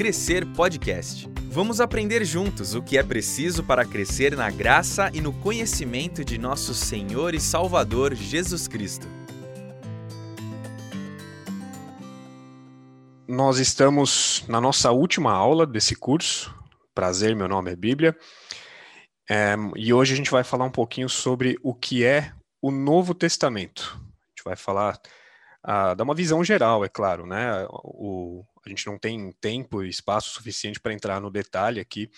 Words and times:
Crescer 0.00 0.46
Podcast. 0.54 1.28
Vamos 1.50 1.78
aprender 1.78 2.24
juntos 2.24 2.74
o 2.74 2.82
que 2.82 2.96
é 2.96 3.02
preciso 3.02 3.62
para 3.62 3.84
crescer 3.84 4.34
na 4.34 4.50
graça 4.50 5.10
e 5.12 5.20
no 5.20 5.30
conhecimento 5.30 6.24
de 6.24 6.38
nosso 6.38 6.72
Senhor 6.72 7.34
e 7.34 7.38
Salvador 7.38 8.14
Jesus 8.14 8.66
Cristo. 8.66 9.06
Nós 13.28 13.58
estamos 13.58 14.42
na 14.48 14.58
nossa 14.58 14.90
última 14.90 15.34
aula 15.34 15.66
desse 15.66 15.94
curso. 15.94 16.50
Prazer, 16.94 17.36
meu 17.36 17.46
nome 17.46 17.70
é 17.70 17.76
Bíblia. 17.76 18.16
É, 19.28 19.54
e 19.76 19.92
hoje 19.92 20.14
a 20.14 20.16
gente 20.16 20.30
vai 20.30 20.42
falar 20.42 20.64
um 20.64 20.72
pouquinho 20.72 21.10
sobre 21.10 21.58
o 21.62 21.74
que 21.74 22.06
é 22.06 22.32
o 22.62 22.70
Novo 22.70 23.12
Testamento. 23.12 24.00
A 24.00 24.30
gente 24.30 24.44
vai 24.46 24.56
falar 24.56 24.98
ah, 25.62 25.94
dar 25.94 26.04
uma 26.04 26.14
visão 26.14 26.42
geral, 26.42 26.84
é 26.84 26.88
claro, 26.88 27.26
né? 27.26 27.66
O, 27.70 28.44
a 28.64 28.68
gente 28.68 28.86
não 28.86 28.98
tem 28.98 29.32
tempo 29.40 29.82
e 29.82 29.88
espaço 29.88 30.30
suficiente 30.30 30.80
para 30.80 30.92
entrar 30.92 31.20
no 31.20 31.30
detalhe 31.30 31.80
aqui. 31.80 32.10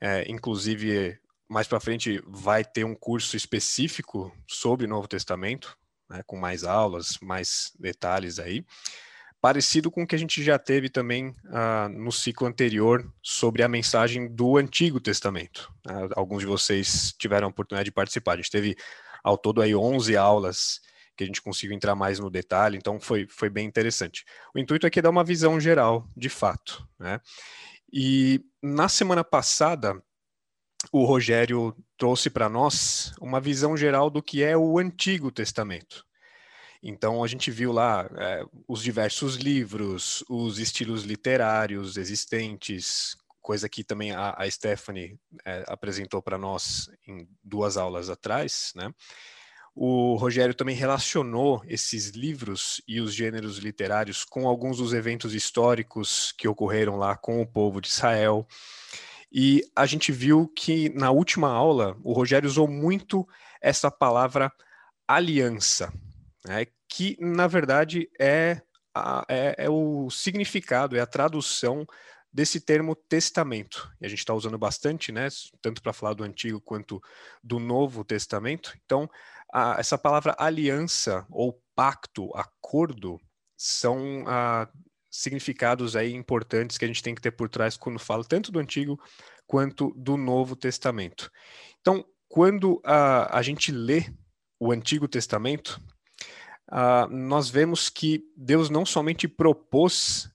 É, 0.00 0.30
inclusive, 0.30 1.18
mais 1.48 1.66
para 1.66 1.80
frente 1.80 2.22
vai 2.26 2.64
ter 2.64 2.84
um 2.84 2.94
curso 2.94 3.36
específico 3.36 4.34
sobre 4.46 4.86
o 4.86 4.88
Novo 4.88 5.08
Testamento, 5.08 5.76
né, 6.08 6.22
com 6.26 6.36
mais 6.36 6.64
aulas, 6.64 7.18
mais 7.20 7.72
detalhes 7.78 8.38
aí, 8.38 8.64
parecido 9.40 9.90
com 9.90 10.02
o 10.02 10.06
que 10.06 10.14
a 10.14 10.18
gente 10.18 10.42
já 10.42 10.58
teve 10.58 10.88
também 10.88 11.34
ah, 11.50 11.88
no 11.88 12.12
ciclo 12.12 12.46
anterior 12.46 13.10
sobre 13.22 13.62
a 13.62 13.68
mensagem 13.68 14.28
do 14.28 14.56
Antigo 14.56 15.00
Testamento. 15.00 15.72
Ah, 15.86 16.08
alguns 16.14 16.40
de 16.40 16.46
vocês 16.46 17.14
tiveram 17.18 17.46
a 17.46 17.50
oportunidade 17.50 17.86
de 17.86 17.92
participar. 17.92 18.34
A 18.34 18.36
gente 18.36 18.50
teve 18.50 18.76
ao 19.22 19.38
todo 19.38 19.62
aí 19.62 19.74
11 19.74 20.16
aulas 20.16 20.80
que 21.16 21.24
a 21.24 21.26
gente 21.26 21.42
conseguiu 21.42 21.74
entrar 21.74 21.94
mais 21.94 22.18
no 22.18 22.30
detalhe, 22.30 22.76
então 22.76 23.00
foi, 23.00 23.26
foi 23.28 23.48
bem 23.48 23.66
interessante. 23.66 24.24
O 24.54 24.58
intuito 24.58 24.86
aqui 24.86 24.98
é 24.98 25.02
dar 25.02 25.10
uma 25.10 25.24
visão 25.24 25.58
geral, 25.58 26.08
de 26.16 26.28
fato. 26.28 26.86
Né? 26.98 27.20
E 27.92 28.44
na 28.62 28.88
semana 28.88 29.24
passada, 29.24 30.02
o 30.92 31.04
Rogério 31.04 31.74
trouxe 31.96 32.28
para 32.30 32.48
nós 32.48 33.12
uma 33.20 33.40
visão 33.40 33.76
geral 33.76 34.10
do 34.10 34.22
que 34.22 34.42
é 34.42 34.56
o 34.56 34.78
Antigo 34.78 35.30
Testamento. 35.30 36.04
Então 36.82 37.24
a 37.24 37.26
gente 37.26 37.50
viu 37.50 37.72
lá 37.72 38.08
é, 38.16 38.44
os 38.68 38.82
diversos 38.82 39.36
livros, 39.36 40.22
os 40.28 40.58
estilos 40.58 41.04
literários 41.04 41.96
existentes, 41.96 43.16
coisa 43.40 43.68
que 43.68 43.82
também 43.82 44.12
a, 44.12 44.34
a 44.36 44.50
Stephanie 44.50 45.18
é, 45.44 45.64
apresentou 45.66 46.20
para 46.20 46.36
nós 46.38 46.90
em 47.06 47.28
duas 47.42 47.76
aulas 47.76 48.10
atrás, 48.10 48.72
né? 48.74 48.92
O 49.78 50.16
Rogério 50.16 50.54
também 50.54 50.74
relacionou 50.74 51.62
esses 51.68 52.08
livros 52.08 52.80
e 52.88 52.98
os 52.98 53.12
gêneros 53.12 53.58
literários 53.58 54.24
com 54.24 54.48
alguns 54.48 54.78
dos 54.78 54.94
eventos 54.94 55.34
históricos 55.34 56.32
que 56.32 56.48
ocorreram 56.48 56.96
lá 56.96 57.14
com 57.14 57.42
o 57.42 57.46
povo 57.46 57.78
de 57.78 57.88
Israel. 57.88 58.48
E 59.30 59.62
a 59.76 59.84
gente 59.84 60.10
viu 60.10 60.48
que 60.48 60.88
na 60.94 61.10
última 61.10 61.50
aula 61.50 61.94
o 62.02 62.14
Rogério 62.14 62.48
usou 62.48 62.66
muito 62.66 63.28
essa 63.60 63.90
palavra 63.90 64.50
aliança, 65.06 65.92
né, 66.46 66.66
que 66.88 67.14
na 67.20 67.46
verdade 67.46 68.08
é, 68.18 68.62
a, 68.94 69.26
é, 69.28 69.56
é 69.58 69.68
o 69.68 70.08
significado, 70.08 70.96
é 70.96 71.00
a 71.00 71.06
tradução 71.06 71.86
desse 72.36 72.60
termo 72.60 72.94
testamento. 72.94 73.90
E 73.98 74.04
a 74.04 74.08
gente 74.10 74.18
está 74.18 74.34
usando 74.34 74.58
bastante, 74.58 75.10
né, 75.10 75.26
tanto 75.62 75.80
para 75.80 75.94
falar 75.94 76.12
do 76.12 76.22
Antigo 76.22 76.60
quanto 76.60 77.02
do 77.42 77.58
Novo 77.58 78.04
Testamento. 78.04 78.76
Então, 78.84 79.08
a, 79.50 79.76
essa 79.78 79.96
palavra 79.96 80.36
aliança 80.38 81.26
ou 81.30 81.58
pacto, 81.74 82.30
acordo, 82.36 83.18
são 83.56 84.22
a, 84.26 84.68
significados 85.10 85.96
aí 85.96 86.12
importantes 86.12 86.76
que 86.76 86.84
a 86.84 86.88
gente 86.88 87.02
tem 87.02 87.14
que 87.14 87.22
ter 87.22 87.30
por 87.30 87.48
trás 87.48 87.74
quando 87.74 87.98
fala 87.98 88.22
tanto 88.22 88.52
do 88.52 88.58
Antigo 88.58 89.00
quanto 89.46 89.94
do 89.96 90.18
Novo 90.18 90.54
Testamento. 90.54 91.32
Então, 91.80 92.04
quando 92.28 92.82
a, 92.84 93.38
a 93.38 93.40
gente 93.40 93.72
lê 93.72 94.12
o 94.60 94.72
Antigo 94.72 95.08
Testamento, 95.08 95.80
uh, 96.70 97.08
nós 97.10 97.48
vemos 97.48 97.88
que 97.88 98.30
Deus 98.36 98.68
não 98.68 98.84
somente 98.84 99.26
propôs 99.26 100.30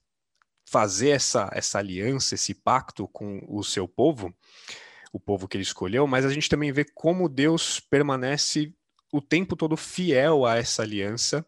fazer 0.72 1.10
essa, 1.10 1.50
essa 1.52 1.78
aliança, 1.78 2.34
esse 2.34 2.54
pacto 2.54 3.06
com 3.06 3.44
o 3.46 3.62
seu 3.62 3.86
povo, 3.86 4.34
o 5.12 5.20
povo 5.20 5.46
que 5.46 5.58
ele 5.58 5.62
escolheu, 5.62 6.06
mas 6.06 6.24
a 6.24 6.30
gente 6.30 6.48
também 6.48 6.72
vê 6.72 6.82
como 6.82 7.28
Deus 7.28 7.78
permanece 7.78 8.74
o 9.12 9.20
tempo 9.20 9.54
todo 9.54 9.76
fiel 9.76 10.46
a 10.46 10.56
essa 10.56 10.80
aliança, 10.82 11.44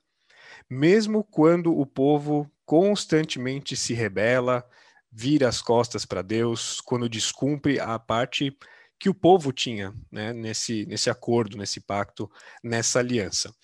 mesmo 0.69 1.25
quando 1.25 1.75
o 1.75 1.87
povo 1.87 2.51
constantemente 2.67 3.75
se 3.75 3.95
rebela, 3.95 4.63
vira 5.11 5.49
as 5.49 5.63
costas 5.63 6.05
para 6.05 6.21
Deus, 6.21 6.79
quando 6.83 7.09
descumpre 7.09 7.81
a 7.81 7.99
parte 7.99 8.55
que 8.99 9.09
o 9.09 9.15
povo 9.15 9.53
tinha 9.53 9.95
né, 10.13 10.35
nesse, 10.35 10.85
nesse 10.85 11.09
acordo, 11.09 11.57
nesse 11.57 11.81
pacto, 11.81 12.31
nessa 12.63 12.99
aliança. 12.99 13.55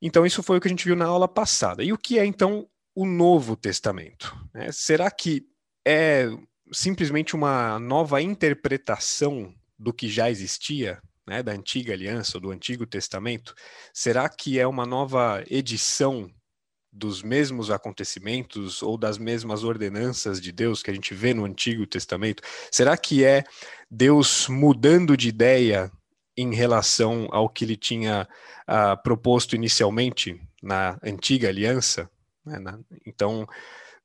Então, 0.00 0.24
isso 0.24 0.42
foi 0.42 0.58
o 0.58 0.60
que 0.60 0.68
a 0.68 0.70
gente 0.70 0.84
viu 0.84 0.94
na 0.94 1.06
aula 1.06 1.26
passada. 1.26 1.82
E 1.82 1.92
o 1.92 1.98
que 1.98 2.18
é, 2.18 2.24
então, 2.24 2.68
o 2.96 3.06
Novo 3.06 3.54
Testamento? 3.54 4.34
Né? 4.52 4.72
Será 4.72 5.08
que 5.10 5.46
é 5.86 6.26
simplesmente 6.72 7.36
uma 7.36 7.78
nova 7.78 8.20
interpretação 8.20 9.54
do 9.78 9.92
que 9.92 10.08
já 10.08 10.28
existia? 10.28 11.00
né, 11.26 11.42
da 11.42 11.52
antiga 11.52 11.92
aliança, 11.92 12.36
ou 12.36 12.40
do 12.40 12.50
Antigo 12.50 12.86
Testamento, 12.86 13.54
será 13.92 14.28
que 14.28 14.58
é 14.58 14.66
uma 14.66 14.86
nova 14.86 15.42
edição 15.50 16.30
dos 16.92 17.22
mesmos 17.22 17.70
acontecimentos 17.70 18.82
ou 18.82 18.96
das 18.96 19.18
mesmas 19.18 19.64
ordenanças 19.64 20.40
de 20.40 20.52
Deus 20.52 20.82
que 20.82 20.90
a 20.90 20.94
gente 20.94 21.12
vê 21.12 21.34
no 21.34 21.44
Antigo 21.44 21.86
Testamento? 21.86 22.42
Será 22.70 22.96
que 22.96 23.24
é 23.24 23.44
Deus 23.90 24.46
mudando 24.48 25.16
de 25.16 25.28
ideia 25.28 25.90
em 26.36 26.54
relação 26.54 27.28
ao 27.32 27.48
que 27.48 27.64
ele 27.64 27.76
tinha 27.76 28.28
uh, 28.68 29.02
proposto 29.02 29.56
inicialmente 29.56 30.40
na 30.62 30.98
antiga 31.02 31.48
aliança? 31.48 32.08
Né, 32.46 32.78
então, 33.04 33.46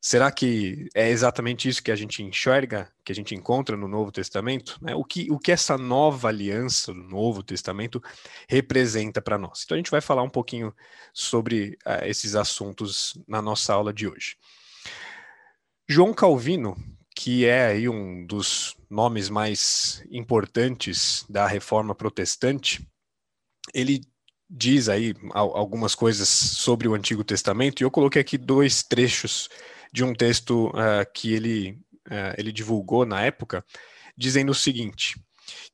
Será 0.03 0.31
que 0.31 0.90
é 0.96 1.09
exatamente 1.09 1.69
isso 1.69 1.84
que 1.84 1.91
a 1.91 1.96
gente 1.96 2.24
enxerga, 2.24 2.91
que 3.06 3.12
a 3.12 3.16
gente 3.16 3.35
encontra 3.35 3.78
no 3.78 3.88
Novo 3.88 4.12
Testamento? 4.12 4.79
Né? 4.81 4.96
O, 4.96 5.03
que, 5.03 5.31
o 5.31 5.38
que 5.38 5.52
essa 5.52 5.78
nova 5.78 6.28
aliança 6.28 6.91
do 6.91 7.03
Novo 7.03 7.44
Testamento 7.44 8.01
representa 8.50 9.22
para 9.22 9.38
nós? 9.38 9.62
Então 9.63 9.75
a 9.75 9.78
gente 9.78 9.91
vai 9.91 10.01
falar 10.01 10.24
um 10.24 10.30
pouquinho 10.30 10.74
sobre 11.13 11.78
uh, 11.85 12.03
esses 12.03 12.34
assuntos 12.34 13.13
na 13.28 13.44
nossa 13.44 13.75
aula 13.75 13.94
de 13.94 14.07
hoje. 14.07 14.38
João 15.88 16.16
Calvino, 16.16 16.75
que 17.16 17.46
é 17.46 17.68
aí 17.68 17.88
um 17.88 18.25
dos 18.25 18.75
nomes 18.90 19.30
mais 19.30 20.03
importantes 20.09 21.24
da 21.30 21.46
Reforma 21.46 21.94
Protestante, 21.94 22.90
ele 23.72 24.01
diz 24.53 24.89
aí 24.89 25.13
algumas 25.31 25.95
coisas 25.95 26.28
sobre 26.28 26.85
o 26.85 26.94
Antigo 26.94 27.23
Testamento 27.23 27.79
e 27.79 27.85
eu 27.85 27.91
coloquei 27.91 28.22
aqui 28.22 28.38
dois 28.38 28.84
trechos 28.84 29.47
de 29.94 30.03
um 30.03 30.13
texto 30.13 30.67
uh, 30.69 31.09
que 31.13 31.34
ele, 31.34 31.79
uh, 32.07 32.35
ele 32.38 32.51
divulgou 32.51 33.06
na 33.06 33.22
época, 33.22 33.66
dizendo 34.17 34.51
o 34.51 34.56
seguinte: 34.56 35.16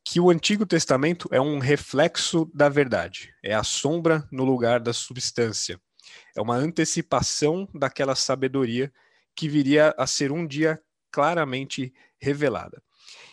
que 0.05 0.19
o 0.19 0.29
Antigo 0.29 0.63
Testamento 0.63 1.27
é 1.31 1.41
um 1.41 1.57
reflexo 1.57 2.49
da 2.53 2.69
verdade, 2.69 3.33
é 3.43 3.55
a 3.55 3.63
sombra 3.63 4.27
no 4.31 4.45
lugar 4.45 4.79
da 4.79 4.93
substância, 4.93 5.81
é 6.35 6.41
uma 6.41 6.55
antecipação 6.55 7.67
daquela 7.73 8.15
sabedoria 8.15 8.93
que 9.35 9.49
viria 9.49 9.93
a 9.97 10.05
ser 10.05 10.31
um 10.31 10.45
dia 10.45 10.79
claramente 11.11 11.91
revelada. 12.19 12.81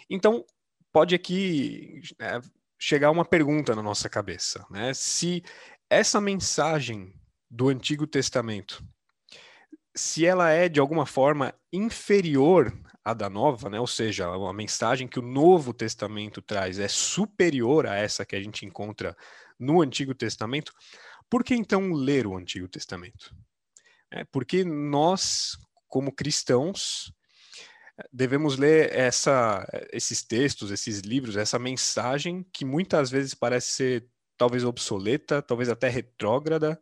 Então, 0.09 0.45
pode 0.93 1.15
aqui 1.15 2.01
é, 2.19 2.41
chegar 2.85 3.11
uma 3.11 3.25
pergunta 3.25 3.75
na 3.75 3.83
nossa 3.83 4.11
cabeça, 4.11 4.67
né? 4.71 4.93
Se 4.93 5.43
essa 5.89 6.21
mensagem 6.21 7.15
do 7.51 7.69
Antigo 7.69 8.07
Testamento 8.07 8.85
se 9.97 10.27
ela 10.27 10.51
é 10.51 10.69
de 10.69 10.81
alguma 10.81 11.07
forma 11.07 11.55
inferior 11.73 12.77
à 13.05 13.15
da 13.15 13.31
nova, 13.31 13.71
né? 13.71 13.79
ou 13.79 13.87
seja, 13.87 14.27
a 14.27 14.53
mensagem 14.53 15.07
que 15.07 15.21
o 15.21 15.23
Novo 15.23 15.73
Testamento 15.73 16.43
traz 16.43 16.79
é 16.79 16.89
superior 16.89 17.87
a 17.87 17.95
essa 17.95 18.25
que 18.25 18.35
a 18.35 18.43
gente 18.43 18.67
encontra 18.67 19.17
no 19.59 19.81
Antigo 19.81 20.15
Testamento, 20.15 20.73
por 21.31 21.45
que 21.45 21.55
então 21.55 21.93
ler 21.93 22.27
o 22.27 22.37
Antigo 22.37 22.67
Testamento? 22.67 23.35
É 24.11 24.25
porque 24.25 24.65
nós, 24.65 25.57
como 25.87 26.13
cristãos, 26.13 27.13
devemos 28.13 28.57
ler 28.57 28.93
essa, 28.93 29.67
esses 29.93 30.23
textos, 30.23 30.71
esses 30.71 31.01
livros, 31.01 31.37
essa 31.37 31.59
mensagem 31.59 32.45
que 32.53 32.65
muitas 32.65 33.11
vezes 33.11 33.35
parece 33.35 33.73
ser 33.73 34.07
talvez 34.37 34.65
obsoleta, 34.65 35.41
talvez 35.41 35.69
até 35.69 35.89
retrógrada, 35.89 36.81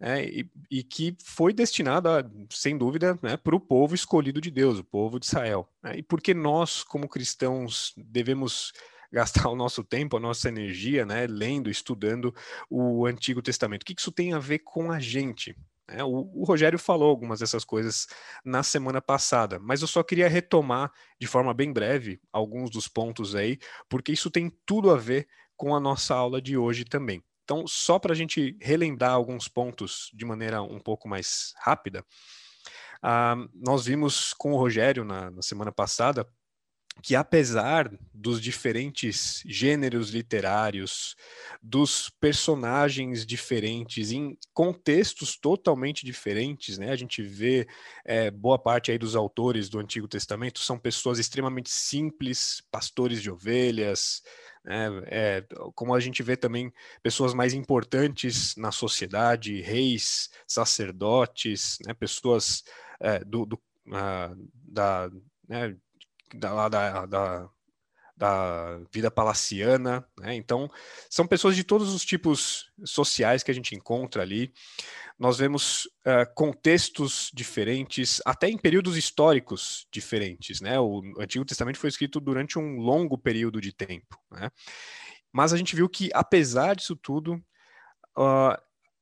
é, 0.00 0.24
e, 0.24 0.50
e, 0.70 0.82
que 0.82 1.14
foi 1.22 1.52
destinada, 1.52 2.30
sem 2.48 2.76
dúvida, 2.78 3.18
né, 3.22 3.36
para 3.36 3.54
o 3.54 3.60
povo 3.60 3.94
escolhido 3.94 4.40
de 4.40 4.50
Deus, 4.50 4.78
o 4.78 4.84
povo 4.84 5.20
de 5.20 5.26
Israel. 5.26 5.68
Né? 5.82 5.98
E 5.98 6.02
porque 6.02 6.32
nós, 6.32 6.82
como 6.82 7.06
cristãos, 7.06 7.92
devemos 7.98 8.72
gastar 9.12 9.50
o 9.50 9.56
nosso 9.56 9.84
tempo, 9.84 10.16
a 10.16 10.20
nossa 10.20 10.48
energia, 10.48 11.04
né, 11.04 11.26
lendo, 11.26 11.68
estudando 11.68 12.34
o 12.70 13.04
Antigo 13.04 13.42
Testamento? 13.42 13.82
O 13.82 13.84
que 13.84 13.94
isso 13.98 14.10
tem 14.10 14.32
a 14.32 14.38
ver 14.38 14.60
com 14.60 14.90
a 14.90 14.98
gente? 14.98 15.54
Né? 15.90 16.04
O, 16.04 16.30
o, 16.32 16.44
Rogério 16.44 16.78
falou 16.78 17.10
algumas 17.10 17.40
dessas 17.40 17.64
coisas 17.64 18.06
na 18.44 18.62
semana 18.62 19.02
passada, 19.02 19.58
mas 19.58 19.82
eu 19.82 19.88
só 19.88 20.02
queria 20.02 20.28
retomar 20.28 20.92
de 21.20 21.26
forma 21.26 21.52
bem 21.52 21.72
breve 21.72 22.20
alguns 22.32 22.70
dos 22.70 22.86
pontos 22.86 23.34
aí, 23.34 23.58
porque 23.88 24.12
isso 24.12 24.30
tem 24.30 24.50
tudo 24.64 24.90
a 24.90 24.96
ver 24.96 25.26
com 25.56 25.74
a 25.74 25.80
nossa 25.80 26.14
aula 26.14 26.40
de 26.40 26.56
hoje 26.56 26.84
também. 26.84 27.22
Então, 27.44 27.66
só 27.66 27.98
para 27.98 28.12
a 28.12 28.16
gente 28.16 28.56
relembrar 28.60 29.10
alguns 29.10 29.48
pontos 29.48 30.08
de 30.14 30.24
maneira 30.24 30.62
um 30.62 30.78
pouco 30.78 31.08
mais 31.08 31.52
rápida, 31.58 32.06
uh, 33.04 33.50
nós 33.52 33.86
vimos 33.86 34.32
com 34.32 34.52
o 34.52 34.56
Rogério 34.56 35.04
na, 35.04 35.30
na 35.30 35.42
semana 35.42 35.72
passada 35.72 36.24
que 37.02 37.14
apesar 37.14 37.90
dos 38.12 38.40
diferentes 38.40 39.42
gêneros 39.46 40.10
literários, 40.10 41.16
dos 41.62 42.10
personagens 42.20 43.24
diferentes, 43.24 44.12
em 44.12 44.36
contextos 44.52 45.36
totalmente 45.38 46.04
diferentes, 46.04 46.76
né? 46.76 46.90
A 46.90 46.96
gente 46.96 47.22
vê 47.22 47.66
é, 48.04 48.30
boa 48.30 48.58
parte 48.58 48.90
aí 48.90 48.98
dos 48.98 49.16
autores 49.16 49.68
do 49.68 49.78
Antigo 49.78 50.06
Testamento 50.06 50.58
são 50.58 50.78
pessoas 50.78 51.18
extremamente 51.18 51.70
simples, 51.70 52.62
pastores 52.70 53.22
de 53.22 53.30
ovelhas, 53.30 54.22
né? 54.64 54.88
É, 55.06 55.44
como 55.74 55.94
a 55.94 56.00
gente 56.00 56.22
vê 56.22 56.36
também 56.36 56.70
pessoas 57.02 57.32
mais 57.32 57.54
importantes 57.54 58.54
na 58.56 58.70
sociedade, 58.70 59.62
reis, 59.62 60.28
sacerdotes, 60.46 61.78
né? 61.86 61.94
Pessoas 61.94 62.62
é, 63.00 63.20
do, 63.24 63.46
do 63.46 63.56
uh, 63.88 64.50
da 64.52 65.10
né? 65.48 65.74
Da, 66.34 66.68
da, 66.68 67.06
da, 67.06 67.50
da 68.16 68.80
vida 68.92 69.10
palaciana, 69.10 70.06
né? 70.18 70.34
Então, 70.34 70.70
são 71.08 71.26
pessoas 71.26 71.56
de 71.56 71.64
todos 71.64 71.94
os 71.94 72.04
tipos 72.04 72.70
sociais 72.84 73.42
que 73.42 73.50
a 73.50 73.54
gente 73.54 73.74
encontra 73.74 74.22
ali. 74.22 74.52
Nós 75.18 75.38
vemos 75.38 75.86
uh, 76.06 76.32
contextos 76.34 77.30
diferentes, 77.32 78.20
até 78.26 78.48
em 78.48 78.58
períodos 78.58 78.96
históricos 78.96 79.86
diferentes, 79.90 80.60
né? 80.60 80.78
O 80.78 81.02
Antigo 81.18 81.44
Testamento 81.44 81.78
foi 81.78 81.88
escrito 81.88 82.20
durante 82.20 82.58
um 82.58 82.76
longo 82.76 83.16
período 83.16 83.60
de 83.60 83.72
tempo, 83.72 84.18
né? 84.30 84.50
Mas 85.32 85.52
a 85.52 85.56
gente 85.56 85.74
viu 85.76 85.88
que, 85.88 86.10
apesar 86.12 86.74
disso 86.74 86.96
tudo, 86.96 87.34
uh, 88.18 88.56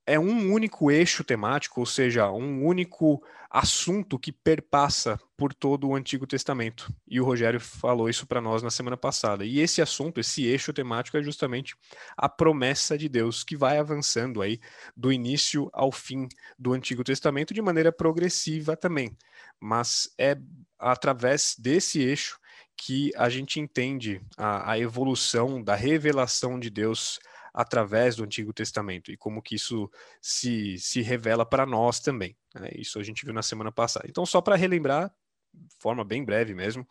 é 0.09 0.19
um 0.19 0.51
único 0.51 0.91
eixo 0.91 1.23
temático, 1.23 1.81
ou 1.81 1.87
seja, 1.87 2.31
um 2.31 2.65
único 2.65 3.23
assunto 3.51 4.19
que 4.19 4.33
perpassa 4.33 5.19
por 5.37 5.53
todo 5.53 5.87
o 5.87 5.95
Antigo 5.95 6.27
Testamento. 6.27 6.91
E 7.07 7.21
o 7.21 7.25
Rogério 7.25 7.61
falou 7.61 8.09
isso 8.09 8.27
para 8.27 8.41
nós 8.41 8.63
na 8.63 8.71
semana 8.71 8.97
passada. 8.97 9.45
E 9.45 9.61
esse 9.61 9.83
assunto, 9.83 10.19
esse 10.19 10.47
eixo 10.47 10.73
temático 10.73 11.19
é 11.19 11.23
justamente 11.23 11.77
a 12.17 12.27
promessa 12.27 12.97
de 12.97 13.07
Deus 13.07 13.45
que 13.45 13.55
vai 13.55 13.79
avançando 13.79 14.41
aí 14.41 14.59
do 14.97 15.13
início 15.13 15.69
ao 15.75 15.93
fim 15.93 16.27
do 16.59 16.73
Antigo 16.73 17.05
Testamento 17.05 17.53
de 17.53 17.61
maneira 17.61 17.93
progressiva 17.93 18.75
também. 18.75 19.15
Mas 19.61 20.11
é 20.19 20.39
através 20.79 21.55
desse 21.59 22.01
eixo 22.01 22.39
que 22.79 23.13
a 23.15 23.29
gente 23.29 23.61
entende 23.61 24.23
a, 24.39 24.73
a 24.73 24.79
evolução 24.79 25.63
da 25.63 25.75
revelação 25.75 26.59
de 26.59 26.71
Deus 26.71 27.19
através 27.59 28.15
do 28.15 28.23
Antigo 28.23 28.53
Testamento 28.53 29.11
e 29.11 29.17
como 29.17 29.43
que 29.43 29.57
isso 29.57 29.91
se, 30.23 30.79
se 30.79 31.03
revela 31.03 31.45
para 31.45 31.67
nós 31.67 31.99
também. 31.99 32.37
Né? 32.55 32.69
Isso 32.77 33.01
a 33.01 33.03
gente 33.03 33.25
viu 33.25 33.35
na 33.35 33.43
semana 33.43 33.73
passada. 33.73 34.07
Então, 34.09 34.25
só 34.25 34.41
para 34.41 34.55
relembrar, 34.55 35.13
de 35.53 35.75
forma 35.81 36.05
bem 36.05 36.25
breve 36.25 36.55
mesmo, 36.55 36.87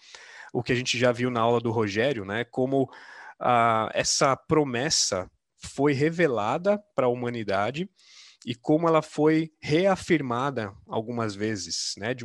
o 0.51 0.61
que 0.61 0.73
a 0.73 0.75
gente 0.75 0.99
já 0.99 1.13
viu 1.13 1.31
na 1.31 1.39
aula 1.39 1.61
do 1.61 1.71
Rogério, 1.71 2.25
né? 2.25 2.43
como 2.43 2.91
ah, 3.39 3.89
essa 3.93 4.35
promessa 4.35 5.31
foi 5.55 5.93
revelada 5.93 6.77
para 6.93 7.05
a 7.05 7.09
humanidade 7.09 7.89
e 8.45 8.53
como 8.53 8.89
ela 8.89 9.01
foi 9.01 9.49
reafirmada 9.61 10.75
algumas 10.85 11.33
vezes, 11.33 11.95
né, 11.97 12.13
de 12.13 12.23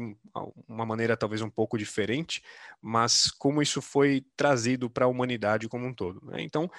uma 0.69 0.85
maneira 0.85 1.17
talvez 1.17 1.43
um 1.43 1.51
pouco 1.51 1.79
diferente, 1.79 2.43
mas 2.81 3.31
como 3.31 3.63
isso 3.63 3.81
foi 3.81 4.25
trazido 4.37 4.91
para 4.91 5.07
a 5.07 5.09
humanidade 5.09 5.69
como 5.69 5.87
um 5.87 5.95
todo. 5.95 6.21
Né? 6.27 6.43
Então, 6.43 6.71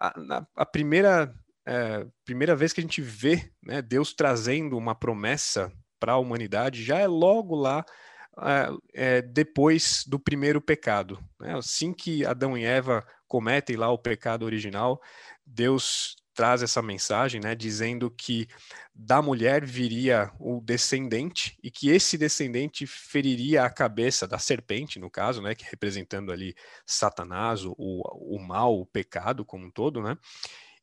a, 0.00 0.46
a 0.54 0.66
primeira, 0.66 1.34
é, 1.66 2.06
primeira 2.24 2.54
vez 2.54 2.72
que 2.72 2.80
a 2.80 2.82
gente 2.82 3.00
vê 3.00 3.50
né, 3.62 3.80
Deus 3.80 4.12
trazendo 4.12 4.76
uma 4.76 4.94
promessa 4.94 5.72
para 5.98 6.12
a 6.12 6.18
humanidade 6.18 6.84
já 6.84 6.98
é 6.98 7.06
logo 7.06 7.54
lá 7.54 7.84
é, 8.94 9.22
depois 9.22 10.04
do 10.06 10.18
primeiro 10.18 10.60
pecado. 10.60 11.18
Né? 11.40 11.56
Assim 11.56 11.92
que 11.92 12.24
Adão 12.24 12.56
e 12.56 12.64
Eva 12.64 13.04
cometem 13.26 13.76
lá 13.76 13.90
o 13.90 13.98
pecado 13.98 14.44
original, 14.44 15.00
Deus 15.44 16.16
traz 16.36 16.62
essa 16.62 16.82
mensagem, 16.82 17.40
né, 17.40 17.54
dizendo 17.54 18.10
que 18.10 18.46
da 18.94 19.22
mulher 19.22 19.64
viria 19.64 20.30
o 20.38 20.60
descendente 20.60 21.58
e 21.62 21.70
que 21.70 21.88
esse 21.88 22.18
descendente 22.18 22.86
feriria 22.86 23.64
a 23.64 23.70
cabeça 23.70 24.28
da 24.28 24.38
serpente, 24.38 25.00
no 25.00 25.10
caso, 25.10 25.40
né, 25.40 25.54
que 25.54 25.64
representando 25.64 26.30
ali 26.30 26.54
Satanás, 26.84 27.64
o, 27.64 27.74
o 27.78 28.38
mal, 28.38 28.78
o 28.78 28.84
pecado 28.86 29.46
como 29.46 29.64
um 29.66 29.70
todo, 29.70 30.02
né, 30.02 30.16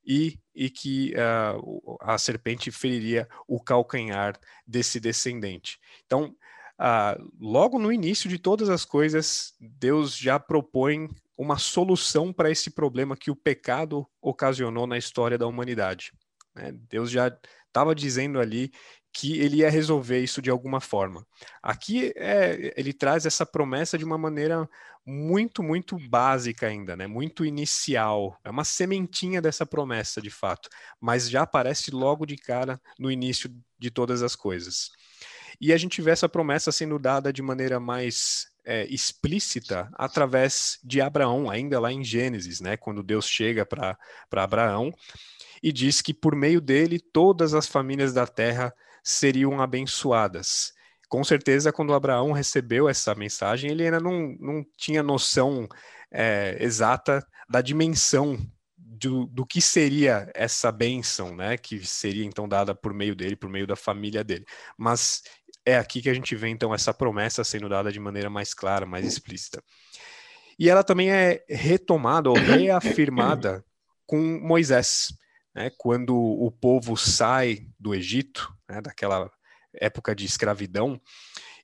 e, 0.03 0.39
e 0.55 0.69
que 0.69 1.13
uh, 1.13 1.97
a 2.01 2.17
serpente 2.17 2.71
feriria 2.71 3.29
o 3.47 3.61
calcanhar 3.61 4.37
desse 4.65 4.99
descendente. 4.99 5.79
Então, 6.05 6.35
uh, 6.79 7.31
logo 7.39 7.77
no 7.77 7.91
início 7.91 8.27
de 8.27 8.39
todas 8.39 8.69
as 8.69 8.83
coisas, 8.83 9.53
Deus 9.59 10.17
já 10.17 10.39
propõe 10.39 11.07
uma 11.37 11.57
solução 11.57 12.31
para 12.31 12.51
esse 12.51 12.71
problema 12.71 13.17
que 13.17 13.31
o 13.31 13.35
pecado 13.35 14.07
ocasionou 14.21 14.85
na 14.85 14.97
história 14.97 15.37
da 15.37 15.47
humanidade. 15.47 16.11
Né? 16.55 16.71
Deus 16.89 17.09
já 17.09 17.35
estava 17.67 17.95
dizendo 17.95 18.39
ali 18.39 18.71
que 19.11 19.39
ele 19.39 19.57
ia 19.57 19.69
resolver 19.69 20.19
isso 20.19 20.41
de 20.41 20.49
alguma 20.49 20.81
forma. 20.81 21.25
Aqui 21.61 22.11
é, 22.15 22.73
ele 22.75 22.91
traz 22.91 23.25
essa 23.25 23.45
promessa 23.45 23.97
de 23.97 24.03
uma 24.03 24.17
maneira 24.17 24.67
muito, 25.05 25.61
muito 25.61 25.97
básica 26.09 26.67
ainda, 26.67 26.95
né? 26.95 27.05
muito 27.05 27.45
inicial. 27.45 28.39
É 28.43 28.49
uma 28.49 28.63
sementinha 28.63 29.41
dessa 29.41 29.65
promessa, 29.65 30.19
de 30.21 30.31
fato, 30.31 30.67
mas 30.99 31.29
já 31.29 31.43
aparece 31.43 31.91
logo 31.91 32.25
de 32.25 32.35
cara 32.35 32.81
no 32.97 33.11
início 33.11 33.53
de 33.77 33.91
todas 33.91 34.23
as 34.23 34.35
coisas. 34.35 34.89
E 35.61 35.71
a 35.71 35.77
gente 35.77 36.01
vê 36.01 36.11
essa 36.11 36.27
promessa 36.27 36.71
sendo 36.71 36.97
dada 36.97 37.31
de 37.31 37.41
maneira 37.41 37.79
mais 37.79 38.47
é, 38.65 38.85
explícita 38.85 39.89
através 39.93 40.79
de 40.83 41.01
Abraão, 41.01 41.49
ainda 41.49 41.79
lá 41.79 41.91
em 41.91 42.03
Gênesis, 42.03 42.59
né, 42.59 42.77
quando 42.77 43.03
Deus 43.03 43.27
chega 43.27 43.65
para 43.65 43.97
Abraão 44.31 44.93
e 45.61 45.71
diz 45.71 46.01
que 46.01 46.13
por 46.13 46.35
meio 46.35 46.59
dele 46.59 46.99
todas 46.99 47.53
as 47.53 47.67
famílias 47.67 48.13
da 48.13 48.27
terra 48.27 48.73
seriam 49.03 49.61
abençoadas. 49.61 50.73
Com 51.07 51.23
certeza, 51.23 51.71
quando 51.71 51.93
Abraão 51.93 52.31
recebeu 52.31 52.89
essa 52.89 53.13
mensagem, 53.13 53.71
ele 53.71 53.83
ainda 53.83 53.99
não, 53.99 54.35
não 54.39 54.65
tinha 54.77 55.03
noção 55.03 55.67
é, 56.11 56.57
exata 56.59 57.25
da 57.49 57.61
dimensão 57.61 58.37
do, 58.77 59.25
do, 59.25 59.45
que 59.45 59.61
seria 59.61 60.31
essa 60.33 60.71
bênção, 60.71 61.35
né, 61.35 61.57
que 61.57 61.85
seria 61.85 62.25
então 62.25 62.47
dada 62.47 62.73
por 62.73 62.93
meio 62.93 63.15
dele, 63.15 63.35
por 63.35 63.49
meio 63.49 63.67
da 63.67 63.75
família 63.75 64.23
dele. 64.23 64.45
Mas 64.77 65.23
é 65.65 65.77
aqui 65.77 66.01
que 66.01 66.09
a 66.09 66.13
gente 66.13 66.35
vê 66.35 66.49
então 66.49 66.73
essa 66.73 66.93
promessa 66.93 67.43
sendo 67.43 67.69
dada 67.69 67.91
de 67.91 67.99
maneira 67.99 68.29
mais 68.29 68.53
clara, 68.53 68.85
mais 68.85 69.05
explícita. 69.05 69.63
E 70.57 70.69
ela 70.69 70.83
também 70.83 71.11
é 71.11 71.43
retomada 71.49 72.29
ou 72.29 72.35
reafirmada 72.35 73.63
com 74.05 74.19
Moisés, 74.39 75.13
né, 75.55 75.71
quando 75.77 76.15
o 76.15 76.51
povo 76.51 76.95
sai 76.95 77.67
do 77.79 77.95
Egito, 77.95 78.53
né, 78.69 78.81
daquela 78.81 79.31
época 79.73 80.15
de 80.15 80.25
escravidão, 80.25 81.01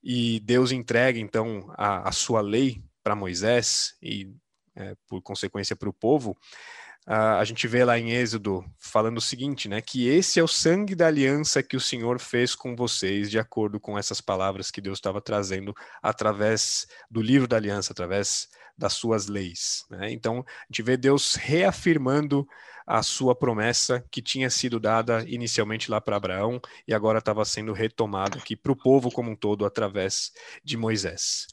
e 0.01 0.39
Deus 0.39 0.71
entrega 0.71 1.19
então 1.19 1.71
a, 1.77 2.07
a 2.07 2.11
sua 2.11 2.41
lei 2.41 2.81
para 3.03 3.15
Moisés 3.15 3.95
e, 4.01 4.33
é, 4.75 4.95
por 5.07 5.21
consequência, 5.21 5.75
para 5.75 5.89
o 5.89 5.93
povo 5.93 6.37
a 7.11 7.43
gente 7.43 7.67
vê 7.67 7.83
lá 7.83 7.97
em 7.97 8.11
Êxodo 8.11 8.63
falando 8.77 9.17
o 9.17 9.21
seguinte, 9.21 9.67
né? 9.67 9.81
Que 9.81 10.07
esse 10.07 10.39
é 10.39 10.43
o 10.43 10.47
sangue 10.47 10.93
da 10.93 11.07
aliança 11.07 11.63
que 11.63 11.75
o 11.75 11.81
Senhor 11.81 12.19
fez 12.19 12.53
com 12.53 12.75
vocês, 12.75 13.31
de 13.31 13.39
acordo 13.39 13.79
com 13.79 13.97
essas 13.97 14.21
palavras 14.21 14.69
que 14.69 14.79
Deus 14.79 14.99
estava 14.99 15.19
trazendo 15.19 15.73
através 16.03 16.85
do 17.09 17.19
livro 17.19 17.47
da 17.47 17.57
aliança, 17.57 17.93
através 17.93 18.47
das 18.77 18.93
suas 18.93 19.27
leis. 19.27 19.85
Né? 19.89 20.11
Então, 20.11 20.45
a 20.47 20.65
gente 20.69 20.83
vê 20.83 20.95
Deus 20.95 21.33
reafirmando 21.33 22.47
a 22.85 23.01
sua 23.01 23.35
promessa 23.35 24.05
que 24.11 24.21
tinha 24.21 24.49
sido 24.49 24.79
dada 24.79 25.23
inicialmente 25.27 25.89
lá 25.89 25.99
para 25.99 26.15
Abraão 26.15 26.61
e 26.87 26.93
agora 26.93 27.17
estava 27.17 27.43
sendo 27.43 27.73
retomada 27.73 28.37
aqui 28.37 28.55
para 28.55 28.71
o 28.71 28.75
povo 28.75 29.11
como 29.11 29.31
um 29.31 29.35
todo 29.35 29.65
através 29.65 30.31
de 30.63 30.77
Moisés. 30.77 31.47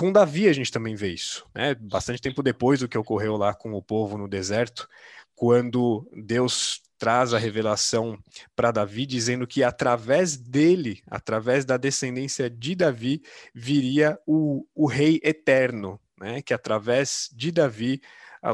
Com 0.00 0.10
Davi 0.10 0.48
a 0.48 0.52
gente 0.54 0.72
também 0.72 0.94
vê 0.94 1.08
isso, 1.08 1.46
né? 1.54 1.74
Bastante 1.74 2.22
tempo 2.22 2.42
depois 2.42 2.80
do 2.80 2.88
que 2.88 2.96
ocorreu 2.96 3.36
lá 3.36 3.52
com 3.52 3.74
o 3.74 3.82
povo 3.82 4.16
no 4.16 4.26
deserto, 4.26 4.88
quando 5.34 6.08
Deus 6.16 6.80
traz 6.96 7.34
a 7.34 7.38
revelação 7.38 8.18
para 8.56 8.70
Davi, 8.70 9.04
dizendo 9.04 9.46
que 9.46 9.62
através 9.62 10.38
dele, 10.38 11.02
através 11.06 11.66
da 11.66 11.76
descendência 11.76 12.48
de 12.48 12.74
Davi, 12.74 13.20
viria 13.54 14.18
o, 14.26 14.66
o 14.74 14.86
rei 14.86 15.20
eterno, 15.22 16.00
né? 16.18 16.40
que 16.40 16.54
através 16.54 17.28
de 17.34 17.52
Davi 17.52 18.00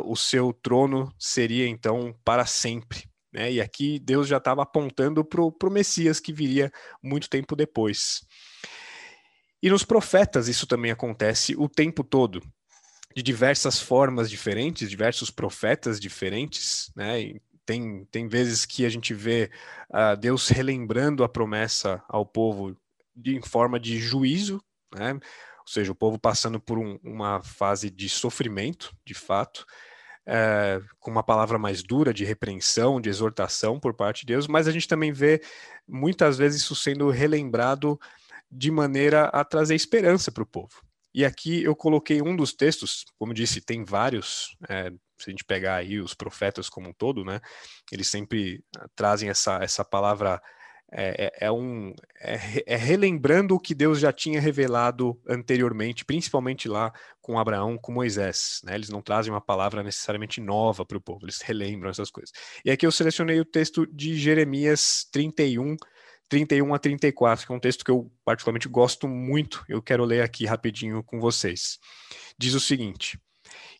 o 0.04 0.16
seu 0.16 0.52
trono 0.52 1.14
seria 1.16 1.68
então 1.68 2.12
para 2.24 2.44
sempre. 2.44 3.08
Né? 3.32 3.52
E 3.52 3.60
aqui 3.60 4.00
Deus 4.00 4.26
já 4.26 4.38
estava 4.38 4.62
apontando 4.62 5.24
para 5.24 5.42
o 5.42 5.70
Messias 5.70 6.18
que 6.18 6.32
viria 6.32 6.72
muito 7.00 7.30
tempo 7.30 7.54
depois. 7.54 8.25
E 9.62 9.70
nos 9.70 9.84
profetas 9.84 10.48
isso 10.48 10.66
também 10.66 10.90
acontece 10.90 11.54
o 11.56 11.68
tempo 11.68 12.04
todo, 12.04 12.42
de 13.14 13.22
diversas 13.22 13.80
formas 13.80 14.28
diferentes, 14.28 14.90
diversos 14.90 15.30
profetas 15.30 15.98
diferentes, 15.98 16.90
né? 16.94 17.34
Tem, 17.64 18.04
tem 18.12 18.28
vezes 18.28 18.64
que 18.64 18.86
a 18.86 18.88
gente 18.88 19.12
vê 19.12 19.50
uh, 19.90 20.16
Deus 20.16 20.48
relembrando 20.48 21.24
a 21.24 21.28
promessa 21.28 22.00
ao 22.08 22.24
povo 22.24 22.76
de, 23.14 23.34
em 23.34 23.42
forma 23.42 23.80
de 23.80 23.98
juízo, 23.98 24.62
né? 24.94 25.14
ou 25.14 25.72
seja, 25.72 25.90
o 25.90 25.96
povo 25.96 26.16
passando 26.16 26.60
por 26.60 26.78
um, 26.78 26.96
uma 27.02 27.42
fase 27.42 27.90
de 27.90 28.08
sofrimento, 28.08 28.96
de 29.04 29.14
fato, 29.14 29.66
é, 30.24 30.80
com 31.00 31.10
uma 31.10 31.24
palavra 31.24 31.58
mais 31.58 31.82
dura 31.82 32.14
de 32.14 32.24
repreensão, 32.24 33.00
de 33.00 33.08
exortação 33.08 33.80
por 33.80 33.92
parte 33.92 34.20
de 34.20 34.26
Deus, 34.26 34.46
mas 34.46 34.68
a 34.68 34.72
gente 34.72 34.86
também 34.86 35.12
vê 35.12 35.42
muitas 35.86 36.38
vezes 36.38 36.62
isso 36.62 36.76
sendo 36.76 37.10
relembrado 37.10 37.98
de 38.50 38.70
maneira 38.70 39.26
a 39.26 39.44
trazer 39.44 39.74
esperança 39.74 40.30
para 40.30 40.42
o 40.42 40.46
povo. 40.46 40.82
E 41.14 41.24
aqui 41.24 41.62
eu 41.62 41.74
coloquei 41.74 42.20
um 42.20 42.36
dos 42.36 42.52
textos, 42.52 43.04
como 43.18 43.32
disse, 43.32 43.60
tem 43.60 43.84
vários, 43.84 44.56
é, 44.68 44.90
se 45.18 45.28
a 45.28 45.30
gente 45.30 45.44
pegar 45.44 45.76
aí 45.76 45.98
os 45.98 46.14
profetas 46.14 46.68
como 46.68 46.90
um 46.90 46.92
todo, 46.92 47.24
né, 47.24 47.40
eles 47.90 48.08
sempre 48.08 48.62
trazem 48.94 49.30
essa, 49.30 49.56
essa 49.62 49.84
palavra 49.84 50.40
é, 50.92 51.26
é, 51.26 51.46
é, 51.46 51.52
um, 51.52 51.92
é, 52.20 52.38
é, 52.66 52.76
relembrando 52.76 53.54
o 53.54 53.60
que 53.60 53.74
Deus 53.74 53.98
já 53.98 54.12
tinha 54.12 54.40
revelado 54.40 55.20
anteriormente, 55.28 56.04
principalmente 56.04 56.68
lá 56.68 56.92
com 57.20 57.38
Abraão, 57.38 57.76
com 57.76 57.92
Moisés. 57.92 58.60
Né? 58.64 58.74
Eles 58.76 58.88
não 58.88 59.02
trazem 59.02 59.32
uma 59.32 59.40
palavra 59.40 59.82
necessariamente 59.82 60.40
nova 60.40 60.86
para 60.86 60.96
o 60.96 61.00
povo, 61.00 61.24
eles 61.24 61.40
relembram 61.40 61.90
essas 61.90 62.10
coisas. 62.10 62.32
E 62.64 62.70
aqui 62.70 62.86
eu 62.86 62.92
selecionei 62.92 63.40
o 63.40 63.44
texto 63.44 63.86
de 63.86 64.16
Jeremias 64.16 65.06
31, 65.10 65.76
31 66.28 66.74
a 66.74 66.78
34, 66.78 67.46
que 67.46 67.52
é 67.52 67.54
um 67.54 67.60
texto 67.60 67.84
que 67.84 67.90
eu 67.90 68.10
particularmente 68.24 68.68
gosto 68.68 69.06
muito. 69.08 69.64
Eu 69.68 69.80
quero 69.82 70.04
ler 70.04 70.22
aqui 70.22 70.44
rapidinho 70.44 71.02
com 71.02 71.20
vocês. 71.20 71.78
Diz 72.38 72.54
o 72.54 72.60
seguinte: 72.60 73.18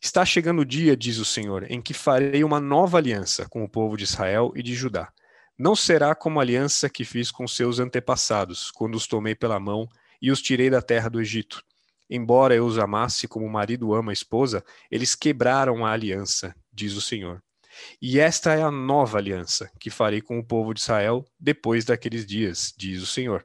Está 0.01 0.25
chegando 0.25 0.61
o 0.61 0.67
dia, 0.67 0.97
diz 0.97 1.19
o 1.19 1.25
Senhor, 1.25 1.71
em 1.71 1.83
que 1.83 1.95
farei 1.95 2.45
uma 2.45 2.61
nova 2.61 2.99
aliança 2.99 3.49
com 3.49 3.65
o 3.65 3.69
povo 3.69 3.97
de 3.97 4.05
Israel 4.05 4.53
e 4.55 4.63
de 4.63 4.75
Judá 4.75 5.13
não 5.59 5.75
será 5.75 6.15
como 6.15 6.39
a 6.39 6.43
aliança 6.43 6.89
que 6.89 7.05
fiz 7.05 7.31
com 7.31 7.49
seus 7.49 7.79
antepassados, 7.79 8.71
quando 8.71 8.95
os 8.95 9.07
tomei 9.07 9.35
pela 9.35 9.59
mão 9.59 9.89
e 10.21 10.31
os 10.31 10.43
tirei 10.43 10.69
da 10.69 10.83
terra 10.83 11.09
do 11.09 11.21
Egito. 11.21 11.63
Embora 12.11 12.55
eu 12.55 12.67
os 12.67 12.79
amasse 12.79 13.27
como 13.27 13.47
o 13.47 13.51
marido 13.51 13.95
ama 13.95 14.13
a 14.13 14.15
esposa, 14.15 14.63
eles 14.91 15.15
quebraram 15.15 15.85
a 15.85 15.93
aliança, 15.93 16.55
diz 16.73 16.95
o 16.95 17.01
Senhor. 17.01 17.43
E 18.01 18.19
esta 18.19 18.55
é 18.55 18.63
a 18.63 18.71
nova 18.71 19.19
aliança 19.19 19.71
que 19.79 19.91
farei 19.91 20.21
com 20.21 20.39
o 20.39 20.45
povo 20.45 20.73
de 20.73 20.81
Israel 20.81 21.25
depois 21.39 21.85
daqueles 21.85 22.27
dias, 22.27 22.73
diz 22.77 23.03
o 23.03 23.07
Senhor. 23.07 23.45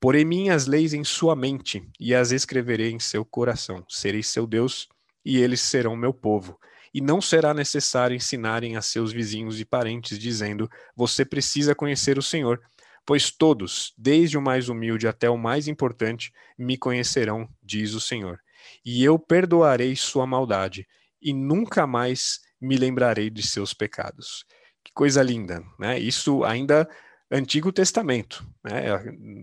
Porei 0.00 0.24
minhas 0.24 0.66
leis 0.66 0.92
em 0.92 1.04
sua 1.04 1.36
mente 1.36 1.82
e 1.98 2.14
as 2.14 2.32
escreverei 2.32 2.90
em 2.90 2.98
seu 2.98 3.24
coração. 3.24 3.84
Serei 3.88 4.22
seu 4.22 4.46
Deus 4.46 4.88
e 5.24 5.38
eles 5.38 5.60
serão 5.60 5.94
meu 5.94 6.12
povo 6.12 6.58
e 6.94 7.00
não 7.00 7.20
será 7.20 7.54
necessário 7.54 8.14
ensinarem 8.14 8.76
a 8.76 8.82
seus 8.82 9.12
vizinhos 9.12 9.58
e 9.58 9.64
parentes, 9.64 10.18
dizendo: 10.18 10.70
Você 10.94 11.24
precisa 11.24 11.74
conhecer 11.74 12.18
o 12.18 12.22
Senhor, 12.22 12.60
pois 13.06 13.30
todos, 13.30 13.94
desde 13.96 14.36
o 14.36 14.42
mais 14.42 14.68
humilde 14.68 15.08
até 15.08 15.28
o 15.30 15.38
mais 15.38 15.68
importante, 15.68 16.32
me 16.58 16.76
conhecerão, 16.76 17.48
diz 17.62 17.94
o 17.94 18.00
Senhor. 18.00 18.38
E 18.84 19.02
eu 19.02 19.18
perdoarei 19.18 19.96
sua 19.96 20.26
maldade, 20.26 20.86
e 21.20 21.32
nunca 21.32 21.86
mais 21.86 22.40
me 22.62 22.76
lembrarei 22.76 23.28
de 23.28 23.42
seus 23.42 23.74
pecados. 23.74 24.44
Que 24.84 24.92
coisa 24.92 25.22
linda, 25.22 25.62
né? 25.78 25.98
Isso 25.98 26.44
ainda 26.44 26.88
Antigo 27.30 27.72
Testamento. 27.72 28.46
Né? 28.64 28.82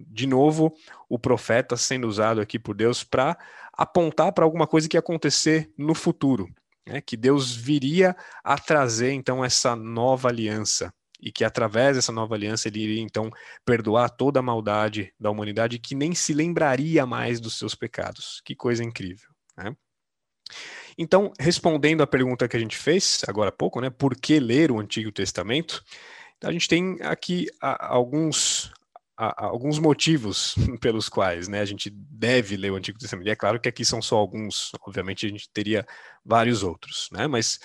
De 0.07 0.25
novo, 0.25 0.73
o 1.07 1.19
profeta 1.19 1.75
sendo 1.75 2.07
usado 2.07 2.41
aqui 2.41 2.57
por 2.57 2.75
Deus 2.75 3.03
para 3.03 3.37
apontar 3.73 4.31
para 4.33 4.43
alguma 4.45 4.67
coisa 4.67 4.87
que 4.87 4.97
ia 4.97 4.99
acontecer 4.99 5.71
no 5.77 5.95
futuro 5.95 6.47
né, 6.89 7.01
que 7.01 7.15
Deus 7.15 7.55
viria 7.55 8.15
a 8.43 8.57
trazer 8.57 9.11
então 9.11 9.45
essa 9.45 9.75
nova 9.75 10.27
aliança 10.27 10.91
e 11.21 11.31
que 11.31 11.43
através 11.43 11.95
dessa 11.95 12.11
nova 12.11 12.33
aliança 12.33 12.67
ele 12.67 12.79
iria 12.79 13.01
então 13.01 13.29
perdoar 13.65 14.09
toda 14.09 14.39
a 14.39 14.43
maldade 14.43 15.13
da 15.19 15.29
humanidade 15.29 15.77
que 15.77 15.93
nem 15.93 16.15
se 16.15 16.33
lembraria 16.33 17.05
mais 17.05 17.39
dos 17.39 17.57
seus 17.57 17.75
pecados. 17.75 18.41
Que 18.43 18.55
coisa 18.55 18.83
incrível, 18.83 19.29
né? 19.57 19.75
Então, 20.97 21.31
respondendo 21.39 22.01
à 22.01 22.07
pergunta 22.07 22.47
que 22.47 22.57
a 22.57 22.59
gente 22.59 22.77
fez 22.77 23.21
agora 23.27 23.49
há 23.49 23.53
pouco, 23.53 23.79
né, 23.79 23.89
por 23.89 24.15
que 24.15 24.39
ler 24.39 24.71
o 24.71 24.79
Antigo 24.79 25.11
Testamento? 25.11 25.83
A 26.43 26.51
gente 26.51 26.67
tem 26.67 26.97
aqui 27.01 27.47
alguns 27.59 28.71
alguns 29.19 29.79
motivos 29.79 30.55
pelos 30.79 31.09
quais 31.09 31.49
né, 31.49 31.59
a 31.59 31.65
gente 31.65 31.89
deve 31.89 32.55
ler 32.55 32.71
o 32.71 32.75
Antigo 32.75 32.97
Testamento. 32.97 33.27
E 33.27 33.31
é 33.31 33.35
claro 33.35 33.59
que 33.59 33.67
aqui 33.67 33.83
são 33.83 34.01
só 34.01 34.15
alguns, 34.15 34.71
obviamente 34.81 35.25
a 35.25 35.29
gente 35.29 35.49
teria 35.51 35.85
vários 36.23 36.63
outros, 36.63 37.09
né? 37.11 37.27
mas 37.27 37.59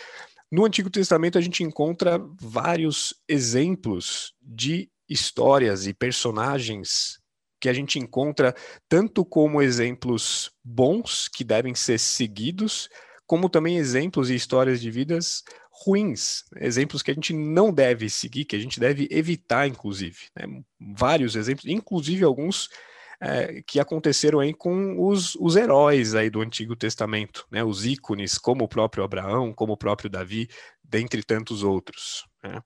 no 0.51 0.65
Antigo 0.65 0.91
Testamento 0.91 1.39
a 1.39 1.41
gente 1.41 1.63
encontra 1.63 2.21
vários 2.41 3.15
exemplos 3.29 4.35
de 4.43 4.91
histórias 5.09 5.87
e 5.87 5.95
personagens 5.95 7.21
que 7.65 7.69
a 7.71 7.73
gente 7.73 7.99
encontra 7.99 8.55
tanto 8.91 9.25
como 9.25 9.63
exemplos 9.63 10.53
bons 10.63 11.29
que 11.29 11.43
devem 11.43 11.75
ser 11.75 11.99
seguidos, 11.99 12.91
como 13.27 13.49
também 13.49 13.79
exemplos 13.79 14.29
e 14.29 14.35
histórias 14.35 14.83
de 14.83 14.91
vidas 14.91 15.43
ruins, 15.71 16.45
exemplos 16.57 17.01
que 17.01 17.11
a 17.11 17.15
gente 17.15 17.33
não 17.33 17.73
deve 17.73 18.11
seguir, 18.11 18.45
que 18.45 18.55
a 18.55 18.59
gente 18.59 18.79
deve 18.79 19.09
evitar, 19.11 19.67
inclusive. 19.67 20.29
Né? 20.37 20.63
Vários 20.79 21.37
exemplos, 21.37 21.65
inclusive 21.65 22.23
alguns 22.23 22.69
é, 23.19 23.63
que 23.63 23.81
aconteceram 23.81 24.41
aí 24.41 24.53
com 24.53 25.03
os, 25.03 25.35
os 25.37 25.57
heróis 25.57 26.15
aí 26.15 26.29
do 26.29 26.43
Antigo 26.43 26.77
Testamento, 26.77 27.47
né? 27.51 27.65
os 27.65 27.87
ícones, 27.87 28.37
como 28.37 28.65
o 28.65 28.69
próprio 28.69 29.05
Abraão, 29.05 29.55
como 29.55 29.73
o 29.73 29.79
próprio 29.79 30.11
Davi, 30.11 30.51
dentre 30.83 31.23
tantos 31.23 31.63
outros. 31.63 32.27
Né? 32.43 32.61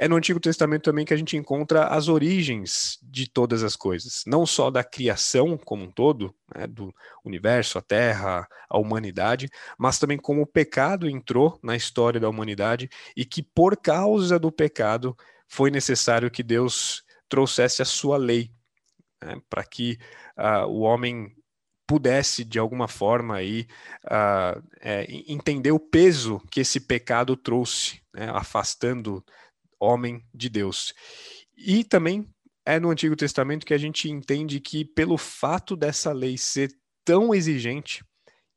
É 0.00 0.06
no 0.06 0.14
Antigo 0.14 0.38
Testamento 0.38 0.84
também 0.84 1.04
que 1.04 1.12
a 1.12 1.16
gente 1.16 1.36
encontra 1.36 1.88
as 1.88 2.06
origens 2.06 3.00
de 3.02 3.28
todas 3.28 3.64
as 3.64 3.74
coisas, 3.74 4.22
não 4.24 4.46
só 4.46 4.70
da 4.70 4.84
criação 4.84 5.58
como 5.58 5.82
um 5.82 5.90
todo, 5.90 6.32
né, 6.54 6.68
do 6.68 6.94
universo, 7.24 7.78
a 7.78 7.82
Terra, 7.82 8.46
a 8.70 8.78
humanidade, 8.78 9.50
mas 9.76 9.98
também 9.98 10.16
como 10.16 10.42
o 10.42 10.46
pecado 10.46 11.08
entrou 11.10 11.58
na 11.64 11.74
história 11.74 12.20
da 12.20 12.28
humanidade 12.28 12.88
e 13.16 13.24
que 13.24 13.42
por 13.42 13.76
causa 13.76 14.38
do 14.38 14.52
pecado 14.52 15.16
foi 15.48 15.68
necessário 15.68 16.30
que 16.30 16.44
Deus 16.44 17.02
trouxesse 17.28 17.82
a 17.82 17.84
sua 17.84 18.16
lei 18.16 18.52
né, 19.20 19.40
para 19.50 19.64
que 19.64 19.98
uh, 20.38 20.66
o 20.68 20.80
homem 20.80 21.34
pudesse 21.88 22.44
de 22.44 22.58
alguma 22.58 22.86
forma 22.86 23.36
aí 23.36 23.66
uh, 24.04 24.62
é, 24.80 25.06
entender 25.26 25.72
o 25.72 25.80
peso 25.80 26.40
que 26.50 26.60
esse 26.60 26.80
pecado 26.80 27.34
trouxe, 27.34 28.00
né, 28.14 28.30
afastando 28.30 29.24
homem 29.80 30.24
de 30.34 30.48
Deus. 30.48 30.92
E 31.56 31.84
também 31.84 32.28
é 32.64 32.78
no 32.78 32.90
Antigo 32.90 33.16
Testamento 33.16 33.64
que 33.64 33.74
a 33.74 33.78
gente 33.78 34.10
entende 34.10 34.60
que, 34.60 34.84
pelo 34.84 35.16
fato 35.16 35.74
dessa 35.74 36.12
lei 36.12 36.36
ser 36.36 36.70
tão 37.04 37.34
exigente 37.34 38.04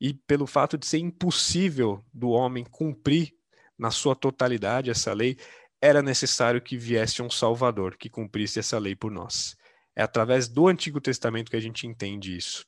e 0.00 0.12
pelo 0.12 0.46
fato 0.46 0.76
de 0.76 0.86
ser 0.86 0.98
impossível 0.98 2.04
do 2.12 2.30
homem 2.30 2.64
cumprir 2.64 3.32
na 3.78 3.90
sua 3.90 4.14
totalidade 4.14 4.90
essa 4.90 5.12
lei, 5.12 5.38
era 5.80 6.02
necessário 6.02 6.60
que 6.60 6.76
viesse 6.76 7.22
um 7.22 7.30
Salvador 7.30 7.96
que 7.96 8.10
cumprisse 8.10 8.58
essa 8.58 8.78
lei 8.78 8.94
por 8.94 9.10
nós. 9.10 9.56
É 9.96 10.02
através 10.02 10.48
do 10.48 10.68
Antigo 10.68 11.00
Testamento 11.00 11.50
que 11.50 11.56
a 11.56 11.60
gente 11.60 11.86
entende 11.86 12.36
isso. 12.36 12.64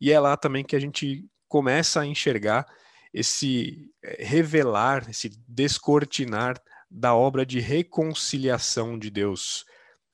E 0.00 0.12
é 0.12 0.20
lá 0.20 0.36
também 0.36 0.64
que 0.64 0.76
a 0.76 0.80
gente 0.80 1.26
começa 1.48 2.00
a 2.00 2.06
enxergar 2.06 2.66
esse 3.12 3.90
eh, 4.02 4.24
revelar, 4.24 5.08
esse 5.10 5.30
descortinar 5.46 6.60
da 6.92 7.14
obra 7.14 7.46
de 7.46 7.58
reconciliação 7.58 8.98
de 8.98 9.10
Deus, 9.10 9.64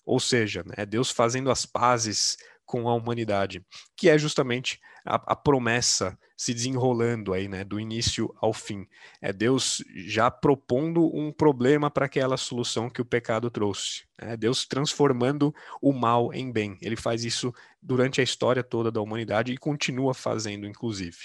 ou 0.07 0.21
seja, 0.21 0.63
né, 0.65 0.87
Deus 0.87 1.11
fazendo 1.11 1.51
as 1.51 1.67
pazes 1.67 2.37
com 2.65 2.89
a 2.89 2.95
humanidade, 2.95 3.65
que 3.97 4.09
é 4.09 4.19
justamente 4.19 4.79
a, 5.05 5.15
a, 5.33 5.35
promessa 5.35 6.19
se 6.37 6.53
desenrolando 6.53 7.33
aí, 7.33 7.49
né, 7.49 7.65
do 7.65 7.81
início 7.81 8.33
ao 8.41 8.53
fim. 8.53 8.87
É 9.23 9.33
Deus 9.33 9.83
já 10.07 10.31
propondo 10.31 11.05
um 11.17 11.33
problema 11.33 11.91
para 11.91 12.05
aquela 12.05 12.37
solução 12.37 12.91
que 12.91 13.01
o 13.01 13.07
pecado 13.07 13.51
trouxe. 13.51 14.05
É 14.19 14.37
Deus 14.37 14.67
transformando 14.67 15.53
o 15.81 15.95
mal 15.95 16.33
em 16.33 16.53
bem. 16.53 16.77
Ele 16.83 16.95
faz 16.95 17.25
isso 17.25 17.53
durante 17.83 18.21
a 18.21 18.25
história 18.25 18.63
toda 18.63 18.93
da 18.93 19.01
humanidade 19.01 19.51
e 19.51 19.57
continua 19.57 20.13
fazendo, 20.13 20.67
inclusive. 20.67 21.17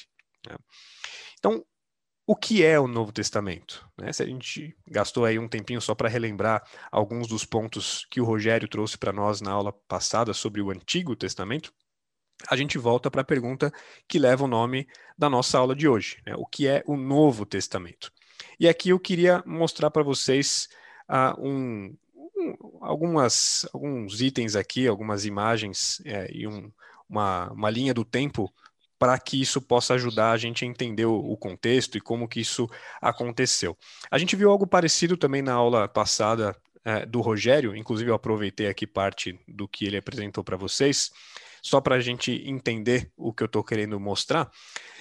Né? 0.47 0.55
Então, 1.37 1.63
o 2.25 2.35
que 2.35 2.63
é 2.63 2.79
o 2.79 2.87
Novo 2.87 3.11
Testamento? 3.11 3.87
Né? 3.97 4.13
Se 4.13 4.23
a 4.23 4.25
gente 4.25 4.75
gastou 4.87 5.25
aí 5.25 5.37
um 5.37 5.47
tempinho 5.47 5.81
só 5.81 5.93
para 5.93 6.07
relembrar 6.07 6.63
alguns 6.91 7.27
dos 7.27 7.43
pontos 7.43 8.05
que 8.09 8.21
o 8.21 8.25
Rogério 8.25 8.67
trouxe 8.67 8.97
para 8.97 9.11
nós 9.11 9.41
na 9.41 9.51
aula 9.51 9.73
passada 9.87 10.33
sobre 10.33 10.61
o 10.61 10.71
Antigo 10.71 11.15
Testamento, 11.15 11.73
a 12.47 12.55
gente 12.55 12.77
volta 12.77 13.11
para 13.11 13.21
a 13.21 13.25
pergunta 13.25 13.71
que 14.07 14.19
leva 14.19 14.45
o 14.45 14.47
nome 14.47 14.87
da 15.17 15.29
nossa 15.29 15.57
aula 15.57 15.75
de 15.75 15.87
hoje: 15.87 16.21
né? 16.25 16.33
o 16.35 16.45
que 16.45 16.67
é 16.67 16.83
o 16.85 16.95
Novo 16.95 17.45
Testamento? 17.45 18.11
E 18.59 18.67
aqui 18.67 18.89
eu 18.89 18.99
queria 18.99 19.43
mostrar 19.45 19.91
para 19.91 20.03
vocês 20.03 20.69
uh, 21.09 21.39
um, 21.45 21.95
um, 22.15 22.77
algumas, 22.81 23.67
alguns 23.73 24.21
itens 24.21 24.55
aqui, 24.55 24.87
algumas 24.87 25.25
imagens 25.25 26.01
é, 26.05 26.29
e 26.31 26.47
um, 26.47 26.71
uma, 27.07 27.51
uma 27.51 27.69
linha 27.69 27.93
do 27.93 28.05
tempo 28.05 28.53
para 29.03 29.19
que 29.19 29.41
isso 29.41 29.61
possa 29.61 29.95
ajudar 29.95 30.31
a 30.31 30.37
gente 30.37 30.63
a 30.63 30.67
entender 30.67 31.03
o, 31.03 31.13
o, 31.13 31.35
contexto 31.35 31.97
e 31.97 31.99
como 31.99 32.25
que 32.25 32.39
isso 32.39 32.69
aconteceu. 33.01 33.77
A 34.09 34.17
gente 34.17 34.33
viu 34.33 34.49
algo 34.49 34.65
parecido 34.65 35.17
também 35.17 35.41
na 35.41 35.51
aula 35.51 35.89
passada 35.89 36.55
é, 36.85 37.05
do 37.05 37.19
Rogério, 37.19 37.75
inclusive 37.75 38.09
eu 38.09 38.15
aproveitei 38.15 38.69
aqui 38.69 38.87
parte 38.87 39.37
do 39.45 39.67
que 39.67 39.83
ele 39.83 39.97
apresentou 39.97 40.41
para 40.41 40.55
vocês, 40.55 41.11
só 41.61 41.81
para 41.81 41.95
a 41.95 41.99
gente 41.99 42.31
entender 42.45 43.11
o 43.17 43.33
que 43.33 43.43
eu 43.43 43.47
estou 43.47 43.61
querendo 43.61 43.99
mostrar. 43.99 44.49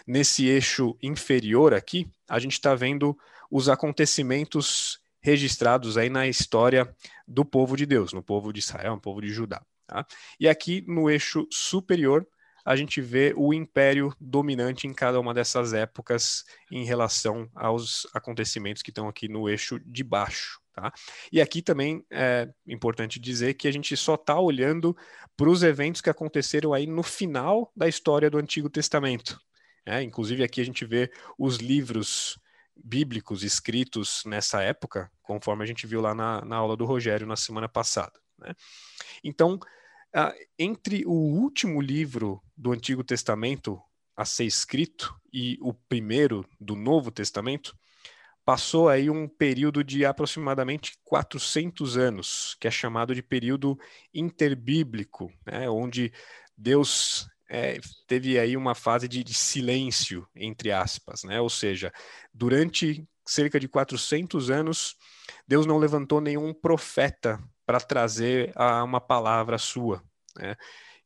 Nesse 0.04 0.48
eixo 0.48 0.96
inferior 1.00 1.72
aqui, 1.72 2.10
a 2.28 2.40
gente 2.40 2.54
está 2.54 2.74
vendo 2.74 3.16
os 3.48 3.68
acontecimentos 3.68 4.98
registrados 5.20 5.96
aí 5.96 6.10
na 6.10 6.26
história 6.26 6.92
do 7.24 7.44
povo 7.44 7.76
de 7.76 7.86
Deus, 7.86 8.12
no 8.12 8.20
povo 8.20 8.52
de 8.52 8.58
Israel, 8.58 8.96
no 8.96 9.00
povo 9.00 9.20
de 9.20 9.28
Judá. 9.28 9.64
Tá? 9.86 10.04
E 10.40 10.48
aqui 10.48 10.84
no 10.88 11.08
eixo 11.08 11.46
superior, 11.52 12.26
a 12.64 12.76
gente 12.76 13.00
vê 13.00 13.32
o 13.36 13.52
império 13.52 14.14
dominante 14.20 14.86
em 14.86 14.92
cada 14.92 15.18
uma 15.18 15.34
dessas 15.34 15.72
épocas 15.72 16.44
em 16.70 16.84
relação 16.84 17.50
aos 17.54 18.06
acontecimentos 18.14 18.82
que 18.82 18.90
estão 18.90 19.08
aqui 19.08 19.28
no 19.28 19.48
eixo 19.48 19.80
de 19.80 20.04
baixo. 20.04 20.60
Tá? 20.72 20.92
E 21.30 21.40
aqui 21.40 21.60
também 21.60 22.04
é 22.10 22.48
importante 22.66 23.20
dizer 23.20 23.54
que 23.54 23.68
a 23.68 23.72
gente 23.72 23.96
só 23.96 24.14
está 24.14 24.38
olhando 24.38 24.96
para 25.36 25.50
os 25.50 25.62
eventos 25.62 26.00
que 26.00 26.08
aconteceram 26.08 26.72
aí 26.72 26.86
no 26.86 27.02
final 27.02 27.70
da 27.76 27.88
história 27.88 28.30
do 28.30 28.38
Antigo 28.38 28.70
Testamento. 28.70 29.38
É, 29.84 30.00
inclusive 30.02 30.44
aqui 30.44 30.60
a 30.60 30.64
gente 30.64 30.84
vê 30.84 31.10
os 31.36 31.56
livros 31.56 32.38
bíblicos 32.74 33.42
escritos 33.42 34.22
nessa 34.24 34.62
época, 34.62 35.10
conforme 35.22 35.62
a 35.62 35.66
gente 35.66 35.86
viu 35.86 36.00
lá 36.00 36.14
na, 36.14 36.42
na 36.44 36.56
aula 36.56 36.76
do 36.76 36.84
Rogério 36.84 37.26
na 37.26 37.36
semana 37.36 37.68
passada. 37.68 38.18
Né? 38.38 38.54
Então, 39.22 39.58
entre 40.58 41.04
o 41.06 41.12
último 41.12 41.80
livro 41.80 42.42
do 42.56 42.72
Antigo 42.72 43.02
Testamento 43.02 43.80
a 44.16 44.24
ser 44.24 44.44
escrito 44.44 45.14
e 45.32 45.58
o 45.60 45.72
primeiro 45.72 46.46
do 46.60 46.76
Novo 46.76 47.10
Testamento, 47.10 47.74
passou 48.44 48.88
aí 48.88 49.08
um 49.08 49.26
período 49.28 49.82
de 49.82 50.04
aproximadamente 50.04 50.98
400 51.04 51.96
anos, 51.96 52.56
que 52.60 52.66
é 52.66 52.70
chamado 52.70 53.14
de 53.14 53.22
período 53.22 53.78
interbíblico, 54.12 55.32
né, 55.46 55.68
onde 55.70 56.12
Deus 56.56 57.26
é, 57.48 57.78
teve 58.06 58.38
aí 58.38 58.56
uma 58.56 58.74
fase 58.74 59.06
de, 59.06 59.22
de, 59.22 59.34
silêncio, 59.34 60.26
entre 60.34 60.72
aspas, 60.72 61.22
né? 61.22 61.40
ou 61.40 61.50
seja, 61.50 61.92
durante 62.32 63.06
cerca 63.26 63.60
de 63.60 63.68
400 63.68 64.50
anos, 64.50 64.96
Deus 65.46 65.66
não 65.66 65.78
levantou 65.78 66.20
nenhum 66.20 66.54
profeta 66.54 67.38
para 67.72 67.80
trazer 67.80 68.52
a, 68.54 68.84
uma 68.84 69.00
palavra 69.00 69.56
sua. 69.56 70.02
Né? 70.36 70.54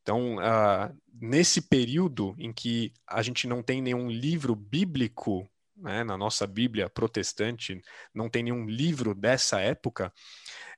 Então, 0.03 0.37
uh, 0.37 0.97
nesse 1.13 1.63
período 1.63 2.35
em 2.39 2.53
que 2.53 2.93
a 3.07 3.23
gente 3.23 3.47
não 3.47 3.63
tem 3.63 3.81
nenhum 3.81 4.11
livro 4.11 4.57
bíblico 4.57 5.49
né, 5.77 6.03
na 6.03 6.19
nossa 6.19 6.45
Bíblia 6.45 6.91
protestante, 6.91 7.81
não 8.13 8.29
tem 8.29 8.43
nenhum 8.43 8.67
livro 8.67 9.15
dessa 9.15 9.61
época, 9.61 10.13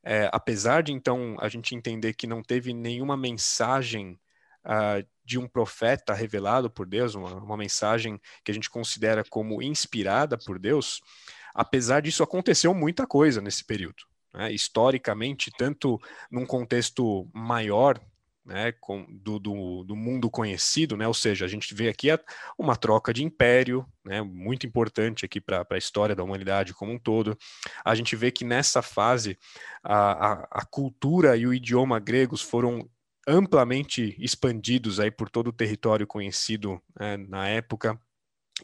é, 0.05 0.29
apesar 0.31 0.83
de 0.83 0.93
então 0.93 1.37
a 1.41 1.49
gente 1.49 1.75
entender 1.75 2.13
que 2.13 2.27
não 2.27 2.43
teve 2.43 2.75
nenhuma 2.75 3.17
mensagem 3.17 4.19
uh, 4.67 5.07
de 5.25 5.39
um 5.39 5.49
profeta 5.49 6.13
revelado 6.13 6.71
por 6.71 6.87
Deus, 6.87 7.15
uma, 7.15 7.35
uma, 7.37 7.57
mensagem 7.57 8.21
que 8.45 8.51
a 8.51 8.55
gente 8.55 8.69
considera 8.69 9.25
como 9.25 9.63
inspirada 9.63 10.37
por 10.37 10.59
Deus, 10.59 11.01
apesar 11.55 12.03
disso 12.03 12.23
aconteceu 12.23 12.75
muita 12.75 13.07
coisa 13.07 13.41
nesse 13.41 13.65
período. 13.65 14.08
Né, 14.33 14.53
historicamente, 14.53 15.51
tanto 15.57 15.99
num 16.31 16.45
contexto 16.45 17.29
maior 17.33 17.99
né, 18.49 18.73
com, 18.73 19.05
do, 19.11 19.39
do, 19.39 19.85
do, 19.85 19.95
mundo 19.95 20.31
conhecido, 20.31 20.97
né, 20.97 21.07
ou 21.07 21.13
seja, 21.13 21.45
a 21.45 21.49
gente 21.49 21.75
vê 21.75 21.89
aqui 21.89 22.09
uma 22.57 22.75
troca 22.75 23.13
de 23.13 23.23
império, 23.23 23.87
né, 24.03 24.23
muito 24.23 24.67
importante 24.67 25.27
aqui 25.27 25.39
para 25.39 25.67
a 25.71 25.77
história 25.77 26.17
da 26.17 26.25
humanidade 26.25 26.73
como 26.73 26.93
um 26.93 26.99
todo. 26.99 27.37
A 27.85 27.95
gente 27.95 28.17
vê 28.17 28.31
que 28.31 28.45
nessa 28.45 28.81
fase 28.81 29.39
a, 29.85 30.33
a, 30.33 30.49
a 30.51 30.65
cultura 30.65 31.37
e 31.37 31.47
o 31.47 31.53
idioma 31.53 31.99
gregos 31.99 32.41
foram 32.41 32.89
amplamente 33.27 34.17
expandidos 34.19 34.99
aí 34.99 35.11
por 35.11 35.29
todo 35.29 35.49
o 35.49 35.53
território 35.53 36.07
conhecido 36.07 36.81
né, 36.99 37.19
na 37.19 37.47
época. 37.49 38.01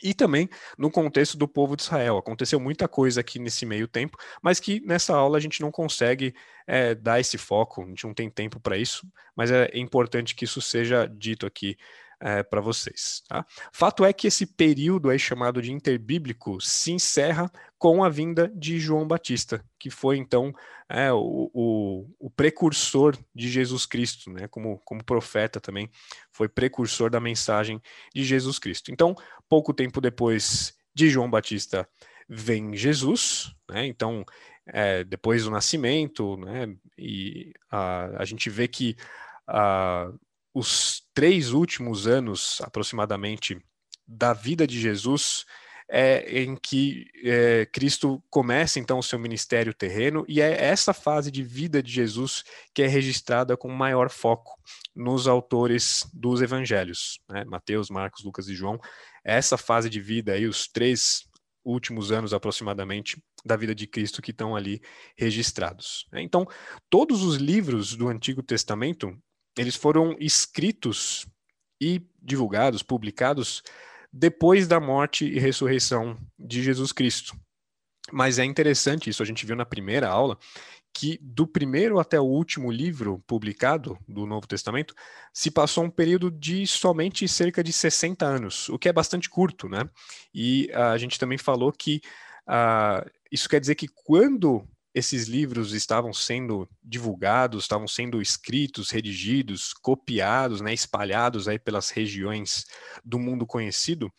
E 0.02 0.14
também 0.14 0.48
no 0.76 0.90
contexto 0.90 1.36
do 1.36 1.48
povo 1.48 1.76
de 1.76 1.82
Israel. 1.82 2.18
Aconteceu 2.18 2.58
muita 2.60 2.88
coisa 2.88 3.20
aqui 3.20 3.38
nesse 3.38 3.64
meio 3.66 3.86
tempo, 3.86 4.16
mas 4.42 4.60
que 4.60 4.80
nessa 4.84 5.14
aula 5.14 5.38
a 5.38 5.40
gente 5.40 5.60
não 5.60 5.70
consegue 5.70 6.34
é, 6.66 6.94
dar 6.94 7.20
esse 7.20 7.38
foco, 7.38 7.82
a 7.82 7.86
gente 7.86 8.04
não 8.04 8.14
tem 8.14 8.30
tempo 8.30 8.58
para 8.60 8.76
isso, 8.76 9.06
mas 9.36 9.50
é 9.50 9.70
importante 9.74 10.34
que 10.34 10.44
isso 10.44 10.60
seja 10.60 11.06
dito 11.06 11.46
aqui 11.46 11.76
é, 12.20 12.42
para 12.42 12.60
vocês. 12.60 13.22
Tá? 13.28 13.44
Fato 13.72 14.04
é 14.04 14.12
que 14.12 14.26
esse 14.26 14.46
período 14.46 15.10
aí 15.10 15.18
chamado 15.18 15.60
de 15.60 15.72
interbíblico 15.72 16.60
se 16.60 16.92
encerra 16.92 17.50
com 17.78 18.02
a 18.02 18.08
vinda 18.08 18.50
de 18.54 18.78
João 18.78 19.06
Batista, 19.06 19.64
que 19.78 19.90
foi 19.90 20.16
então 20.16 20.52
é, 20.88 21.12
o, 21.12 21.50
o, 21.52 22.06
o, 22.18 22.30
precursor 22.30 23.16
de 23.34 23.48
Jesus 23.48 23.86
Cristo, 23.86 24.30
né? 24.30 24.48
como, 24.48 24.78
como 24.84 25.04
profeta 25.04 25.60
também, 25.60 25.90
foi 26.32 26.48
precursor 26.48 27.10
da 27.10 27.20
mensagem 27.20 27.80
de 28.14 28.24
Jesus 28.24 28.58
Cristo. 28.58 28.90
Então, 28.90 29.14
pouco 29.48 29.72
tempo 29.72 30.00
depois 30.00 30.74
de 30.94 31.08
João 31.08 31.30
Batista 31.30 31.88
vem 32.28 32.74
Jesus, 32.74 33.54
né? 33.70 33.86
então 33.86 34.24
é, 34.66 35.04
depois 35.04 35.44
do 35.44 35.50
nascimento, 35.50 36.36
né? 36.38 36.74
e 36.96 37.52
a, 37.70 38.22
a 38.22 38.24
gente 38.24 38.48
vê 38.48 38.66
que 38.68 38.96
a, 39.46 40.10
os 40.54 41.02
três 41.12 41.52
últimos 41.52 42.06
anos, 42.06 42.60
aproximadamente, 42.62 43.60
da 44.06 44.32
vida 44.32 44.66
de 44.66 44.80
Jesus, 44.80 45.44
é, 45.88 46.42
em 46.42 46.56
que 46.56 47.06
é, 47.24 47.66
Cristo 47.66 48.22
começa 48.30 48.78
então 48.78 48.98
o 48.98 49.02
seu 49.02 49.18
ministério 49.18 49.74
terreno, 49.74 50.24
e 50.28 50.40
é 50.40 50.64
essa 50.64 50.94
fase 50.94 51.30
de 51.30 51.42
vida 51.42 51.82
de 51.82 51.92
Jesus 51.92 52.44
que 52.72 52.82
é 52.82 52.86
registrada 52.86 53.56
com 53.56 53.68
maior 53.68 54.08
foco 54.08 54.58
nos 54.94 55.26
autores 55.26 56.08
dos 56.12 56.40
evangelhos, 56.40 57.18
né? 57.28 57.44
Mateus, 57.44 57.90
Marcos, 57.90 58.24
Lucas 58.24 58.48
e 58.48 58.54
João. 58.54 58.78
Essa 59.24 59.58
fase 59.58 59.90
de 59.90 60.00
vida 60.00 60.32
aí, 60.32 60.46
os 60.46 60.68
três 60.68 61.24
últimos 61.64 62.12
anos 62.12 62.32
aproximadamente 62.32 63.22
da 63.44 63.56
vida 63.56 63.74
de 63.74 63.86
Cristo 63.86 64.22
que 64.22 64.30
estão 64.30 64.54
ali 64.54 64.80
registrados. 65.16 66.06
Né? 66.12 66.22
Então, 66.22 66.46
todos 66.88 67.22
os 67.22 67.36
livros 67.36 67.94
do 67.96 68.08
Antigo 68.08 68.42
Testamento 68.42 69.16
eles 69.56 69.76
foram 69.76 70.16
escritos 70.18 71.26
e 71.80 72.02
divulgados, 72.22 72.82
publicados 72.82 73.62
depois 74.12 74.66
da 74.68 74.78
morte 74.78 75.24
e 75.24 75.38
ressurreição 75.38 76.16
de 76.38 76.62
Jesus 76.62 76.92
Cristo. 76.92 77.36
Mas 78.12 78.38
é 78.38 78.44
interessante 78.44 79.10
isso, 79.10 79.22
a 79.22 79.26
gente 79.26 79.46
viu 79.46 79.56
na 79.56 79.64
primeira 79.64 80.08
aula 80.08 80.38
que 80.94 81.18
do 81.20 81.44
primeiro 81.44 81.98
até 81.98 82.20
o 82.20 82.24
último 82.24 82.70
livro 82.70 83.20
publicado 83.26 83.98
do 84.06 84.24
Novo 84.24 84.46
Testamento 84.46 84.94
se 85.32 85.50
passou 85.50 85.82
um 85.82 85.90
período 85.90 86.30
de 86.30 86.64
somente 86.68 87.26
cerca 87.26 87.64
de 87.64 87.72
60 87.72 88.24
anos, 88.24 88.68
o 88.68 88.78
que 88.78 88.88
é 88.88 88.92
bastante 88.92 89.28
curto, 89.28 89.68
né? 89.68 89.90
E 90.32 90.70
a 90.72 90.96
gente 90.96 91.18
também 91.18 91.36
falou 91.36 91.72
que 91.72 92.00
uh, 92.48 93.10
isso 93.30 93.48
quer 93.48 93.58
dizer 93.58 93.74
que 93.74 93.88
quando 93.88 94.64
esses 94.94 95.26
livros 95.26 95.72
estavam 95.72 96.12
sendo 96.12 96.68
divulgados, 96.82 97.64
estavam 97.64 97.88
sendo 97.88 98.22
escritos, 98.22 98.90
redigidos, 98.90 99.72
copiados, 99.72 100.60
né, 100.60 100.72
espalhados 100.72 101.48
aí 101.48 101.58
pelas 101.58 101.90
regiões 101.90 102.64
do 103.04 103.18
mundo 103.18 103.44
conhecido, 103.44 104.12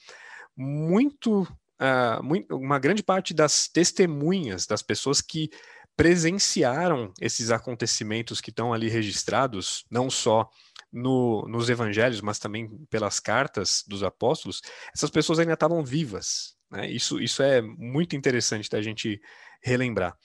muito, 0.56 1.44
uh, 1.44 2.22
muito, 2.22 2.56
uma 2.56 2.78
grande 2.78 3.02
parte 3.02 3.34
das 3.34 3.68
testemunhas 3.70 4.66
das 4.68 4.82
pessoas 4.82 5.22
que 5.22 5.50
presenciaram 5.96 7.14
esses 7.22 7.52
acontecimentos 7.52 8.42
que 8.42 8.50
estão 8.50 8.74
ali 8.74 8.90
registrados, 8.90 9.86
não 9.90 10.10
só 10.10 10.50
no, 10.92 11.48
nos 11.48 11.70
evangelhos, 11.70 12.20
mas 12.20 12.38
também 12.38 12.70
pelas 12.90 13.20
cartas 13.20 13.82
dos 13.88 14.04
apóstolos, 14.04 14.62
essas 14.94 15.10
pessoas 15.10 15.40
ainda 15.40 15.54
estavam 15.54 15.84
vivas. 15.86 16.56
Né? 16.70 16.90
Isso, 16.90 17.20
isso 17.22 17.42
é 17.42 17.62
muito 17.62 18.16
interessante 18.16 18.70
da 18.70 18.82
gente 18.82 19.22
relembrar. 19.66 20.16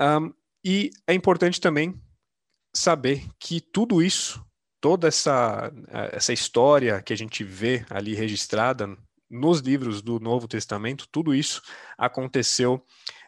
Um, 0.00 0.32
e 0.64 0.90
é 1.06 1.12
importante 1.12 1.60
também 1.60 1.94
saber 2.74 3.26
que 3.38 3.60
tudo 3.60 4.02
isso, 4.02 4.42
toda 4.80 5.06
essa, 5.06 5.70
essa 6.12 6.32
história 6.32 7.02
que 7.02 7.12
a 7.12 7.16
gente 7.16 7.44
vê 7.44 7.84
ali 7.90 8.14
registrada 8.14 8.96
nos 9.30 9.60
livros 9.60 10.00
do 10.00 10.18
Novo 10.18 10.48
Testamento, 10.48 11.06
tudo 11.12 11.34
isso 11.34 11.60
aconteceu 11.98 12.82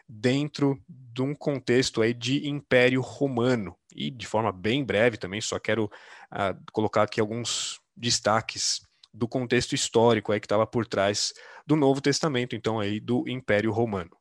dentro 0.09 0.81
de 0.89 1.21
um 1.21 1.35
contexto 1.35 2.01
aí 2.01 2.13
de 2.13 2.47
Império 2.47 3.01
Romano. 3.01 3.77
E 3.95 4.09
de 4.09 4.25
forma 4.25 4.51
bem 4.51 4.83
breve 4.83 5.17
também, 5.17 5.39
só 5.39 5.59
quero 5.59 5.85
uh, 5.85 6.71
colocar 6.71 7.03
aqui 7.03 7.21
alguns 7.21 7.79
destaques 7.95 8.81
do 9.13 9.27
contexto 9.27 9.75
histórico 9.75 10.31
aí 10.31 10.39
que 10.39 10.45
estava 10.45 10.65
por 10.65 10.87
trás 10.87 11.33
do 11.67 11.75
Novo 11.75 12.01
Testamento, 12.01 12.55
então 12.55 12.79
aí 12.79 12.99
do 12.99 13.27
Império 13.27 13.71
Romano. 13.71 14.20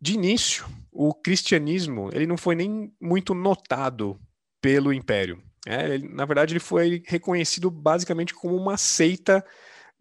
De 0.00 0.14
início, 0.14 0.66
o 0.92 1.12
cristianismo 1.12 2.10
ele 2.12 2.26
não 2.26 2.36
foi 2.36 2.54
nem 2.54 2.92
muito 3.00 3.34
notado 3.34 4.18
pelo 4.60 4.92
império. 4.92 5.42
É, 5.66 5.94
ele, 5.94 6.08
na 6.08 6.24
verdade, 6.24 6.52
ele 6.52 6.60
foi 6.60 7.02
reconhecido 7.06 7.70
basicamente 7.70 8.32
como 8.32 8.56
uma 8.56 8.76
seita 8.76 9.44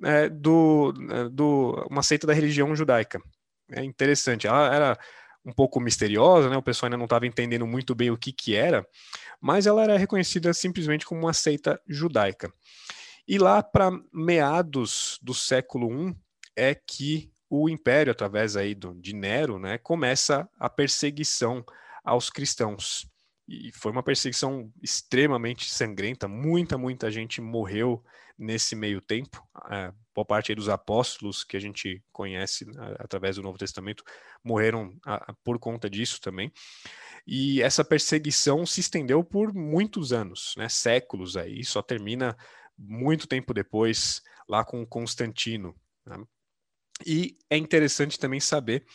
é, 0.04 0.30
do, 0.30 0.94
é, 1.10 1.30
do, 1.30 1.86
uma 1.90 2.04
seita 2.04 2.28
da 2.28 2.34
religião 2.34 2.76
judaica. 2.76 3.22
É 3.72 3.84
interessante. 3.84 4.48
Ela 4.48 4.74
era 4.74 5.00
um 5.46 5.52
pouco 5.52 5.80
misteriosa, 5.80 6.50
né? 6.50 6.58
O 6.58 6.62
pessoal 6.62 6.88
ainda 6.88 6.98
não 6.98 7.06
estava 7.06 7.26
entendendo 7.26 7.66
muito 7.66 7.96
bem 7.96 8.12
o 8.12 8.18
que 8.18 8.32
que 8.32 8.56
era, 8.56 8.86
mas 9.42 9.66
ela 9.66 9.84
era 9.84 9.98
reconhecida 9.98 10.54
simplesmente 10.54 11.06
como 11.06 11.22
uma 11.22 11.34
seita 11.34 11.82
judaica. 11.88 12.52
E 13.28 13.38
lá 13.38 13.62
para 13.62 13.92
meados 14.14 15.20
do 15.22 15.34
século 15.34 16.10
I 16.10 16.16
é 16.56 16.76
que 16.76 17.32
o 17.50 17.70
império, 17.70 18.12
através 18.12 18.56
aí 18.56 18.76
do, 18.76 18.94
de 18.96 19.14
Nero, 19.14 19.58
né, 19.60 19.78
começa 19.78 20.50
a 20.60 20.70
perseguição 20.70 21.64
aos 22.04 22.30
cristãos. 22.30 23.08
E 23.48 23.72
foi 23.72 23.92
uma 23.92 24.04
perseguição 24.04 24.72
extremamente 24.84 25.72
sangrenta, 25.72 26.28
muita, 26.28 26.78
muita 26.78 27.10
gente 27.10 27.40
morreu 27.40 28.04
nesse 28.38 28.76
meio 28.76 29.02
tempo. 29.02 29.42
É, 29.72 29.92
boa 30.14 30.26
parte 30.26 30.54
dos 30.54 30.68
apóstolos 30.68 31.44
que 31.44 31.56
a 31.56 31.60
gente 31.60 32.04
conhece 32.12 32.66
né, 32.66 32.96
através 33.00 33.38
do 33.38 33.42
Novo 33.42 33.58
Testamento 33.58 34.04
morreram 34.44 34.94
a, 35.06 35.34
por 35.44 35.58
conta 35.58 35.90
disso 35.90 36.20
também. 36.20 36.52
E 37.26 37.62
essa 37.62 37.84
perseguição 37.84 38.66
se 38.66 38.82
estendeu 38.82 39.24
por 39.24 39.54
muitos 39.54 40.14
anos, 40.14 40.54
né, 40.58 40.70
séculos 40.70 41.36
aí, 41.36 41.64
só 41.64 41.82
termina 41.82 42.38
muito 42.78 43.28
tempo 43.28 43.54
depois, 43.54 44.22
lá 44.48 44.64
com 44.64 44.86
Constantino. 44.86 45.76
Né? 46.06 46.18
E 47.06 47.38
é 47.50 47.58
interessante 47.58 48.20
também 48.20 48.40
saber 48.40 48.86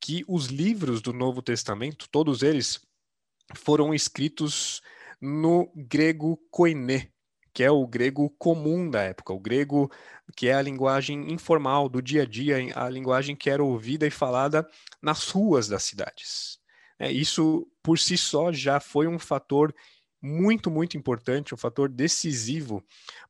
que 0.00 0.24
os 0.26 0.46
livros 0.46 1.02
do 1.02 1.12
Novo 1.12 1.42
Testamento, 1.42 2.08
todos 2.10 2.42
eles 2.42 2.80
foram 3.54 3.92
escritos 3.92 4.80
no 5.20 5.70
grego 5.74 6.38
koiné, 6.50 7.10
que 7.52 7.62
é 7.62 7.70
o 7.70 7.86
grego 7.86 8.30
comum 8.38 8.88
da 8.88 9.02
época, 9.02 9.32
o 9.32 9.40
grego 9.40 9.90
que 10.36 10.48
é 10.48 10.54
a 10.54 10.62
linguagem 10.62 11.32
informal 11.32 11.88
do 11.88 12.00
dia 12.00 12.22
a 12.22 12.26
dia, 12.26 12.56
a 12.74 12.88
linguagem 12.88 13.36
que 13.36 13.50
era 13.50 13.62
ouvida 13.62 14.06
e 14.06 14.10
falada 14.10 14.66
nas 15.02 15.28
ruas 15.28 15.68
das 15.68 15.82
cidades. 15.82 16.58
É, 16.98 17.10
isso 17.10 17.66
por 17.82 17.98
si 17.98 18.16
só 18.16 18.52
já 18.52 18.78
foi 18.78 19.06
um 19.08 19.18
fator 19.18 19.74
muito, 20.22 20.70
muito 20.70 20.96
importante, 20.96 21.54
um 21.54 21.58
fator 21.58 21.88
decisivo 21.88 22.84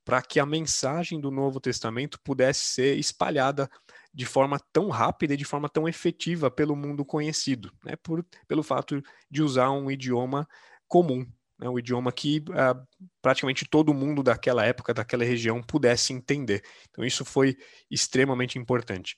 para 0.05 0.21
que 0.21 0.41
a 0.41 0.47
mensagem 0.47 1.21
do 1.21 1.31
Novo 1.31 1.61
Testamento 1.61 2.19
pudesse 2.23 2.67
ser 2.67 2.99
espalhada 2.99 3.71
de 4.13 4.27
forma 4.27 4.59
tão 4.73 4.89
rápida 4.89 5.35
e 5.35 5.37
de 5.37 5.45
forma 5.45 5.69
tão 5.69 5.89
efetiva 5.89 6.51
pelo 6.51 6.75
mundo 6.75 7.05
conhecido, 7.05 7.73
né? 7.85 7.95
Por, 8.03 8.25
pelo 8.49 8.63
fato 8.63 9.03
de 9.31 9.43
usar 9.43 9.71
um 9.71 9.91
idioma 9.91 10.49
comum, 10.89 11.25
né? 11.61 11.69
um 11.69 11.79
idioma 11.79 12.11
que 12.11 12.39
uh, 12.49 13.05
praticamente 13.23 13.65
todo 13.65 13.95
mundo 13.95 14.23
daquela 14.23 14.65
época, 14.65 14.95
daquela 14.95 15.25
região, 15.25 15.63
pudesse 15.63 16.13
entender. 16.13 16.63
Então, 16.89 17.05
isso 17.05 17.25
foi 17.25 17.57
extremamente 17.91 18.59
importante. 18.59 19.17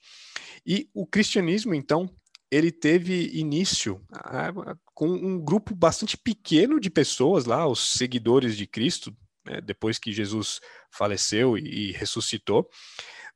E 0.65 0.89
o 0.93 1.07
cristianismo, 1.07 1.73
então, 1.73 2.07
ele 2.51 2.71
teve 2.71 3.31
início 3.33 3.95
uh, 4.11 4.77
com 4.93 5.07
um 5.07 5.39
grupo 5.39 5.73
bastante 5.73 6.15
pequeno 6.15 6.79
de 6.79 6.89
pessoas 6.89 7.45
lá, 7.45 7.65
os 7.65 7.93
seguidores 7.93 8.55
de 8.55 8.67
Cristo, 8.67 9.15
né? 9.45 9.59
depois 9.61 9.97
que 9.97 10.11
Jesus 10.11 10.59
faleceu 10.91 11.57
e, 11.57 11.89
e 11.89 11.91
ressuscitou 11.93 12.69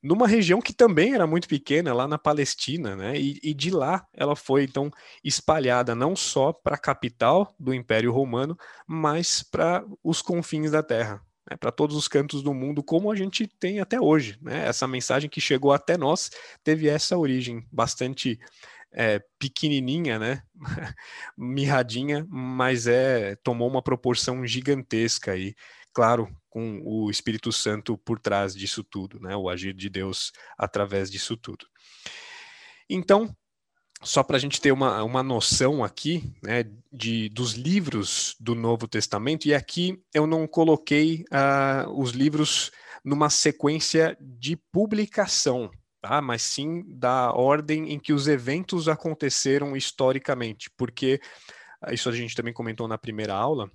numa 0.01 0.27
região 0.27 0.61
que 0.61 0.73
também 0.73 1.13
era 1.13 1.25
muito 1.25 1.47
pequena, 1.47 1.93
lá 1.93 2.07
na 2.07 2.17
Palestina, 2.17 2.95
né? 2.95 3.19
E, 3.19 3.39
e 3.43 3.53
de 3.53 3.69
lá 3.71 4.05
ela 4.13 4.35
foi 4.35 4.63
então 4.63 4.91
espalhada 5.23 5.95
não 5.95 6.15
só 6.15 6.53
para 6.53 6.75
a 6.75 6.79
capital 6.79 7.53
do 7.59 7.73
Império 7.73 8.11
Romano, 8.11 8.57
mas 8.85 9.43
para 9.43 9.83
os 10.03 10.21
confins 10.21 10.71
da 10.71 10.83
terra, 10.83 11.21
né? 11.49 11.57
para 11.57 11.71
todos 11.71 11.95
os 11.95 12.07
cantos 12.07 12.43
do 12.43 12.53
mundo, 12.53 12.83
como 12.83 13.11
a 13.11 13.15
gente 13.15 13.47
tem 13.47 13.79
até 13.79 13.99
hoje. 13.99 14.37
Né? 14.41 14.67
Essa 14.67 14.87
mensagem 14.87 15.29
que 15.29 15.41
chegou 15.41 15.71
até 15.71 15.97
nós 15.97 16.29
teve 16.63 16.87
essa 16.87 17.17
origem 17.17 17.65
bastante 17.71 18.39
é, 18.91 19.21
pequenininha, 19.37 20.17
né? 20.17 20.41
mirradinha, 21.37 22.25
mas 22.29 22.87
é 22.87 23.35
tomou 23.37 23.67
uma 23.67 23.81
proporção 23.81 24.45
gigantesca 24.45 25.31
aí 25.33 25.53
claro, 25.97 26.29
com 26.47 26.79
o 26.85 27.09
Espírito 27.09 27.51
Santo 27.51 27.97
por 27.97 28.19
trás 28.19 28.53
disso 28.53 28.83
tudo, 28.83 29.19
né? 29.19 29.35
O 29.35 29.49
agir 29.49 29.73
de 29.73 29.89
Deus 29.89 30.31
através 30.55 31.09
disso 31.09 31.35
tudo. 31.35 31.65
Então, 32.87 33.35
só 34.03 34.21
para 34.21 34.37
a 34.37 34.39
gente 34.39 34.61
ter 34.61 34.71
uma, 34.71 35.01
uma 35.01 35.23
noção 35.23 35.83
aqui, 35.83 36.31
né, 36.43 36.65
de, 36.93 37.29
dos 37.29 37.53
livros 37.53 38.35
do 38.39 38.53
Novo 38.53 38.87
Testamento, 38.87 39.47
e 39.47 39.55
aqui 39.55 39.99
eu 40.13 40.27
não 40.27 40.45
coloquei 40.45 41.25
uh, 41.31 41.89
os 41.99 42.11
livros 42.11 42.71
numa 43.03 43.31
sequência 43.31 44.15
de 44.21 44.55
publicação, 44.71 45.71
tá? 45.99 46.21
mas 46.21 46.43
sim 46.43 46.83
da 46.87 47.33
ordem 47.33 47.91
em 47.91 47.97
que 47.97 48.13
os 48.13 48.27
eventos 48.27 48.87
aconteceram 48.87 49.75
historicamente, 49.75 50.69
porque 50.77 51.19
ah, 51.81 51.91
isso 51.91 52.07
a 52.07 52.11
gente 52.11 52.35
também 52.35 52.53
comentou 52.53 52.87
na 52.87 52.99
primeira 52.99 53.33
aula, 53.33 53.71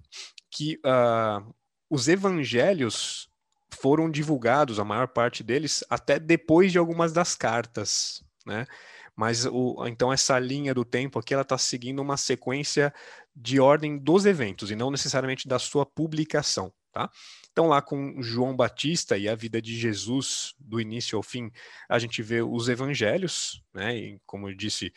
que 0.49 0.79
uh, 0.87 1.53
os 1.93 2.09
evangelhos 2.09 3.29
foram 3.71 4.11
divulgados, 4.11 4.81
a 4.81 4.85
maior 4.85 5.09
parte 5.09 5.43
deles, 5.43 5.85
até 5.91 6.19
depois 6.19 6.73
de 6.73 6.79
algumas 6.79 7.13
das 7.13 7.35
cartas, 7.35 8.25
né? 8.47 8.67
Mas 9.15 9.45
o, 9.45 9.87
então 9.87 10.11
essa 10.11 10.39
linha 10.39 10.73
do 10.73 10.87
tempo 10.87 11.19
aqui 11.19 11.35
ela 11.35 11.43
está 11.43 11.59
seguindo 11.59 12.01
uma 12.01 12.17
sequência 12.17 12.95
de 13.37 13.61
ordem 13.61 13.99
dos 13.99 14.25
eventos 14.25 14.71
e 14.71 14.75
não 14.75 14.91
necessariamente 14.91 15.47
da 15.47 15.59
sua 15.59 15.85
publicação, 15.85 16.73
tá? 16.91 17.11
Então 17.51 17.67
lá 17.67 17.83
com 17.83 18.23
João 18.23 18.57
Batista 18.57 19.19
e 19.19 19.29
a 19.29 19.35
vida 19.35 19.61
de 19.61 19.79
Jesus 19.79 20.55
do 20.59 20.81
início 20.81 21.19
ao 21.19 21.23
fim, 21.23 21.51
a 21.91 21.99
gente 21.99 22.23
vê 22.23 22.41
os 22.41 22.71
evangelhos, 22.71 23.63
né? 23.75 23.95
E 23.95 24.21
como 24.25 24.49
eu 24.49 24.55
disse, 24.55 24.91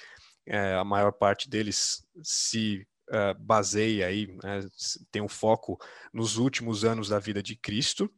é, 0.45 0.75
a 0.75 0.85
maior 0.85 1.11
parte 1.11 1.49
deles 1.49 2.05
se 2.23 2.87
uh, 3.09 3.39
baseia 3.39 4.07
aí, 4.07 4.27
né, 4.43 4.67
tem 5.11 5.21
um 5.21 5.27
foco 5.27 5.79
nos 6.13 6.37
últimos 6.37 6.83
anos 6.83 7.09
da 7.09 7.19
vida 7.19 7.41
de 7.41 7.55
Cristo. 7.55 8.11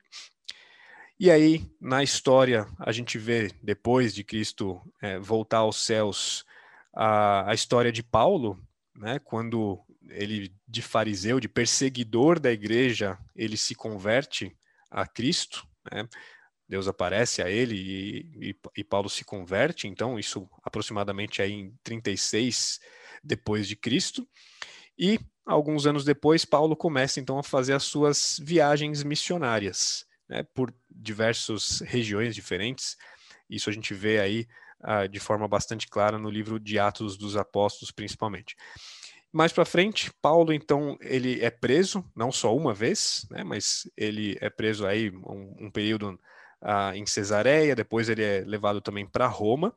E 1.20 1.32
aí, 1.32 1.66
na 1.82 2.04
história, 2.04 2.68
a 2.80 2.92
gente 2.92 3.18
vê, 3.18 3.52
depois 3.64 4.14
de 4.14 4.24
Cristo 4.24 4.82
é, 5.02 5.18
voltar 5.18 5.60
aos 5.60 5.84
céus, 5.84 6.46
a, 6.94 7.50
a 7.50 7.54
história 7.56 7.92
de 7.92 8.04
Paulo, 8.04 8.62
né, 8.96 9.20
quando 9.20 9.80
ele, 10.10 10.54
de 10.68 10.82
fariseu, 10.82 11.40
de 11.40 11.50
perseguidor 11.50 12.40
da 12.40 12.52
igreja, 12.52 13.18
ele 13.36 13.58
se 13.58 13.74
converte 13.74 14.56
a 14.92 15.08
Cristo, 15.08 15.68
né, 15.92 16.08
Deus 16.68 16.88
aparece 16.88 17.42
a 17.42 17.50
ele 17.50 17.76
e, 17.76 18.50
e, 18.50 18.56
e, 18.78 18.84
Paulo 18.84 19.10
se 19.10 19.24
converte, 19.24 19.88
então 19.88 20.20
isso 20.20 20.50
aproximadamente 20.64 21.42
aí 21.42 21.54
em 21.54 21.74
36 21.84 22.80
depois 23.24 23.68
de 23.68 23.76
Cristo. 23.76 24.28
E 24.98 25.20
alguns 25.46 25.86
anos 25.86 26.04
depois, 26.04 26.44
Paulo 26.44 26.76
começa 26.76 27.20
então 27.20 27.38
a 27.38 27.44
fazer 27.44 27.74
as 27.74 27.84
suas 27.84 28.40
viagens 28.42 29.04
missionárias 29.04 30.06
né, 30.28 30.44
por 30.54 30.74
diversas 30.90 31.82
regiões 31.82 32.36
diferentes. 32.36 32.98
Isso 33.50 33.70
a 33.70 33.74
gente 33.74 33.94
vê 33.94 34.20
aí 34.20 34.48
uh, 34.82 35.08
de 35.08 35.20
forma 35.20 35.48
bastante 35.48 35.88
clara 35.88 36.18
no 36.18 36.30
livro 36.30 36.60
de 36.60 36.80
Atos 36.80 37.18
dos 37.18 37.38
Apóstolos, 37.38 37.92
principalmente. 37.92 38.56
Mais 39.32 39.52
para 39.52 39.66
frente, 39.66 40.12
Paulo 40.22 40.54
então 40.54 40.98
ele 41.02 41.44
é 41.44 41.50
preso 41.50 42.04
não 42.16 42.32
só 42.32 42.56
uma 42.56 42.74
vez, 42.74 43.26
né, 43.30 43.44
mas 43.44 43.90
ele 43.96 44.38
é 44.42 44.50
preso 44.50 44.86
aí 44.86 45.12
um, 45.12 45.68
um 45.68 45.72
período 45.72 46.20
ah, 46.62 46.96
em 46.96 47.06
Cesareia, 47.06 47.76
depois 47.76 48.10
ele 48.10 48.24
é 48.24 48.44
levado 48.46 48.82
também 48.82 49.06
para 49.06 49.28
Roma. 49.28 49.76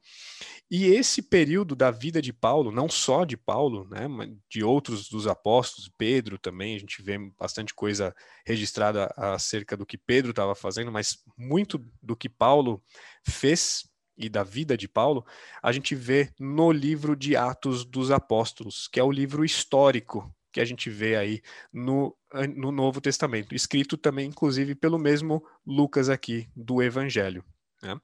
E 0.70 0.86
esse 0.86 1.20
período 1.20 1.74
da 1.74 1.90
vida 1.90 2.22
de 2.22 2.32
Paulo, 2.32 2.70
não 2.70 2.88
só 2.88 3.24
de 3.24 3.36
Paulo, 3.36 3.88
né, 3.90 4.06
mas 4.06 4.30
de 4.48 4.62
outros 4.62 5.08
dos 5.08 5.26
apóstolos, 5.26 5.90
Pedro 5.98 6.38
também, 6.38 6.76
a 6.76 6.78
gente 6.78 7.02
vê 7.02 7.18
bastante 7.38 7.74
coisa 7.74 8.14
registrada 8.46 9.12
acerca 9.16 9.76
do 9.76 9.84
que 9.84 9.98
Pedro 9.98 10.30
estava 10.30 10.54
fazendo, 10.54 10.92
mas 10.92 11.18
muito 11.36 11.84
do 12.00 12.16
que 12.16 12.28
Paulo 12.28 12.82
fez 13.26 13.88
e 14.16 14.28
da 14.28 14.44
vida 14.44 14.76
de 14.76 14.86
Paulo, 14.86 15.24
a 15.62 15.72
gente 15.72 15.94
vê 15.94 16.30
no 16.38 16.70
livro 16.70 17.16
de 17.16 17.34
Atos 17.36 17.84
dos 17.84 18.10
Apóstolos, 18.10 18.86
que 18.86 19.00
é 19.00 19.02
o 19.02 19.10
livro 19.10 19.44
histórico 19.44 20.32
que 20.52 20.60
a 20.60 20.64
gente 20.64 20.90
vê 20.90 21.16
aí 21.16 21.42
no, 21.72 22.16
no 22.56 22.72
Novo 22.72 23.00
Testamento, 23.00 23.54
escrito 23.54 23.96
também, 23.96 24.28
inclusive, 24.28 24.74
pelo 24.74 24.98
mesmo 24.98 25.44
Lucas 25.66 26.08
aqui 26.08 26.48
do 26.54 26.82
Evangelho. 26.82 27.44
Né? 27.82 27.98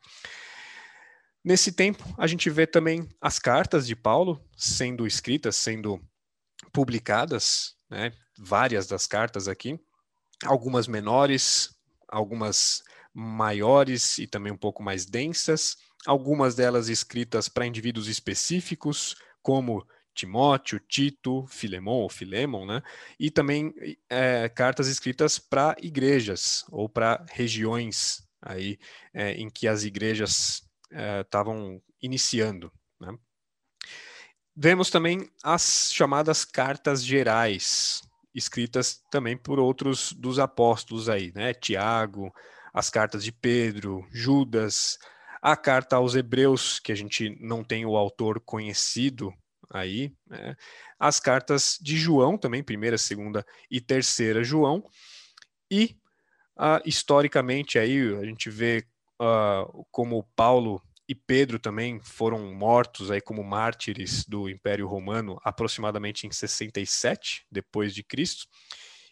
Nesse 1.44 1.72
tempo, 1.72 2.02
a 2.18 2.26
gente 2.26 2.50
vê 2.50 2.66
também 2.66 3.08
as 3.20 3.38
cartas 3.38 3.86
de 3.86 3.94
Paulo 3.94 4.44
sendo 4.56 5.06
escritas, 5.06 5.56
sendo 5.56 6.00
publicadas, 6.72 7.76
né? 7.88 8.12
várias 8.38 8.86
das 8.86 9.06
cartas 9.06 9.48
aqui, 9.48 9.78
algumas 10.44 10.86
menores, 10.86 11.74
algumas 12.08 12.82
maiores 13.14 14.18
e 14.18 14.26
também 14.26 14.52
um 14.52 14.58
pouco 14.58 14.82
mais 14.82 15.06
densas, 15.06 15.76
algumas 16.06 16.54
delas 16.54 16.88
escritas 16.88 17.48
para 17.48 17.66
indivíduos 17.66 18.08
específicos, 18.08 19.16
como 19.42 19.86
Timóteo, 20.16 20.80
Tito, 20.80 21.46
Filemon 21.46 22.00
ou 22.00 22.08
Filemon, 22.08 22.66
né? 22.66 22.82
E 23.20 23.30
também 23.30 23.72
é, 24.08 24.48
cartas 24.48 24.88
escritas 24.88 25.38
para 25.38 25.76
igrejas 25.80 26.64
ou 26.70 26.88
para 26.88 27.24
regiões 27.30 28.26
aí 28.40 28.78
é, 29.12 29.32
em 29.32 29.50
que 29.50 29.68
as 29.68 29.84
igrejas 29.84 30.62
estavam 31.20 31.76
é, 31.76 31.80
iniciando. 32.00 32.72
Né? 33.00 33.16
Vemos 34.56 34.88
também 34.88 35.28
as 35.44 35.92
chamadas 35.92 36.44
cartas 36.44 37.04
gerais, 37.04 38.02
escritas 38.34 39.02
também 39.10 39.36
por 39.36 39.58
outros 39.58 40.12
dos 40.12 40.38
apóstolos 40.38 41.08
aí, 41.08 41.30
né? 41.34 41.52
Tiago, 41.52 42.32
as 42.72 42.88
cartas 42.88 43.22
de 43.22 43.32
Pedro, 43.32 44.06
Judas, 44.10 44.98
a 45.42 45.56
carta 45.56 45.96
aos 45.96 46.14
Hebreus, 46.14 46.78
que 46.78 46.90
a 46.90 46.94
gente 46.94 47.36
não 47.40 47.62
tem 47.62 47.84
o 47.84 47.96
autor 47.96 48.40
conhecido 48.40 49.32
aí, 49.70 50.12
né? 50.26 50.56
as 50.98 51.20
cartas 51.20 51.78
de 51.80 51.96
João 51.96 52.38
também, 52.38 52.62
primeira, 52.62 52.98
segunda 52.98 53.44
e 53.70 53.80
terceira 53.80 54.42
João, 54.42 54.84
e 55.70 55.96
uh, 56.56 56.80
historicamente 56.84 57.78
aí 57.78 58.14
a 58.16 58.24
gente 58.24 58.50
vê 58.50 58.84
uh, 59.20 59.86
como 59.90 60.22
Paulo 60.34 60.82
e 61.08 61.14
Pedro 61.14 61.58
também 61.58 62.00
foram 62.00 62.52
mortos 62.54 63.10
aí 63.10 63.20
como 63.20 63.44
mártires 63.44 64.24
do 64.24 64.48
Império 64.48 64.88
Romano 64.88 65.38
aproximadamente 65.44 66.26
em 66.26 66.32
67 66.32 67.46
depois 67.50 67.94
de 67.94 68.02
Cristo 68.02 68.46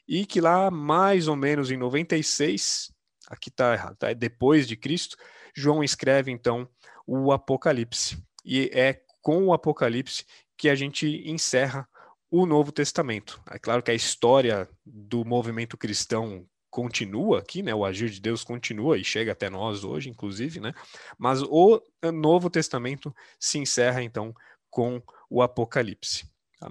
e 0.07 0.27
que 0.27 0.41
lá 0.41 0.71
mais 0.71 1.29
ou 1.29 1.37
menos 1.37 1.71
em 1.71 1.77
96 1.77 2.93
aqui 3.29 3.49
está 3.49 3.73
errado 3.73 3.97
tá? 3.97 4.11
é 4.11 4.15
depois 4.15 4.67
de 4.67 4.77
Cristo 4.77 5.17
João 5.55 5.85
escreve 5.85 6.33
então 6.33 6.69
o 7.07 7.31
Apocalipse 7.31 8.19
e 8.45 8.71
é 8.73 9.01
com 9.23 9.47
o 9.47 9.53
Apocalipse 9.53 10.25
que 10.57 10.69
a 10.69 10.75
gente 10.75 11.23
encerra 11.29 11.89
o 12.31 12.47
Novo 12.47 12.73
Testamento. 12.73 13.41
É 13.51 13.59
claro 13.59 13.83
que 13.83 13.91
a 13.91 13.95
história 13.95 14.69
do 14.85 15.25
movimento 15.25 15.77
cristão 15.77 16.47
continua 16.69 17.39
aqui, 17.39 17.63
né? 17.63 17.73
O 17.73 17.85
agir 17.85 18.11
de 18.11 18.21
Deus 18.21 18.43
continua 18.43 18.99
e 18.99 19.05
chega 19.05 19.31
até 19.31 19.49
nós 19.49 19.85
hoje, 19.85 20.11
inclusive, 20.11 20.59
né? 20.59 20.75
Mas 21.17 21.41
o 21.43 21.81
Novo 22.13 22.51
Testamento 22.51 23.15
se 23.39 23.59
encerra 23.59 24.03
então 24.03 24.35
com 24.69 25.01
o 25.31 25.41
Apocalipse. 25.41 26.29
Tá? 26.59 26.69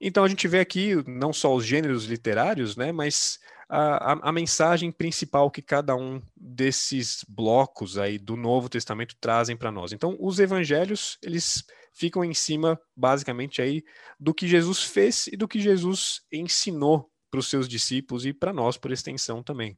Então 0.00 0.24
a 0.24 0.28
gente 0.28 0.48
vê 0.48 0.60
aqui 0.60 0.94
não 1.06 1.32
só 1.32 1.54
os 1.54 1.66
gêneros 1.66 2.06
literários, 2.06 2.74
né? 2.74 2.90
Mas 2.90 3.38
a, 3.68 4.12
a, 4.12 4.28
a, 4.30 4.32
mensagem 4.32 4.90
principal 4.90 5.50
que 5.50 5.60
cada 5.60 5.94
um 5.94 6.20
desses 6.34 7.22
blocos 7.28 7.98
aí 7.98 8.18
do 8.18 8.36
Novo 8.36 8.70
Testamento 8.70 9.14
trazem 9.20 9.56
para 9.56 9.70
nós. 9.70 9.92
Então 9.92 10.16
os 10.18 10.38
Evangelhos 10.38 11.18
eles 11.22 11.64
ficam 11.92 12.24
em 12.24 12.34
cima 12.34 12.80
basicamente 12.96 13.60
aí 13.60 13.82
do 14.18 14.34
que 14.34 14.48
Jesus 14.48 14.82
fez 14.82 15.26
e 15.26 15.36
do 15.36 15.46
que 15.46 15.60
Jesus 15.60 16.22
ensinou 16.32 17.10
para 17.30 17.40
os 17.40 17.48
seus 17.48 17.68
discípulos 17.68 18.26
e 18.26 18.32
para 18.32 18.52
nós, 18.52 18.76
por 18.76 18.92
extensão 18.92 19.42
também. 19.42 19.76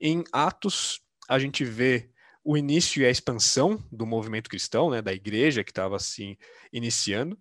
Em 0.00 0.24
Atos, 0.32 1.00
a 1.28 1.38
gente 1.38 1.64
vê 1.64 2.10
o 2.42 2.56
início 2.56 3.02
e 3.02 3.06
a 3.06 3.10
expansão 3.10 3.82
do 3.92 4.06
movimento 4.06 4.48
cristão, 4.48 4.90
né, 4.90 5.02
da 5.02 5.12
igreja 5.12 5.62
que 5.62 5.70
estava 5.70 5.96
assim 5.96 6.36
iniciando. 6.72 7.38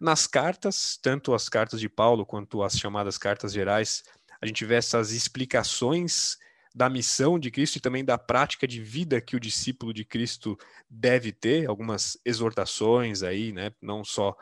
Nas 0.00 0.26
cartas, 0.26 0.98
tanto 1.02 1.34
as 1.34 1.48
cartas 1.48 1.80
de 1.80 1.88
Paulo 1.88 2.26
quanto 2.26 2.62
as 2.62 2.78
chamadas 2.78 3.16
cartas 3.16 3.52
gerais, 3.52 4.02
a 4.40 4.46
gente 4.46 4.64
vê 4.64 4.74
essas 4.74 5.10
explicações 5.12 6.36
da 6.74 6.88
missão 6.88 7.38
de 7.38 7.50
Cristo 7.50 7.76
e 7.76 7.80
também 7.80 8.04
da 8.04 8.16
prática 8.16 8.66
de 8.66 8.80
vida 8.82 9.20
que 9.20 9.36
o 9.36 9.40
discípulo 9.40 9.92
de 9.92 10.04
Cristo 10.04 10.58
deve 10.88 11.32
ter, 11.32 11.68
algumas 11.68 12.18
exortações 12.24 13.22
aí, 13.22 13.52
né, 13.52 13.72
não 13.80 14.04
só 14.04 14.36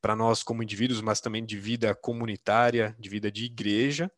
para 0.00 0.16
nós 0.16 0.42
como 0.42 0.62
indivíduos, 0.62 1.00
mas 1.00 1.20
também 1.20 1.44
de 1.44 1.58
vida 1.58 1.94
comunitária, 1.94 2.96
de 2.98 3.08
vida 3.08 3.30
de 3.30 3.44
igreja. 3.44 4.10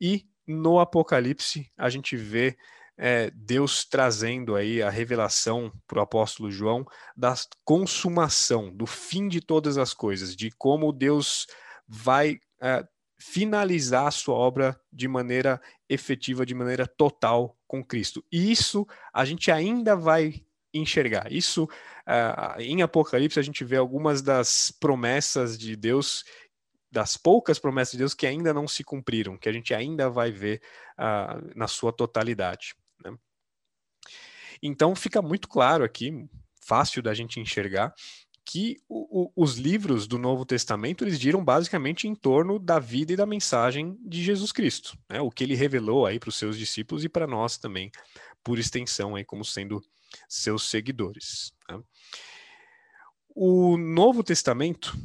E 0.00 0.26
no 0.46 0.78
Apocalipse 0.78 1.70
a 1.76 1.88
gente 1.88 2.16
vê 2.16 2.56
é, 2.96 3.30
Deus 3.30 3.84
trazendo 3.84 4.54
aí 4.54 4.82
a 4.82 4.90
revelação 4.90 5.72
para 5.86 5.98
o 5.98 6.02
apóstolo 6.02 6.50
João 6.50 6.86
da 7.16 7.34
consumação, 7.64 8.74
do 8.74 8.86
fim 8.86 9.28
de 9.28 9.40
todas 9.40 9.78
as 9.78 9.92
coisas, 9.92 10.36
de 10.36 10.50
como 10.52 10.92
Deus 10.92 11.46
vai 11.88 12.38
é, 12.60 12.86
finalizar 13.26 14.06
a 14.06 14.10
sua 14.10 14.34
obra 14.34 14.78
de 14.92 15.08
maneira 15.08 15.58
efetiva, 15.88 16.44
de 16.44 16.54
maneira 16.54 16.86
total 16.86 17.58
com 17.66 17.82
Cristo. 17.82 18.22
E 18.30 18.52
isso 18.52 18.86
a 19.12 19.24
gente 19.24 19.50
ainda 19.50 19.96
vai 19.96 20.44
enxergar. 20.74 21.32
Isso, 21.32 21.64
uh, 21.64 22.60
em 22.60 22.82
Apocalipse, 22.82 23.40
a 23.40 23.42
gente 23.42 23.64
vê 23.64 23.76
algumas 23.76 24.20
das 24.20 24.70
promessas 24.70 25.58
de 25.58 25.74
Deus, 25.74 26.22
das 26.92 27.16
poucas 27.16 27.58
promessas 27.58 27.92
de 27.92 27.98
Deus 27.98 28.12
que 28.12 28.26
ainda 28.26 28.52
não 28.52 28.68
se 28.68 28.84
cumpriram, 28.84 29.38
que 29.38 29.48
a 29.48 29.52
gente 29.52 29.72
ainda 29.72 30.10
vai 30.10 30.30
ver 30.30 30.60
uh, 30.98 31.50
na 31.56 31.66
sua 31.66 31.92
totalidade. 31.94 32.74
Né? 33.02 33.16
Então, 34.62 34.94
fica 34.94 35.22
muito 35.22 35.48
claro 35.48 35.82
aqui, 35.82 36.28
fácil 36.60 37.02
da 37.02 37.14
gente 37.14 37.40
enxergar, 37.40 37.94
que 38.44 38.78
o, 38.88 39.24
o, 39.24 39.32
os 39.36 39.56
livros 39.56 40.06
do 40.06 40.18
Novo 40.18 40.44
Testamento 40.44 41.04
eles 41.04 41.18
giram 41.18 41.42
basicamente 41.42 42.06
em 42.06 42.14
torno 42.14 42.58
da 42.58 42.78
vida 42.78 43.12
e 43.12 43.16
da 43.16 43.24
mensagem 43.24 43.98
de 44.04 44.22
Jesus 44.22 44.52
Cristo, 44.52 44.96
né? 45.08 45.20
o 45.20 45.30
que 45.30 45.44
ele 45.44 45.54
revelou 45.54 46.06
aí 46.06 46.18
para 46.18 46.28
os 46.28 46.36
seus 46.36 46.58
discípulos 46.58 47.04
e 47.04 47.08
para 47.08 47.26
nós 47.26 47.56
também, 47.56 47.90
por 48.42 48.58
extensão 48.58 49.16
aí 49.16 49.24
como 49.24 49.44
sendo 49.44 49.82
seus 50.28 50.68
seguidores. 50.68 51.52
Tá? 51.66 51.80
O 53.34 53.76
Novo 53.76 54.22
Testamento 54.22 54.96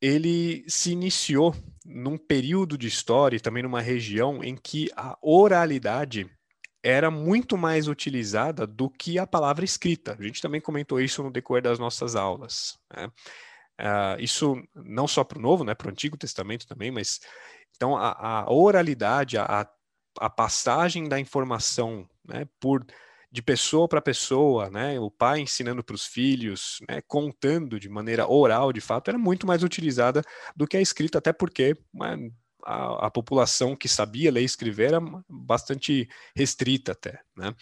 ele 0.00 0.64
se 0.68 0.92
iniciou 0.92 1.54
num 1.84 2.16
período 2.16 2.78
de 2.78 2.86
história, 2.86 3.40
também 3.40 3.62
numa 3.62 3.80
região 3.80 4.42
em 4.44 4.54
que 4.54 4.90
a 4.96 5.18
oralidade 5.20 6.30
era 6.84 7.10
muito 7.10 7.56
mais 7.56 7.88
utilizada 7.88 8.66
do 8.66 8.90
que 8.90 9.18
a 9.18 9.26
palavra 9.26 9.64
escrita. 9.64 10.14
A 10.18 10.22
gente 10.22 10.42
também 10.42 10.60
comentou 10.60 11.00
isso 11.00 11.22
no 11.22 11.30
decorrer 11.30 11.62
das 11.62 11.78
nossas 11.78 12.14
aulas. 12.14 12.78
Né? 12.94 13.06
Uh, 13.80 14.20
isso 14.20 14.62
não 14.74 15.08
só 15.08 15.24
para 15.24 15.38
o 15.38 15.40
Novo, 15.40 15.64
né, 15.64 15.74
para 15.74 15.88
o 15.88 15.90
Antigo 15.90 16.18
Testamento 16.18 16.66
também, 16.66 16.90
mas 16.90 17.20
então 17.74 17.96
a, 17.96 18.42
a 18.42 18.52
oralidade, 18.52 19.38
a, 19.38 19.66
a 20.20 20.30
passagem 20.30 21.08
da 21.08 21.18
informação 21.18 22.06
né, 22.22 22.46
por 22.60 22.84
de 23.32 23.42
pessoa 23.42 23.88
para 23.88 24.00
pessoa, 24.00 24.70
né? 24.70 25.00
O 25.00 25.10
pai 25.10 25.40
ensinando 25.40 25.82
para 25.82 25.96
os 25.96 26.06
filhos, 26.06 26.78
né? 26.88 27.02
contando 27.08 27.80
de 27.80 27.88
maneira 27.88 28.30
oral, 28.30 28.72
de 28.72 28.80
fato, 28.80 29.08
era 29.08 29.18
muito 29.18 29.44
mais 29.44 29.64
utilizada 29.64 30.22
do 30.54 30.68
que 30.68 30.76
a 30.76 30.80
escrita, 30.80 31.18
até 31.18 31.32
porque 31.32 31.76
né, 31.92 32.30
a, 32.64 33.06
a, 33.06 33.10
população 33.10 33.76
que 33.76 33.88
sabia 33.88 34.32
ler 34.32 34.42
e 34.42 34.44
escrever 34.44 34.88
era 34.88 35.00
bastante 35.28 36.08
restrita 36.34 36.92
até, 36.92 37.20
né? 37.36 37.54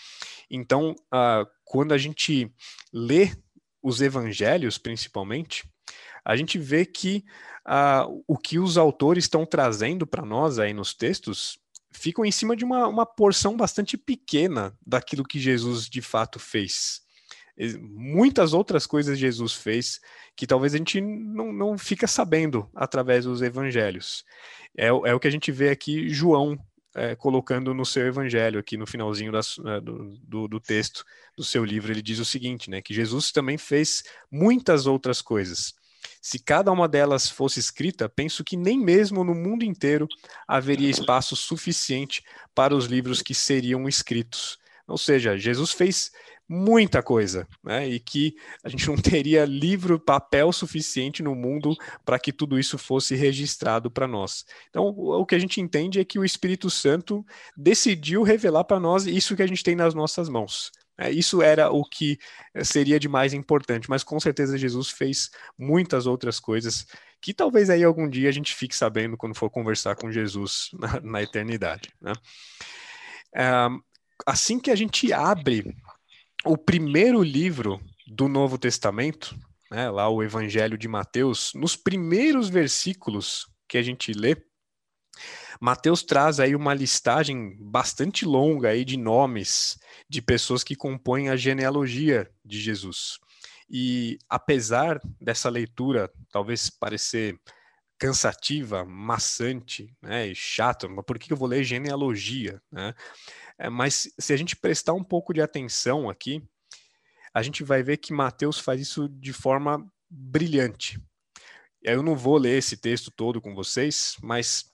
Então, 0.51 0.93
uh, 1.13 1.47
quando 1.65 1.93
a 1.93 1.99
gente 1.99 2.53
lê 2.93 3.33
os 3.83 4.01
evangelhos, 4.01 4.79
principalmente, 4.79 5.65
a 6.25 6.37
gente 6.37 6.59
vê 6.59 6.87
que 6.87 7.25
uh, 7.67 8.25
o 8.27 8.39
que 8.39 8.59
os 8.59 8.79
autores 8.79 9.25
estão 9.25 9.45
trazendo 9.45 10.07
para 10.07 10.25
nós 10.25 10.59
aí 10.59 10.73
nos 10.73 10.95
textos 10.95 11.59
ficam 11.93 12.25
em 12.25 12.33
cima 12.33 12.57
de 12.57 12.65
uma, 12.65 12.87
uma 12.87 13.05
porção 13.05 13.57
bastante 13.57 13.97
pequena 13.99 14.77
daquilo 14.87 15.25
que 15.25 15.39
Jesus 15.39 15.89
de 15.89 16.01
fato 16.01 16.39
fez. 16.39 17.03
Muitas 17.81 18.53
outras 18.53 18.87
coisas 18.87 19.19
Jesus 19.19 19.53
fez 19.53 20.01
que 20.35 20.47
talvez 20.47 20.75
a 20.75 20.79
gente 20.79 21.01
não, 21.01 21.53
não 21.53 21.79
fica 21.79 22.07
sabendo 22.07 22.69
através 22.75 23.25
dos 23.25 23.43
evangelhos. 23.43 24.25
É, 24.77 24.87
é 24.87 25.15
o 25.15 25.21
que 25.21 25.29
a 25.29 25.31
gente 25.31 25.53
vê 25.53 25.69
aqui 25.71 26.09
João 26.09 26.59
é, 26.95 27.15
colocando 27.15 27.75
no 27.75 27.85
seu 27.85 28.07
evangelho, 28.07 28.59
aqui 28.59 28.77
no 28.77 28.87
finalzinho 28.87 29.33
das, 29.33 29.59
é, 29.67 29.81
do, 29.81 30.17
do, 30.23 30.49
do, 30.49 30.61
texto 30.61 31.05
do 31.37 31.45
seu 31.45 31.65
livro, 31.65 31.93
ele 31.93 32.03
diz 32.03 32.19
o 32.19 32.25
seguinte, 32.25 32.69
né, 32.69 32.83
que 32.83 32.93
Jesus 32.93 33.33
também 33.33 33.57
fez 33.57 34.03
muitas 34.31 34.87
outras 34.87 35.23
coisas 35.23 35.75
se 36.21 36.39
cada 36.39 36.71
uma 36.71 36.89
delas 36.89 37.29
fosse 37.29 37.59
escrita, 37.59 38.09
penso 38.09 38.45
que 38.45 38.57
nem 38.57 38.79
mesmo 38.79 39.25
no 39.25 39.35
mundo 39.35 39.65
inteiro 39.65 40.07
haveria 40.47 40.91
espaço 40.91 41.35
suficiente 41.35 42.23
para 42.55 42.75
os 42.75 42.87
livros 42.87 43.23
que 43.23 43.35
seriam 43.35 43.89
escritos. 43.89 44.59
Ou 44.87 44.99
seja, 44.99 45.37
Jesus 45.37 45.73
fez 45.73 46.11
muita 46.53 47.03
coisa, 47.03 47.49
né? 47.65 47.89
E 47.89 47.99
que 47.99 48.37
a 48.63 48.69
gente 48.69 48.87
não 48.87 48.97
teria 48.97 49.47
livro, 49.47 49.99
papel 49.99 50.53
suficiente 50.53 51.23
no 51.23 51.35
mundo 51.35 51.75
para 52.05 52.19
que 52.19 52.31
tudo 52.31 52.59
isso 52.59 52.77
fosse 52.77 53.15
registrado 53.15 53.91
para 53.91 54.07
nós. 54.07 54.45
Então, 54.69 54.85
o 54.87 55.25
que 55.25 55.35
a 55.35 55.39
gente 55.39 55.61
entende 55.61 55.99
é 55.99 56.05
que 56.05 56.19
o 56.19 56.25
Espírito 56.25 56.69
Santo 56.69 57.25
decidiu 57.57 58.23
revelar 58.23 58.65
para 58.65 58.79
nós 58.79 59.07
isso 59.07 59.35
que 59.35 59.43
a 59.43 59.47
gente 59.47 59.65
tem 59.65 59.75
nas 59.75 59.95
nossas 59.95 60.29
mãos. 60.29 60.71
É, 60.99 61.11
isso 61.11 61.41
era 61.41 61.71
o 61.71 61.83
que 61.85 62.19
eh, 62.53 62.63
seria 62.63 63.01
de 63.01 63.09
mais 63.09 63.33
importante, 63.33 63.89
mas 63.89 64.05
com 64.05 64.21
certeza 64.21 64.59
Jesus 64.59 64.91
fez 64.91 65.31
muitas 65.59 66.07
outras 66.07 66.39
coisas 66.39 66.87
que 67.19 67.33
talvez 67.33 67.71
aí 67.71 67.83
algum 67.83 68.07
dia 68.07 68.29
a 68.29 68.33
gente 68.33 68.55
fique 68.55 68.77
sabendo 68.77 69.17
quando 69.17 69.35
for 69.35 69.49
conversar 69.49 69.97
com 69.97 70.13
Jesus 70.13 70.69
na, 70.79 71.01
na 71.01 71.23
eternidade. 71.23 71.89
Né? 71.99 72.13
É, 73.35 73.69
assim 74.27 74.61
que 74.61 74.71
a 74.71 74.77
gente 74.77 75.13
abre 75.15 75.75
o 76.45 76.57
primeiro 76.57 77.23
livro 77.23 77.81
do 78.07 78.29
Novo 78.29 78.59
Testamento, 78.59 79.37
né, 79.71 79.91
lá 79.91 80.09
o 80.09 80.23
Evangelho 80.23 80.77
de 80.77 80.89
Mateus, 80.89 81.53
nos 81.55 81.77
primeiros 81.77 82.49
versículos 82.49 83.47
que 83.69 83.79
a 83.79 83.83
gente 83.83 84.13
lê, 84.13 84.37
Mateus 85.61 86.03
traz 86.03 86.41
aí 86.41 86.57
uma 86.57 86.75
listagem 86.75 87.57
bastante 87.61 88.25
longa 88.25 88.71
aí 88.71 88.85
de 88.85 88.97
nomes 88.97 89.79
de 90.09 90.21
pessoas 90.21 90.65
que 90.65 90.75
compõem 90.75 91.29
a 91.29 91.37
genealogia 91.37 92.29
de 92.45 92.61
Jesus. 92.61 93.19
E 93.71 94.19
apesar 94.29 95.01
dessa 95.21 95.49
leitura 95.49 96.11
talvez 96.33 96.69
parecer 96.69 97.39
cansativa, 98.03 98.85
maçante, 98.85 99.97
né, 100.03 100.27
e 100.27 100.35
mas 100.91 101.05
por 101.07 101.21
que 101.21 101.33
eu 101.33 101.37
vou 101.37 101.47
ler 101.47 101.63
genealogia, 101.63 102.61
né? 102.69 102.93
É, 103.57 103.71
mas 103.71 104.13
se 104.19 104.33
a 104.33 104.37
gente 104.37 104.57
prestar 104.57 104.93
um 104.93 105.05
pouco 105.05 105.33
de 105.33 105.41
atenção 105.41 106.11
aqui, 106.11 106.43
a 107.33 107.43
gente 107.43 107.63
vai 107.63 107.81
ver 107.81 107.99
que 107.99 108.13
Mateus 108.13 108.59
faz 108.59 108.81
isso 108.81 109.09
de 109.09 109.33
forma 109.33 109.89
brilhante. 110.11 111.01
Eu 111.81 112.03
não 112.03 112.17
vou 112.17 112.39
ler 112.39 112.59
esse 112.59 112.77
texto 112.77 113.09
todo 113.09 113.41
com 113.41 113.55
vocês, 113.55 114.17
mas 114.21 114.65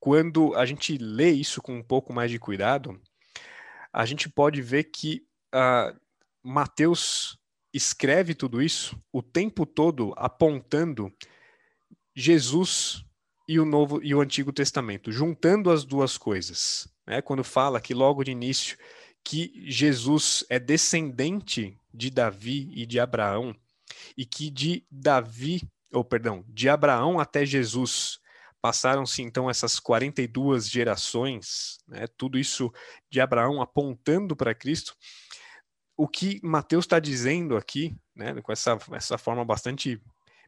quando 0.00 0.54
a 0.54 0.64
gente 0.64 0.96
lê 0.96 1.30
isso 1.30 1.60
com 1.60 1.76
um 1.76 1.82
pouco 1.82 2.10
mais 2.10 2.30
de 2.30 2.38
cuidado, 2.38 2.98
a 3.92 4.06
gente 4.06 4.30
pode 4.30 4.62
ver 4.62 4.84
que 4.84 5.26
uh, 5.54 5.94
Mateus 6.42 7.38
escreve 7.70 8.34
tudo 8.34 8.62
isso 8.62 8.98
o 9.12 9.22
tempo 9.22 9.66
todo 9.66 10.14
apontando 10.16 11.12
Jesus 12.20 13.04
e 13.46 13.60
o 13.60 13.64
Novo 13.64 14.00
e 14.02 14.12
o 14.12 14.20
Antigo 14.20 14.52
Testamento, 14.52 15.12
juntando 15.12 15.70
as 15.70 15.84
duas 15.84 16.18
coisas. 16.18 16.88
Né? 17.06 17.22
Quando 17.22 17.44
fala 17.44 17.80
que 17.80 17.94
logo 17.94 18.24
de 18.24 18.32
início 18.32 18.76
que 19.24 19.64
Jesus 19.70 20.44
é 20.50 20.58
descendente 20.58 21.78
de 21.94 22.10
Davi 22.10 22.70
e 22.74 22.84
de 22.84 22.98
Abraão, 22.98 23.54
e 24.16 24.26
que 24.26 24.50
de 24.50 24.84
Davi, 24.90 25.62
ou 25.92 26.04
perdão, 26.04 26.44
de 26.48 26.68
Abraão 26.68 27.20
até 27.20 27.46
Jesus 27.46 28.18
passaram-se 28.60 29.22
então 29.22 29.48
essas 29.48 29.78
42 29.78 30.68
gerações, 30.68 31.78
né, 31.86 32.06
tudo 32.16 32.36
isso 32.36 32.72
de 33.08 33.20
Abraão 33.20 33.62
apontando 33.62 34.34
para 34.34 34.54
Cristo. 34.54 34.96
O 35.96 36.08
que 36.08 36.40
Mateus 36.42 36.84
está 36.84 36.98
dizendo 36.98 37.56
aqui, 37.56 37.96
né, 38.14 38.40
com 38.42 38.50
essa, 38.50 38.76
essa 38.92 39.16
forma 39.16 39.44
bastante 39.44 40.02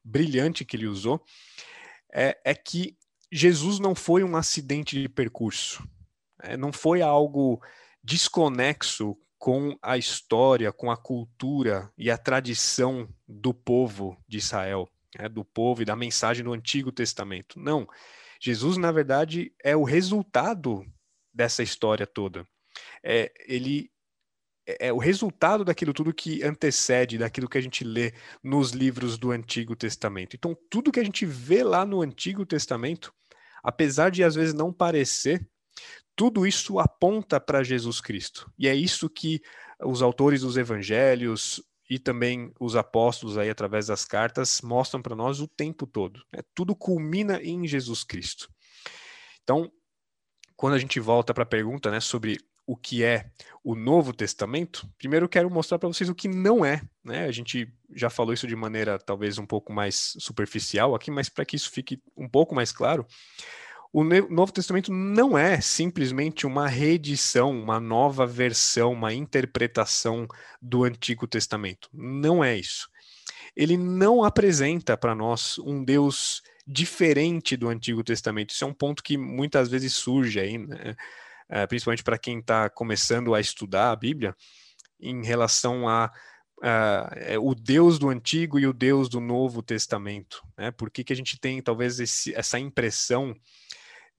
brilhante 0.05 0.65
que 0.65 0.77
ele 0.77 0.87
usou, 0.87 1.23
é, 2.13 2.39
é 2.45 2.55
que 2.55 2.97
Jesus 3.33 3.79
não 3.79 3.95
foi 3.95 4.25
um 4.25 4.37
acidente 4.37 5.01
de 5.01 5.09
percurso, 5.09 5.87
é, 6.43 6.57
não 6.57 6.73
foi 6.73 7.01
algo 7.03 7.63
desconexo 8.03 9.17
com 9.39 9.79
a 9.81 9.97
história, 9.97 10.73
com 10.73 10.91
a 10.91 10.97
cultura 10.97 11.91
e 11.97 12.11
a 12.11 12.19
tradição 12.19 13.09
do 13.27 13.55
povo 13.55 14.17
de 14.29 14.39
Israel, 14.39 14.89
né, 15.19 15.29
do 15.29 15.45
povo 15.45 15.83
e 15.83 15.85
da 15.85 15.97
mensagem 15.97 16.45
do 16.45 16.53
Antigo 16.53 16.93
Testamento. 16.93 17.59
Não. 17.59 17.87
Jesus, 18.41 18.77
na 18.77 18.93
verdade, 18.93 19.53
é 19.63 19.77
o 19.77 19.85
resultado 19.85 20.85
dessa 21.33 21.63
história 21.63 22.07
toda. 22.07 22.47
É, 23.03 23.33
ele 23.47 23.91
é, 24.66 24.88
é 24.88 24.92
o 24.92 24.99
resultado 24.99 25.64
daquilo 25.64 25.92
tudo 25.92 26.14
que 26.14 26.42
antecede, 26.42 27.18
daquilo 27.18 27.49
que 27.49 27.59
a 27.59 27.61
gente 27.61 27.85
lê 27.85 28.12
nos 28.42 28.70
livros 28.70 29.18
do 29.18 29.31
Antigo 29.31 29.75
Testamento. 29.75 30.37
Então, 30.37 30.57
tudo 30.68 30.92
que 30.92 31.01
a 31.01 31.05
gente 31.05 31.25
vê 31.27 31.62
lá 31.62 31.85
no 31.85 32.03
Antigo 32.03 32.44
Testamento, 32.46 33.12
apesar 33.62 34.11
de 34.11 34.23
às 34.23 34.35
vezes 34.35 34.55
não 34.55 34.73
parecer, 34.73 35.46
tudo 36.14 36.46
isso 36.46 36.79
aponta 36.79 37.40
para 37.40 37.62
Jesus 37.62 38.01
Cristo. 38.01 38.53
E 38.59 38.68
é 38.68 38.75
isso 38.75 39.09
que 39.09 39.40
os 39.83 40.03
autores 40.03 40.42
dos 40.42 40.57
evangelhos 40.57 41.62
e 41.88 41.99
também 41.99 42.53
os 42.61 42.77
apóstolos 42.77 43.38
aí 43.38 43.51
através 43.51 43.87
das 43.87 44.05
cartas 44.05 44.61
mostram 44.61 45.03
para 45.03 45.16
nós 45.16 45.40
o 45.40 45.49
tempo 45.49 45.87
todo. 45.87 46.23
Né? 46.33 46.40
Tudo 46.55 46.77
culmina 46.77 47.42
em 47.42 47.66
Jesus 47.66 48.05
Cristo. 48.05 48.49
Então, 49.42 49.73
quando 50.55 50.75
a 50.75 50.79
gente 50.79 51.01
volta 51.01 51.33
para 51.33 51.42
a 51.42 51.46
pergunta 51.46 51.90
né, 51.90 52.01
sobre 52.01 52.38
o 52.71 52.77
que 52.77 53.03
é 53.03 53.27
o 53.65 53.75
Novo 53.75 54.13
Testamento, 54.13 54.89
primeiro 54.97 55.29
quero 55.29 55.51
mostrar 55.51 55.77
para 55.77 55.89
vocês 55.89 56.09
o 56.09 56.15
que 56.15 56.29
não 56.29 56.65
é. 56.65 56.81
Né? 57.03 57.25
A 57.25 57.33
gente 57.33 57.69
já 57.93 58.09
falou 58.09 58.33
isso 58.33 58.47
de 58.47 58.55
maneira 58.55 58.97
talvez 58.97 59.39
um 59.39 59.45
pouco 59.45 59.73
mais 59.73 60.15
superficial 60.21 60.95
aqui, 60.95 61.11
mas 61.11 61.29
para 61.29 61.45
que 61.45 61.57
isso 61.57 61.69
fique 61.69 62.01
um 62.17 62.29
pouco 62.29 62.55
mais 62.55 62.71
claro, 62.71 63.05
o 63.93 64.05
Novo 64.05 64.53
Testamento 64.53 64.93
não 64.93 65.37
é 65.37 65.61
simplesmente 65.61 66.47
uma 66.47 66.69
reedição, 66.69 67.51
uma 67.51 67.81
nova 67.81 68.25
versão, 68.25 68.93
uma 68.93 69.13
interpretação 69.13 70.29
do 70.63 70.85
Antigo 70.85 71.27
Testamento. 71.27 71.89
Não 71.93 72.45
é 72.45 72.57
isso. 72.57 72.89
Ele 73.57 73.77
não 73.77 74.23
apresenta 74.23 74.97
para 74.97 75.13
nós 75.13 75.59
um 75.59 75.83
Deus 75.83 76.41
diferente 76.65 77.57
do 77.57 77.69
Antigo 77.69 78.05
Testamento. 78.05 78.51
Isso 78.51 78.63
é 78.63 78.67
um 78.69 78.73
ponto 78.73 79.03
que 79.03 79.19
muitas 79.19 79.69
vezes 79.69 79.93
surge 79.93 80.39
aí, 80.39 80.57
né? 80.57 80.95
É, 81.51 81.67
principalmente 81.67 82.05
para 82.05 82.19
quem 82.19 82.39
está 82.39 82.71
começando 82.71 83.35
a 83.35 83.41
estudar 83.41 83.91
a 83.91 83.97
Bíblia, 83.97 84.35
em 85.01 85.25
relação 85.25 85.89
a 85.89 86.11
Uh, 86.63 87.41
o 87.41 87.55
Deus 87.55 87.99
do 87.99 88.11
Antigo 88.11 88.59
e 88.59 88.67
o 88.67 88.73
Deus 88.75 89.09
do 89.09 89.19
Novo 89.19 89.63
Testamento. 89.63 90.43
Né? 90.59 90.71
Por 90.71 90.91
que, 90.91 91.03
que 91.03 91.11
a 91.15 91.17
gente 91.17 91.41
tem 91.41 91.63
talvez 91.63 91.99
esse, 91.99 92.35
essa 92.35 92.59
impressão 92.59 93.35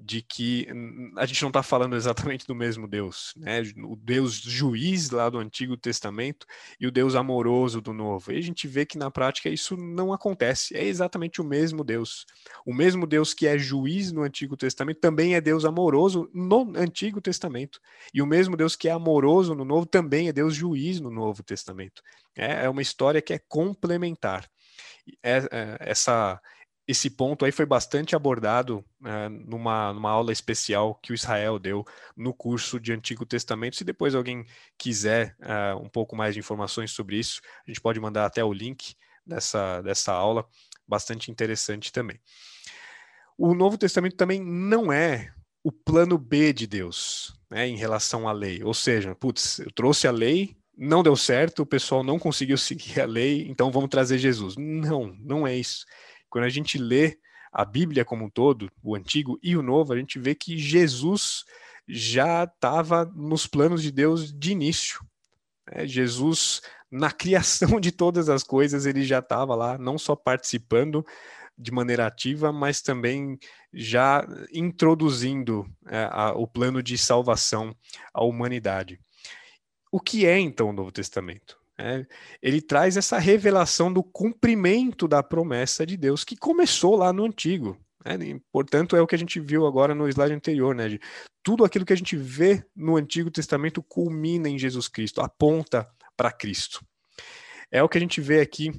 de 0.04 0.22
que 0.22 0.68
a 1.16 1.26
gente 1.28 1.42
não 1.44 1.50
está 1.50 1.62
falando 1.62 1.96
exatamente 1.96 2.48
do 2.48 2.56
mesmo 2.56 2.88
Deus, 2.88 3.34
né? 3.38 3.62
O 3.86 3.96
Deus 3.96 4.34
juiz 4.34 5.12
lá 5.12 5.30
do 5.30 5.38
Antigo 5.38 5.78
Testamento 5.78 6.46
e 6.80 6.88
o 6.88 6.92
Deus 6.92 7.14
amoroso 7.14 7.80
do 7.80 7.94
Novo. 7.94 8.32
E 8.32 8.38
a 8.38 8.42
gente 8.42 8.68
vê 8.68 8.84
que 8.86 8.98
na 8.98 9.12
prática 9.12 9.48
isso 9.48 9.78
não 9.78 10.12
acontece. 10.12 10.76
É 10.76 10.84
exatamente 10.84 11.40
o 11.40 11.44
mesmo 11.44 11.84
Deus. 11.84 12.26
O 12.66 12.74
mesmo 12.74 13.06
Deus 13.06 13.34
que 13.34 13.46
é 13.46 13.58
juiz 13.58 14.12
no 14.12 14.24
Antigo 14.24 14.58
Testamento 14.58 15.00
também 15.00 15.36
é 15.36 15.42
Deus 15.42 15.66
amoroso 15.66 16.30
no 16.34 16.74
Antigo 16.76 17.22
Testamento. 17.22 17.80
E 18.12 18.22
o 18.22 18.26
mesmo 18.26 18.58
Deus 18.58 18.76
que 18.76 18.88
é 18.88 18.92
amoroso 18.92 19.54
no 19.54 19.64
Novo 19.64 19.86
também 19.86 20.28
é 20.28 20.34
Deus 20.34 20.56
juiz 20.56 21.00
no 21.00 21.12
Novo 21.12 21.44
Testamento. 21.44 22.02
É, 22.36 22.66
é 22.66 22.70
uma 22.70 22.82
história 22.82 23.22
que 23.22 23.34
é 23.34 23.40
complementar. 23.48 24.50
É, 25.24 25.38
é, 25.52 25.78
essa 25.80 26.40
esse 26.92 27.10
ponto 27.10 27.46
aí 27.46 27.52
foi 27.52 27.66
bastante 27.66 28.16
abordado 28.16 28.84
né, 29.00 29.30
numa, 29.30 29.94
numa 29.94 30.12
aula 30.12 30.32
especial 30.32 30.96
que 30.96 31.12
o 31.12 31.16
Israel 31.16 31.58
deu 31.58 31.86
no 32.16 32.34
curso 32.34 32.80
de 32.80 32.92
Antigo 32.92 33.26
Testamento. 33.26 33.78
Se 33.78 33.84
depois 33.84 34.14
alguém 34.14 34.46
quiser 34.78 35.36
uh, 35.40 35.82
um 35.82 35.88
pouco 35.88 36.16
mais 36.16 36.34
de 36.34 36.40
informações 36.40 36.92
sobre 36.92 37.18
isso, 37.18 37.42
a 37.66 37.72
gente 37.72 37.82
pode 37.82 38.00
mandar 38.00 38.26
até 38.26 38.44
o 38.44 38.52
link 38.52 38.96
dessa, 39.26 39.82
dessa 39.82 40.12
aula, 40.12 40.46
bastante 40.88 41.32
interessante 41.32 41.92
também. 41.92 42.20
O 43.38 43.56
Novo 43.56 43.78
Testamento 43.78 44.18
também 44.18 44.42
não 44.42 44.92
é 44.92 45.34
o 45.64 45.72
plano 45.72 46.18
B 46.18 46.52
de 46.52 46.68
Deus 46.68 47.34
né, 47.50 47.68
em 47.68 47.78
relação 47.78 48.28
à 48.28 48.34
lei. 48.34 48.62
Ou 48.64 48.74
seja, 48.74 49.16
putz, 49.16 49.60
eu 49.60 49.72
trouxe 49.72 50.08
a 50.08 50.12
lei, 50.12 50.58
não 50.78 51.04
deu 51.04 51.16
certo, 51.16 51.62
o 51.62 51.66
pessoal 51.66 52.04
não 52.04 52.20
conseguiu 52.20 52.58
seguir 52.60 53.00
a 53.00 53.06
lei, 53.06 53.48
então 53.50 53.72
vamos 53.72 53.90
trazer 53.90 54.18
Jesus. 54.18 54.56
Não, 54.58 55.16
não 55.20 55.48
é 55.48 55.56
isso. 55.56 55.86
Quando 56.32 56.46
a 56.46 56.50
gente 56.50 56.78
lê 56.78 57.20
a 57.52 57.66
Bíblia 57.66 58.06
como 58.06 58.26
um 58.26 58.30
todo, 58.30 58.72
o 58.82 58.96
Antigo 58.96 59.38
e 59.44 59.56
o 59.58 59.62
Novo, 59.62 59.94
a 59.94 59.98
gente 59.98 60.18
vê 60.18 60.34
que 60.34 60.58
Jesus 60.58 61.44
já 61.88 62.46
estava 62.46 63.04
nos 63.06 63.46
planos 63.46 63.84
de 63.84 63.92
Deus 63.92 64.32
de 64.32 64.52
início. 64.54 65.06
É, 65.70 65.86
Jesus, 65.86 66.62
na 66.90 67.12
criação 67.14 67.80
de 67.80 67.92
todas 67.92 68.30
as 68.30 68.44
coisas, 68.44 68.86
ele 68.86 69.04
já 69.04 69.20
estava 69.20 69.54
lá, 69.54 69.78
não 69.78 69.98
só 69.98 70.16
participando 70.16 71.06
de 71.58 71.72
maneira 71.72 72.08
ativa, 72.08 72.52
mas 72.52 72.82
também 72.82 73.38
já 73.74 74.26
introduzindo 74.54 75.70
é, 75.88 76.08
a, 76.10 76.32
o 76.32 76.48
plano 76.48 76.82
de 76.82 76.98
salvação 76.98 77.76
à 78.14 78.24
humanidade. 78.24 79.00
O 79.92 80.00
que 80.00 80.26
é 80.26 80.40
então 80.40 80.70
o 80.70 80.74
Novo 80.74 80.92
Testamento? 80.92 81.61
É, 81.82 82.06
ele 82.42 82.62
traz 82.62 82.96
essa 82.96 83.18
revelação 83.18 83.92
do 83.92 84.04
cumprimento 84.04 85.08
da 85.08 85.24
promessa 85.24 85.84
de 85.86 85.98
Deus 85.98 86.24
que 86.24 86.38
começou 86.38 86.96
lá 86.96 87.12
no 87.12 87.26
Antigo. 87.26 87.76
Né? 88.06 88.40
portanto, 88.52 88.96
é 88.96 89.02
o 89.02 89.08
que 89.08 89.16
a 89.16 89.18
gente 89.18 89.40
viu 89.40 89.66
agora 89.66 89.94
no 89.94 90.08
slide 90.08 90.34
anterior, 90.34 90.74
né? 90.76 90.90
De 90.90 91.00
tudo 91.44 91.64
aquilo 91.64 91.86
que 91.86 91.94
a 91.94 91.98
gente 91.98 92.16
vê 92.16 92.64
no 92.76 92.96
Antigo 92.98 93.32
Testamento 93.32 93.82
culmina 93.82 94.48
em 94.48 94.58
Jesus 94.58 94.88
Cristo, 94.88 95.22
aponta 95.22 95.90
para 96.16 96.32
Cristo. 96.32 96.86
É 97.72 97.82
o 97.82 97.90
que 97.90 97.98
a 97.98 98.02
gente 98.02 98.22
vê 98.22 98.42
aqui 98.42 98.72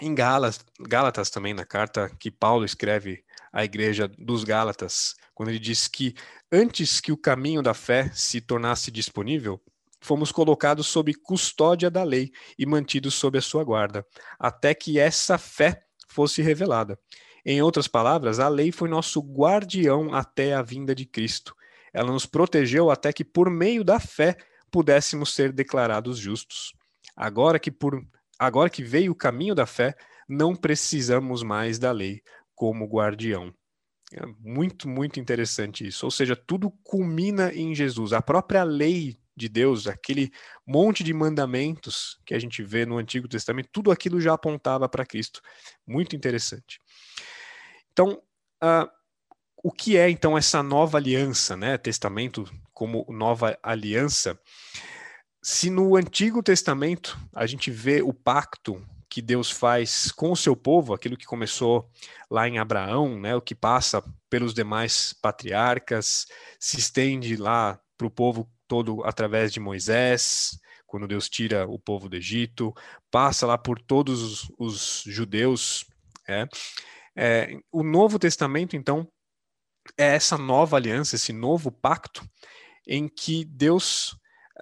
em 0.00 0.14
Gálatas, 0.14 0.64
Gálatas 0.80 1.30
também, 1.30 1.54
na 1.54 1.64
carta 1.64 2.10
que 2.18 2.30
Paulo 2.30 2.64
escreve 2.64 3.24
à 3.52 3.64
igreja 3.64 4.08
dos 4.18 4.42
Gálatas, 4.42 5.14
quando 5.34 5.50
ele 5.50 5.58
diz 5.58 5.86
que 5.86 6.14
antes 6.50 7.00
que 7.00 7.12
o 7.12 7.16
caminho 7.16 7.62
da 7.62 7.74
fé 7.74 8.10
se 8.14 8.40
tornasse 8.40 8.90
disponível, 8.90 9.60
fomos 10.02 10.32
colocados 10.32 10.88
sob 10.88 11.14
custódia 11.14 11.90
da 11.90 12.02
lei 12.02 12.30
e 12.58 12.66
mantidos 12.66 13.14
sob 13.14 13.38
a 13.38 13.40
sua 13.40 13.64
guarda, 13.64 14.04
até 14.38 14.74
que 14.74 14.98
essa 14.98 15.38
fé 15.38 15.84
fosse 16.08 16.42
revelada. 16.42 16.98
Em 17.44 17.62
outras 17.62 17.88
palavras, 17.88 18.38
a 18.38 18.48
lei 18.48 18.70
foi 18.70 18.88
nosso 18.88 19.20
guardião 19.20 20.14
até 20.14 20.54
a 20.54 20.62
vinda 20.62 20.94
de 20.94 21.06
Cristo. 21.06 21.54
Ela 21.92 22.12
nos 22.12 22.26
protegeu 22.26 22.90
até 22.90 23.12
que, 23.12 23.24
por 23.24 23.50
meio 23.50 23.82
da 23.82 23.98
fé, 23.98 24.36
pudéssemos 24.70 25.34
ser 25.34 25.52
declarados 25.52 26.18
justos. 26.18 26.72
Agora 27.16 27.58
que, 27.58 27.70
por, 27.70 28.00
agora 28.38 28.70
que 28.70 28.82
veio 28.82 29.12
o 29.12 29.16
caminho 29.16 29.54
da 29.54 29.66
fé, 29.66 29.94
não 30.28 30.54
precisamos 30.54 31.42
mais 31.42 31.78
da 31.78 31.92
lei 31.92 32.22
como 32.54 32.86
guardião. 32.86 33.52
É 34.12 34.24
muito, 34.38 34.88
muito 34.88 35.18
interessante 35.18 35.86
isso. 35.86 36.06
Ou 36.06 36.10
seja, 36.10 36.36
tudo 36.36 36.70
culmina 36.82 37.52
em 37.52 37.74
Jesus. 37.74 38.12
A 38.12 38.22
própria 38.22 38.62
lei 38.62 39.18
de 39.36 39.48
Deus, 39.48 39.86
aquele 39.86 40.30
monte 40.66 41.02
de 41.02 41.12
mandamentos 41.12 42.18
que 42.24 42.34
a 42.34 42.38
gente 42.38 42.62
vê 42.62 42.84
no 42.84 42.98
Antigo 42.98 43.28
Testamento, 43.28 43.68
tudo 43.72 43.90
aquilo 43.90 44.20
já 44.20 44.34
apontava 44.34 44.88
para 44.88 45.06
Cristo. 45.06 45.40
Muito 45.86 46.14
interessante. 46.14 46.78
Então, 47.92 48.22
uh, 48.62 48.88
o 49.62 49.70
que 49.70 49.96
é 49.96 50.10
então 50.10 50.36
essa 50.36 50.62
nova 50.62 50.98
aliança, 50.98 51.56
né? 51.56 51.78
Testamento 51.78 52.50
como 52.72 53.06
nova 53.08 53.58
aliança? 53.62 54.38
Se 55.42 55.70
no 55.70 55.96
Antigo 55.96 56.42
Testamento 56.42 57.18
a 57.32 57.46
gente 57.46 57.70
vê 57.70 58.02
o 58.02 58.12
pacto 58.12 58.84
que 59.08 59.20
Deus 59.20 59.50
faz 59.50 60.10
com 60.10 60.32
o 60.32 60.36
seu 60.36 60.56
povo, 60.56 60.94
aquilo 60.94 61.18
que 61.18 61.26
começou 61.26 61.86
lá 62.30 62.48
em 62.48 62.58
Abraão, 62.58 63.20
né, 63.20 63.36
o 63.36 63.42
que 63.42 63.54
passa 63.54 64.02
pelos 64.30 64.54
demais 64.54 65.12
patriarcas, 65.12 66.26
se 66.58 66.78
estende 66.78 67.36
lá 67.36 67.78
para 67.98 68.06
o 68.06 68.10
povo 68.10 68.50
todo 68.72 69.04
através 69.04 69.52
de 69.52 69.60
Moisés, 69.60 70.58
quando 70.86 71.06
Deus 71.06 71.28
tira 71.28 71.68
o 71.68 71.78
povo 71.78 72.08
do 72.08 72.16
Egito, 72.16 72.72
passa 73.10 73.46
lá 73.46 73.58
por 73.58 73.78
todos 73.78 74.22
os, 74.22 74.52
os 74.58 75.02
judeus. 75.06 75.84
É. 76.26 76.48
É, 77.14 77.58
o 77.70 77.82
Novo 77.82 78.18
Testamento, 78.18 78.74
então, 78.74 79.06
é 79.98 80.14
essa 80.14 80.38
nova 80.38 80.78
aliança, 80.78 81.16
esse 81.16 81.34
novo 81.34 81.70
pacto, 81.70 82.26
em 82.86 83.08
que 83.08 83.44
Deus 83.44 84.16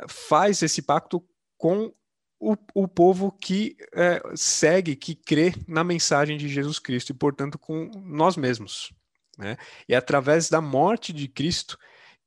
faz 0.09 0.61
esse 0.61 0.83
pacto 0.83 1.25
com 1.57 1.95
o, 2.41 2.57
o 2.75 2.89
povo 2.89 3.31
que 3.31 3.77
é, 3.95 4.21
segue, 4.35 4.97
que 4.97 5.15
crê 5.15 5.55
na 5.69 5.85
mensagem 5.85 6.37
de 6.37 6.49
Jesus 6.49 6.81
Cristo 6.81 7.11
e, 7.11 7.15
portanto, 7.15 7.57
com 7.57 7.89
nós 8.03 8.37
mesmos. 8.37 8.93
Né? 9.39 9.57
E 9.89 9.95
é 9.95 9.97
através 9.97 10.49
da 10.49 10.61
morte 10.61 11.13
de 11.13 11.29
Cristo 11.29 11.79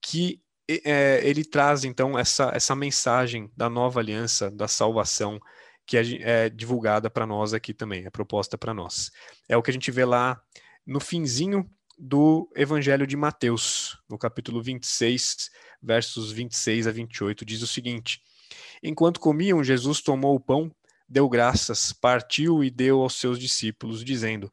que 0.02 0.43
ele 0.68 1.44
traz, 1.44 1.84
então, 1.84 2.18
essa, 2.18 2.52
essa 2.54 2.76
mensagem 2.76 3.52
da 3.56 3.70
nova 3.70 4.00
aliança, 4.00 4.50
da 4.50 4.68
salvação, 4.68 5.40
que 5.86 5.98
é, 5.98 6.04
é 6.22 6.50
divulgada 6.50 7.10
para 7.10 7.28
nós 7.28 7.54
aqui 7.54 7.74
também, 7.74 8.06
é 8.06 8.10
proposta 8.10 8.58
para 8.58 8.74
nós. 8.74 9.12
É 9.48 9.58
o 9.58 9.62
que 9.62 9.70
a 9.70 9.74
gente 9.74 9.92
vê 9.92 10.06
lá 10.06 10.42
no 10.86 11.00
finzinho 11.00 11.70
do 11.98 12.50
Evangelho 12.56 13.06
de 13.06 13.16
Mateus, 13.16 13.98
no 14.10 14.18
capítulo 14.18 14.62
26, 14.62 15.52
versos 15.82 16.32
26 16.32 16.88
a 16.88 16.92
28, 16.92 17.46
diz 17.46 17.62
o 17.62 17.68
seguinte: 17.68 18.22
Enquanto 18.82 19.20
comiam, 19.20 19.64
Jesus 19.64 20.02
tomou 20.02 20.36
o 20.36 20.40
pão, 20.40 20.74
deu 21.08 21.30
graças, 21.30 21.94
partiu 21.94 22.64
e 22.64 22.70
deu 22.70 23.02
aos 23.02 23.16
seus 23.16 23.38
discípulos, 23.38 24.04
dizendo: 24.04 24.52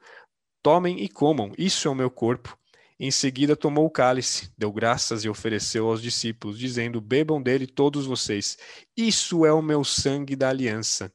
Tomem 0.62 1.02
e 1.02 1.08
comam, 1.08 1.52
isso 1.56 1.88
é 1.88 1.90
o 1.90 1.94
meu 1.94 2.10
corpo. 2.10 2.58
Em 3.02 3.10
seguida 3.10 3.56
tomou 3.56 3.86
o 3.86 3.90
cálice, 3.90 4.52
deu 4.58 4.70
graças 4.70 5.24
e 5.24 5.28
ofereceu 5.30 5.88
aos 5.88 6.02
discípulos, 6.02 6.58
dizendo: 6.58 7.00
Bebam 7.00 7.40
dele 7.40 7.66
todos 7.66 8.04
vocês. 8.04 8.58
Isso 8.94 9.46
é 9.46 9.52
o 9.54 9.62
meu 9.62 9.82
sangue 9.82 10.36
da 10.36 10.50
aliança, 10.50 11.10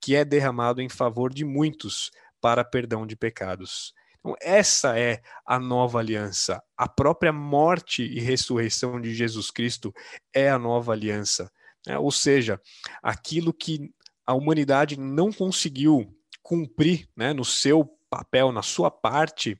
que 0.00 0.16
é 0.16 0.24
derramado 0.24 0.82
em 0.82 0.88
favor 0.88 1.32
de 1.32 1.44
muitos 1.44 2.10
para 2.40 2.64
perdão 2.64 3.06
de 3.06 3.14
pecados. 3.14 3.94
Então, 4.18 4.34
essa 4.42 4.98
é 4.98 5.22
a 5.46 5.56
nova 5.56 6.00
aliança. 6.00 6.60
A 6.76 6.88
própria 6.88 7.32
morte 7.32 8.02
e 8.02 8.18
ressurreição 8.18 9.00
de 9.00 9.14
Jesus 9.14 9.52
Cristo 9.52 9.94
é 10.34 10.50
a 10.50 10.58
nova 10.58 10.90
aliança. 10.90 11.48
É, 11.86 11.96
ou 11.96 12.10
seja, 12.10 12.60
aquilo 13.00 13.54
que 13.54 13.94
a 14.26 14.34
humanidade 14.34 14.98
não 14.98 15.30
conseguiu 15.32 16.12
cumprir 16.42 17.08
né, 17.16 17.32
no 17.32 17.44
seu 17.44 17.84
papel, 18.10 18.50
na 18.50 18.62
sua 18.62 18.90
parte 18.90 19.56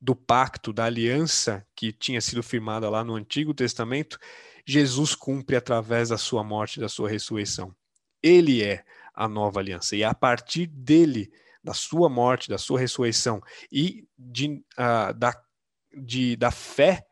do 0.00 0.16
pacto, 0.16 0.72
da 0.72 0.86
aliança 0.86 1.66
que 1.74 1.92
tinha 1.92 2.20
sido 2.20 2.42
firmada 2.42 2.88
lá 2.88 3.04
no 3.04 3.14
Antigo 3.14 3.52
Testamento, 3.52 4.18
Jesus 4.66 5.14
cumpre 5.14 5.56
através 5.56 6.08
da 6.08 6.16
sua 6.16 6.42
morte 6.42 6.80
da 6.80 6.88
sua 6.88 7.08
ressurreição. 7.08 7.74
Ele 8.22 8.62
é 8.62 8.84
a 9.14 9.28
nova 9.28 9.60
aliança. 9.60 9.96
E 9.96 10.02
é 10.02 10.06
a 10.06 10.14
partir 10.14 10.66
dele, 10.66 11.30
da 11.62 11.74
sua 11.74 12.08
morte, 12.08 12.48
da 12.48 12.58
sua 12.58 12.80
ressurreição 12.80 13.40
e 13.70 14.06
de, 14.18 14.62
uh, 14.78 15.12
da, 15.14 15.34
de, 15.94 16.36
da 16.36 16.50
fé 16.50 17.06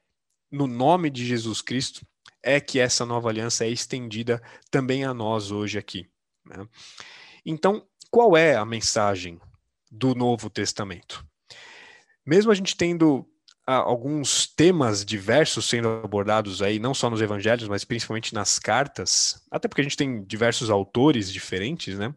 no 0.50 0.66
nome 0.66 1.10
de 1.10 1.26
Jesus 1.26 1.60
Cristo, 1.60 2.06
é 2.42 2.60
que 2.60 2.78
essa 2.78 3.04
nova 3.04 3.28
aliança 3.28 3.66
é 3.66 3.68
estendida 3.68 4.40
também 4.70 5.04
a 5.04 5.12
nós 5.12 5.50
hoje 5.50 5.78
aqui. 5.78 6.08
Né? 6.46 6.66
Então, 7.44 7.86
qual 8.10 8.36
é 8.36 8.54
a 8.54 8.64
mensagem 8.64 9.38
do 9.90 10.14
Novo 10.14 10.48
Testamento? 10.48 11.26
Mesmo 12.28 12.52
a 12.52 12.54
gente 12.54 12.76
tendo 12.76 13.26
ah, 13.66 13.76
alguns 13.76 14.46
temas 14.46 15.02
diversos 15.02 15.64
sendo 15.64 15.88
abordados 15.88 16.60
aí, 16.60 16.78
não 16.78 16.92
só 16.92 17.08
nos 17.08 17.22
evangelhos, 17.22 17.66
mas 17.68 17.86
principalmente 17.86 18.34
nas 18.34 18.58
cartas, 18.58 19.42
até 19.50 19.66
porque 19.66 19.80
a 19.80 19.84
gente 19.84 19.96
tem 19.96 20.22
diversos 20.24 20.68
autores 20.68 21.32
diferentes, 21.32 21.98
né? 21.98 22.14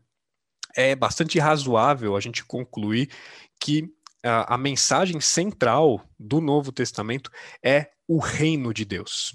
É 0.75 0.97
bastante 0.97 1.39
razoável 1.39 2.17
a 2.17 2.19
gente 2.19 2.43
concluir 2.43 3.09
que 3.57 3.87
a, 4.21 4.55
a 4.55 4.57
mensagem 4.57 5.21
central 5.21 6.05
do 6.19 6.41
Novo 6.41 6.73
Testamento 6.73 7.31
é 7.63 7.91
o 8.05 8.19
reino 8.19 8.73
de 8.73 8.83
Deus. 8.83 9.33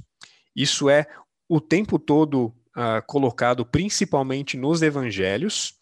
Isso 0.55 0.91
é 0.91 1.07
o 1.49 1.59
tempo 1.59 1.99
todo 1.99 2.49
uh, 2.77 3.01
colocado 3.07 3.65
principalmente 3.65 4.59
nos 4.59 4.83
evangelhos 4.83 5.75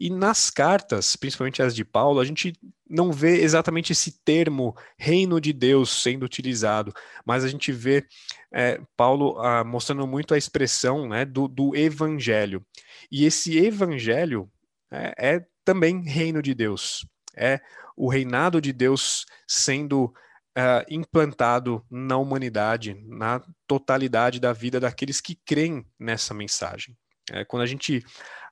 e 0.00 0.08
nas 0.08 0.48
cartas, 0.48 1.16
principalmente 1.16 1.62
as 1.62 1.74
de 1.74 1.84
Paulo, 1.84 2.20
a 2.20 2.24
gente 2.24 2.54
não 2.88 3.12
vê 3.12 3.40
exatamente 3.40 3.92
esse 3.92 4.22
termo 4.24 4.74
reino 4.98 5.40
de 5.40 5.52
Deus 5.52 6.02
sendo 6.02 6.24
utilizado, 6.24 6.92
mas 7.24 7.44
a 7.44 7.48
gente 7.48 7.70
vê 7.70 8.06
é, 8.52 8.80
Paulo 8.96 9.38
uh, 9.38 9.64
mostrando 9.64 10.06
muito 10.06 10.34
a 10.34 10.38
expressão 10.38 11.08
né, 11.08 11.24
do, 11.24 11.46
do 11.46 11.76
evangelho. 11.76 12.64
E 13.10 13.24
esse 13.24 13.58
evangelho 13.58 14.50
é, 14.90 15.34
é 15.36 15.46
também 15.64 16.02
reino 16.02 16.40
de 16.40 16.54
Deus, 16.54 17.06
é 17.36 17.60
o 17.96 18.08
reinado 18.08 18.60
de 18.60 18.72
Deus 18.72 19.26
sendo 19.46 20.04
uh, 20.04 20.84
implantado 20.88 21.84
na 21.90 22.16
humanidade, 22.16 22.94
na 23.06 23.42
totalidade 23.66 24.40
da 24.40 24.52
vida 24.52 24.80
daqueles 24.80 25.20
que 25.20 25.38
creem 25.44 25.86
nessa 25.98 26.32
mensagem. 26.32 26.96
É, 27.30 27.44
quando 27.44 27.62
a 27.62 27.66
gente 27.66 28.02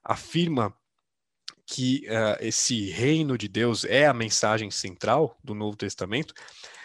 afirma 0.04 0.74
que 1.66 2.06
uh, 2.06 2.36
esse 2.40 2.90
reino 2.90 3.36
de 3.36 3.48
Deus 3.48 3.84
é 3.84 4.06
a 4.06 4.14
mensagem 4.14 4.70
central 4.70 5.36
do 5.42 5.54
Novo 5.54 5.76
Testamento, 5.76 6.32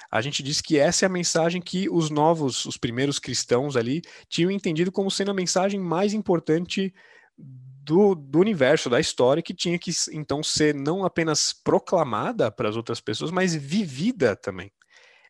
a 0.10 0.20
gente 0.20 0.44
diz 0.44 0.60
que 0.60 0.78
essa 0.78 1.06
é 1.06 1.08
a 1.08 1.10
mensagem 1.10 1.62
que 1.62 1.90
os 1.90 2.10
novos, 2.10 2.66
os 2.66 2.76
primeiros 2.76 3.20
cristãos 3.20 3.78
ali, 3.78 4.02
tinham 4.28 4.52
entendido 4.52 4.92
como 4.92 5.10
sendo 5.10 5.32
a 5.32 5.34
mensagem 5.34 5.80
mais 5.80 6.14
importante 6.14 6.94
do, 7.38 8.14
do, 8.16 8.40
universo, 8.40 8.90
da 8.90 9.00
história, 9.00 9.42
que 9.42 9.54
tinha 9.54 9.80
que 9.80 9.92
então 10.12 10.44
ser 10.44 10.76
não 10.76 11.06
apenas 11.06 11.54
proclamada 11.54 12.52
para 12.52 12.68
as 12.68 12.76
outras 12.76 13.00
pessoas, 13.00 13.32
mas 13.32 13.56
vivida 13.56 14.36
também 14.36 14.72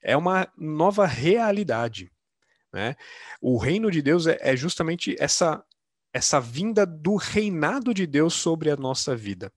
é 0.02 0.18
uma 0.18 0.48
nova 0.58 1.06
realidade. 1.06 2.12
Né? 2.74 2.96
O 3.42 3.58
reino 3.58 3.92
de 3.92 4.02
Deus 4.02 4.28
é, 4.28 4.38
é 4.42 4.56
justamente 4.56 5.16
essa, 5.20 5.64
essa 6.14 6.40
vinda 6.40 6.86
do 6.86 7.16
reinado 7.16 7.94
de 7.94 8.06
Deus 8.06 8.34
sobre 8.34 8.70
a 8.70 8.76
nossa 8.76 9.16
vida. 9.16 9.52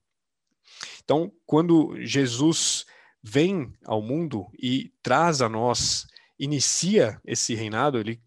Então, 1.02 1.32
quando 1.46 1.94
Jesus 2.00 2.86
vem 3.22 3.72
ao 3.84 4.02
mundo 4.02 4.46
e 4.58 4.92
traz 5.02 5.40
a 5.40 5.48
nós, 5.48 6.06
inicia 6.38 7.20
esse 7.24 7.54
reinado, 7.54 7.98
ele 7.98 8.20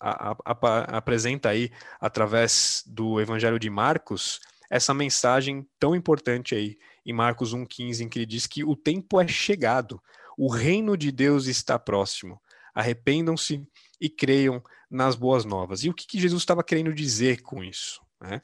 a, 0.00 0.32
a, 0.32 0.36
a, 0.44 0.78
apresenta 0.98 1.48
aí, 1.48 1.70
através 2.00 2.82
do 2.86 3.20
Evangelho 3.20 3.58
de 3.58 3.70
Marcos, 3.70 4.40
essa 4.68 4.92
mensagem 4.92 5.66
tão 5.78 5.94
importante 5.94 6.54
aí, 6.54 6.76
em 7.04 7.12
Marcos 7.12 7.54
1,15, 7.54 8.00
em 8.00 8.08
que 8.08 8.18
ele 8.18 8.26
diz 8.26 8.46
que 8.46 8.64
o 8.64 8.76
tempo 8.76 9.20
é 9.20 9.28
chegado, 9.28 10.02
o 10.36 10.50
reino 10.50 10.96
de 10.96 11.10
Deus 11.10 11.46
está 11.46 11.78
próximo. 11.78 12.40
Arrependam-se 12.74 13.66
e 14.00 14.08
creiam 14.08 14.62
nas 14.90 15.14
boas 15.14 15.44
novas. 15.44 15.84
E 15.84 15.90
o 15.90 15.94
que, 15.94 16.06
que 16.06 16.20
Jesus 16.20 16.42
estava 16.42 16.62
querendo 16.62 16.92
dizer 16.92 17.42
com 17.42 17.62
isso? 17.62 18.00
Né? 18.20 18.40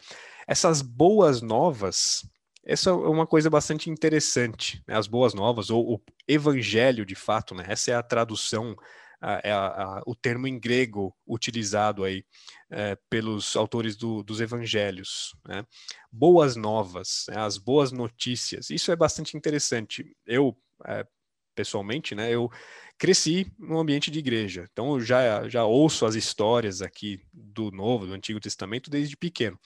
Essas 0.46 0.82
boas 0.82 1.40
novas, 1.40 2.26
essa 2.64 2.90
é 2.90 2.92
uma 2.92 3.26
coisa 3.26 3.48
bastante 3.48 3.90
interessante. 3.90 4.82
Né? 4.86 4.96
As 4.96 5.07
boas 5.07 5.34
novas, 5.34 5.70
ou 5.70 5.94
o 5.94 6.03
evangelho 6.26 7.05
de 7.07 7.14
fato, 7.14 7.55
né? 7.55 7.64
essa 7.68 7.90
é 7.90 7.94
a 7.94 8.03
tradução, 8.03 8.76
é 9.44 9.53
o 10.05 10.16
termo 10.16 10.48
em 10.48 10.59
grego 10.59 11.16
utilizado 11.24 12.03
aí 12.03 12.24
é, 12.68 12.96
pelos 13.09 13.55
autores 13.55 13.94
do, 13.94 14.20
dos 14.22 14.40
evangelhos. 14.40 15.36
Né? 15.46 15.64
Boas 16.11 16.57
novas, 16.57 17.26
né? 17.28 17.38
as 17.38 17.57
boas 17.57 17.92
notícias. 17.92 18.68
Isso 18.68 18.90
é 18.90 18.96
bastante 18.96 19.36
interessante. 19.36 20.16
Eu, 20.26 20.57
é, 20.84 21.07
pessoalmente, 21.55 22.14
né, 22.14 22.30
eu 22.30 22.50
cresci 23.03 23.53
no 23.59 23.80
ambiente 23.80 24.12
de 24.12 24.20
igreja. 24.20 24.68
Então 24.72 24.94
eu 24.94 25.00
já, 25.00 25.48
já 25.48 25.64
ouço 25.64 26.07
as 26.07 26.14
histórias 26.14 26.80
aqui 26.80 27.20
do 27.32 27.68
Novo, 27.72 28.07
do 28.07 28.12
Antigo 28.12 28.38
Testamento 28.38 28.88
desde 28.88 29.16
pequeno. 29.16 29.59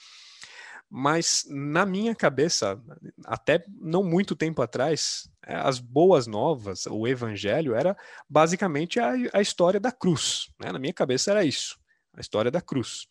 Mas 0.89 1.45
na 1.47 1.85
minha 1.85 2.15
cabeça, 2.15 2.81
até 3.27 3.63
não 3.79 4.03
muito 4.03 4.35
tempo 4.35 4.63
atrás, 4.63 5.29
é, 5.47 5.55
as 5.55 5.79
boas 5.79 6.27
novas, 6.27 6.87
o 6.87 7.07
evangelho, 7.07 7.75
era 7.75 7.95
basicamente 8.27 8.99
a, 8.99 9.13
a 9.35 9.43
história 9.43 9.79
da 9.79 9.93
cruz. 9.93 10.49
Né? 10.59 10.73
Na 10.73 10.79
minha 10.79 10.95
cabeça 10.95 11.31
era 11.31 11.45
isso, 11.45 11.79
a 12.17 12.23
história 12.23 12.51
da 12.51 12.63
cruz. 12.63 13.07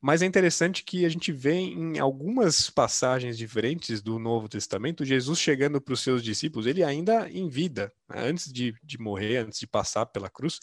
Mas 0.00 0.22
é 0.22 0.26
interessante 0.26 0.82
que 0.82 1.04
a 1.04 1.08
gente 1.08 1.30
vê 1.30 1.54
em 1.54 1.98
algumas 1.98 2.70
passagens 2.70 3.36
diferentes 3.36 4.00
do 4.00 4.18
Novo 4.18 4.48
Testamento, 4.48 5.04
Jesus 5.04 5.38
chegando 5.38 5.80
para 5.80 5.92
os 5.92 6.00
seus 6.00 6.22
discípulos, 6.22 6.66
ele 6.66 6.82
ainda 6.82 7.28
em 7.30 7.48
vida, 7.48 7.92
né? 8.08 8.22
antes 8.26 8.50
de, 8.50 8.74
de 8.82 8.98
morrer, 8.98 9.38
antes 9.38 9.60
de 9.60 9.66
passar 9.66 10.06
pela 10.06 10.30
cruz, 10.30 10.58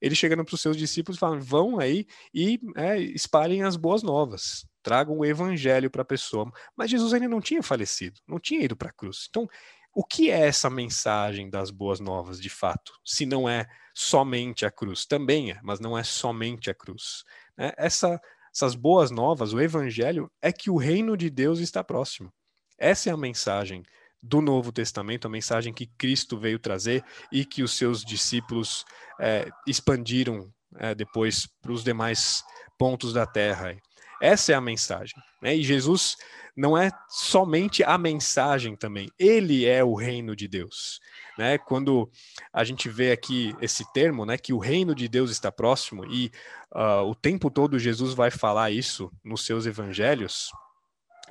ele 0.00 0.14
chegando 0.14 0.44
para 0.44 0.54
os 0.54 0.60
seus 0.60 0.76
discípulos 0.76 1.18
falando: 1.18 1.42
vão 1.42 1.80
aí 1.80 2.06
e 2.32 2.60
é, 2.76 2.98
espalhem 2.98 3.62
as 3.62 3.76
boas 3.76 4.02
novas, 4.02 4.64
tragam 4.82 5.18
o 5.18 5.24
evangelho 5.24 5.90
para 5.90 6.02
a 6.02 6.04
pessoa. 6.04 6.50
Mas 6.76 6.90
Jesus 6.90 7.12
ainda 7.12 7.28
não 7.28 7.40
tinha 7.40 7.62
falecido, 7.62 8.20
não 8.26 8.38
tinha 8.38 8.62
ido 8.62 8.76
para 8.76 8.90
a 8.90 8.92
cruz. 8.92 9.26
Então, 9.28 9.48
o 9.92 10.04
que 10.04 10.30
é 10.30 10.46
essa 10.46 10.68
mensagem 10.68 11.48
das 11.48 11.70
boas 11.70 11.98
novas 11.98 12.40
de 12.40 12.50
fato? 12.50 12.92
Se 13.04 13.24
não 13.24 13.48
é 13.48 13.66
somente 13.94 14.66
a 14.66 14.70
cruz, 14.70 15.06
também 15.06 15.52
é, 15.52 15.60
mas 15.62 15.80
não 15.80 15.96
é 15.96 16.04
somente 16.04 16.70
a 16.70 16.74
cruz. 16.74 17.24
É, 17.58 17.74
essa 17.78 18.20
essas 18.56 18.74
boas 18.74 19.10
novas, 19.10 19.52
o 19.52 19.60
evangelho, 19.60 20.30
é 20.40 20.50
que 20.50 20.70
o 20.70 20.78
reino 20.78 21.14
de 21.14 21.28
Deus 21.28 21.58
está 21.58 21.84
próximo. 21.84 22.32
Essa 22.78 23.10
é 23.10 23.12
a 23.12 23.16
mensagem 23.16 23.82
do 24.22 24.40
Novo 24.40 24.72
Testamento, 24.72 25.26
a 25.26 25.30
mensagem 25.30 25.74
que 25.74 25.86
Cristo 25.86 26.38
veio 26.38 26.58
trazer 26.58 27.04
e 27.30 27.44
que 27.44 27.62
os 27.62 27.76
seus 27.76 28.02
discípulos 28.02 28.86
é, 29.20 29.46
expandiram 29.66 30.50
é, 30.76 30.94
depois 30.94 31.46
para 31.60 31.70
os 31.70 31.84
demais 31.84 32.42
pontos 32.78 33.12
da 33.12 33.26
terra. 33.26 33.76
Essa 34.22 34.52
é 34.52 34.54
a 34.54 34.60
mensagem. 34.60 35.14
Né? 35.42 35.54
E 35.54 35.62
Jesus 35.62 36.16
não 36.56 36.76
é 36.76 36.90
somente 37.08 37.84
a 37.84 37.98
mensagem 37.98 38.74
também, 38.74 39.10
ele 39.18 39.66
é 39.66 39.84
o 39.84 39.94
reino 39.94 40.34
de 40.34 40.48
Deus. 40.48 41.00
Né? 41.36 41.58
Quando 41.58 42.10
a 42.52 42.64
gente 42.64 42.88
vê 42.88 43.12
aqui 43.12 43.54
esse 43.60 43.84
termo, 43.92 44.24
né, 44.24 44.38
que 44.38 44.54
o 44.54 44.58
reino 44.58 44.94
de 44.94 45.06
Deus 45.06 45.30
está 45.30 45.52
próximo, 45.52 46.04
e 46.06 46.32
uh, 46.72 47.02
o 47.02 47.14
tempo 47.14 47.50
todo 47.50 47.78
Jesus 47.78 48.14
vai 48.14 48.30
falar 48.30 48.70
isso 48.70 49.12
nos 49.22 49.44
seus 49.44 49.66
evangelhos, 49.66 50.50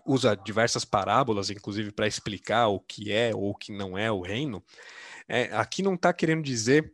usa 0.06 0.36
diversas 0.36 0.86
parábolas, 0.86 1.50
inclusive, 1.50 1.92
para 1.92 2.08
explicar 2.08 2.68
o 2.68 2.80
que 2.80 3.12
é 3.12 3.32
ou 3.34 3.52
o 3.52 3.56
que 3.56 3.72
não 3.72 3.98
é 3.98 4.12
o 4.12 4.22
reino. 4.22 4.64
É, 5.28 5.46
aqui 5.56 5.82
não 5.82 5.96
está 5.96 6.14
querendo 6.14 6.44
dizer 6.44 6.94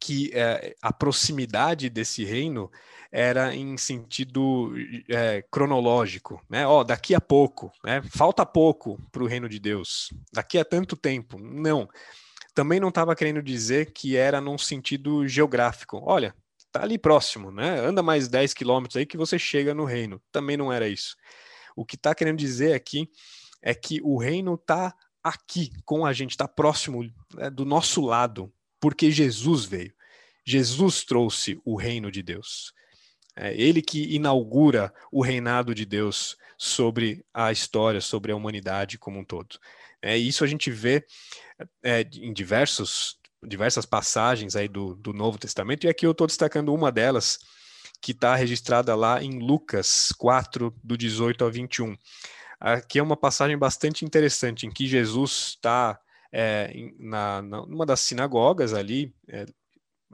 que 0.00 0.30
é, 0.32 0.74
a 0.80 0.92
proximidade 0.92 1.90
desse 1.90 2.24
reino 2.24 2.70
era 3.12 3.54
em 3.54 3.76
sentido 3.76 4.72
é, 5.08 5.42
cronológico, 5.50 6.42
né? 6.48 6.66
Ó, 6.66 6.82
daqui 6.82 7.14
a 7.14 7.20
pouco, 7.20 7.70
né? 7.84 8.00
Falta 8.10 8.46
pouco 8.46 8.98
para 9.12 9.22
o 9.22 9.26
reino 9.26 9.48
de 9.48 9.58
Deus, 9.58 10.10
daqui 10.32 10.58
a 10.58 10.64
tanto 10.64 10.96
tempo. 10.96 11.38
Não. 11.38 11.88
Também 12.54 12.80
não 12.80 12.88
estava 12.88 13.14
querendo 13.14 13.42
dizer 13.42 13.92
que 13.92 14.16
era 14.16 14.40
num 14.40 14.56
sentido 14.56 15.26
geográfico. 15.28 16.00
Olha, 16.04 16.34
tá 16.72 16.82
ali 16.82 16.98
próximo, 16.98 17.50
né? 17.50 17.80
Anda 17.80 18.02
mais 18.02 18.28
10 18.28 18.54
quilômetros 18.54 18.96
aí 18.96 19.04
que 19.04 19.16
você 19.16 19.38
chega 19.38 19.74
no 19.74 19.84
reino. 19.84 20.20
Também 20.32 20.56
não 20.56 20.72
era 20.72 20.88
isso. 20.88 21.16
O 21.76 21.84
que 21.84 21.96
está 21.96 22.14
querendo 22.14 22.38
dizer 22.38 22.74
aqui 22.74 23.08
é 23.62 23.74
que 23.74 24.00
o 24.02 24.18
reino 24.18 24.54
está 24.54 24.94
aqui 25.22 25.70
com 25.84 26.06
a 26.06 26.12
gente, 26.12 26.30
está 26.30 26.48
próximo 26.48 27.02
né, 27.34 27.50
do 27.50 27.64
nosso 27.64 28.00
lado, 28.00 28.52
porque 28.80 29.10
Jesus 29.10 29.64
veio. 29.64 29.92
Jesus 30.44 31.04
trouxe 31.04 31.60
o 31.64 31.76
reino 31.76 32.10
de 32.10 32.22
Deus. 32.22 32.72
É 33.36 33.54
ele 33.54 33.80
que 33.80 34.14
inaugura 34.14 34.92
o 35.12 35.22
reinado 35.22 35.74
de 35.74 35.84
Deus 35.84 36.36
sobre 36.58 37.24
a 37.32 37.52
história, 37.52 38.00
sobre 38.00 38.32
a 38.32 38.36
humanidade 38.36 38.98
como 38.98 39.18
um 39.20 39.24
todo. 39.24 39.58
É, 40.02 40.16
isso 40.16 40.42
a 40.42 40.46
gente 40.46 40.70
vê 40.70 41.04
é, 41.82 42.00
em 42.14 42.32
diversos, 42.32 43.18
diversas 43.42 43.86
passagens 43.86 44.56
aí 44.56 44.68
do, 44.68 44.94
do 44.94 45.12
Novo 45.12 45.38
Testamento, 45.38 45.86
e 45.86 45.88
aqui 45.88 46.06
eu 46.06 46.12
estou 46.12 46.26
destacando 46.26 46.74
uma 46.74 46.90
delas, 46.90 47.38
que 48.00 48.12
está 48.12 48.34
registrada 48.34 48.94
lá 48.94 49.22
em 49.22 49.38
Lucas 49.38 50.10
4, 50.18 50.74
do 50.82 50.96
18 50.96 51.44
ao 51.44 51.50
21. 51.50 51.96
Aqui 52.58 52.98
é 52.98 53.02
uma 53.02 53.16
passagem 53.16 53.56
bastante 53.56 54.04
interessante, 54.04 54.66
em 54.66 54.70
que 54.70 54.86
Jesus 54.86 55.56
está 55.56 55.98
é, 56.32 56.72
na, 56.98 57.42
na, 57.42 57.66
numa 57.66 57.86
das 57.86 58.00
sinagogas 58.00 58.72
ali, 58.72 59.14
é, 59.28 59.46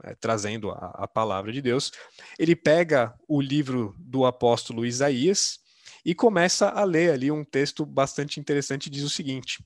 é, 0.03 0.15
trazendo 0.15 0.69
a, 0.69 0.91
a, 0.95 1.07
palavra 1.07 1.51
de 1.51 1.61
Deus, 1.61 1.91
ele 2.37 2.55
pega 2.55 3.15
o 3.27 3.41
livro 3.41 3.95
do 3.97 4.25
apóstolo 4.25 4.85
Isaías 4.85 5.59
e 6.05 6.13
começa 6.13 6.69
a 6.69 6.83
ler 6.83 7.11
ali 7.11 7.31
um 7.31 7.43
texto 7.43 7.85
bastante 7.85 8.39
interessante, 8.39 8.89
diz 8.89 9.03
o 9.03 9.09
seguinte: 9.09 9.63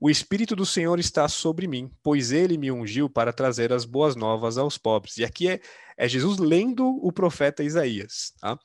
O 0.00 0.10
Espírito 0.10 0.56
do 0.56 0.66
Senhor 0.66 0.98
está 0.98 1.28
sobre 1.28 1.68
mim, 1.68 1.90
pois 2.02 2.32
ele 2.32 2.58
me 2.58 2.70
ungiu 2.70 3.08
para 3.08 3.32
trazer 3.32 3.72
as 3.72 3.84
boas 3.84 4.16
novas 4.16 4.58
aos 4.58 4.76
pobres. 4.76 5.18
E 5.18 5.24
aqui 5.24 5.48
é, 5.48 5.60
é 5.96 6.08
Jesus 6.08 6.38
lendo 6.38 6.86
o 6.86 7.12
profeta 7.12 7.62
Isaías. 7.62 8.32
Tá? 8.40 8.58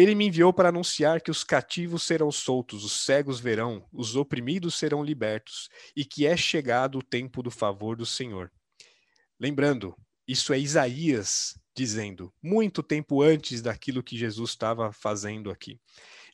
Ele 0.00 0.14
me 0.14 0.28
enviou 0.28 0.50
para 0.50 0.70
anunciar 0.70 1.20
que 1.20 1.30
os 1.30 1.44
cativos 1.44 2.04
serão 2.04 2.32
soltos, 2.32 2.84
os 2.84 3.04
cegos 3.04 3.38
verão, 3.38 3.86
os 3.92 4.16
oprimidos 4.16 4.74
serão 4.74 5.04
libertos, 5.04 5.68
e 5.94 6.06
que 6.06 6.26
é 6.26 6.34
chegado 6.38 6.98
o 6.98 7.02
tempo 7.02 7.42
do 7.42 7.50
favor 7.50 7.96
do 7.96 8.06
Senhor. 8.06 8.50
Lembrando, 9.38 9.94
isso 10.26 10.54
é 10.54 10.58
Isaías 10.58 11.54
dizendo, 11.76 12.32
muito 12.42 12.82
tempo 12.82 13.20
antes 13.20 13.60
daquilo 13.60 14.02
que 14.02 14.16
Jesus 14.16 14.50
estava 14.50 14.90
fazendo 14.90 15.50
aqui. 15.50 15.78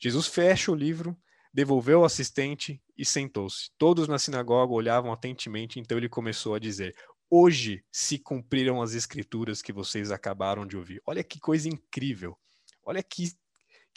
Jesus 0.01 0.27
fecha 0.27 0.71
o 0.71 0.75
livro, 0.75 1.17
devolveu 1.53 2.01
o 2.01 2.05
assistente 2.05 2.81
e 2.97 3.03
sentou-se. 3.03 3.69
Todos 3.77 4.07
na 4.07 4.17
sinagoga 4.17 4.73
olhavam 4.73 5.11
atentamente, 5.11 5.77
então 5.77 5.97
ele 5.97 6.07
começou 6.07 6.55
a 6.55 6.59
dizer: 6.59 6.95
Hoje 7.29 7.83
se 7.91 8.17
cumpriram 8.17 8.81
as 8.81 8.93
escrituras 8.93 9.61
que 9.61 9.73
vocês 9.73 10.09
acabaram 10.09 10.65
de 10.65 10.77
ouvir. 10.77 11.01
Olha 11.05 11.21
que 11.21 11.37
coisa 11.37 11.67
incrível. 11.67 12.37
Olha 12.85 13.03
que, 13.03 13.33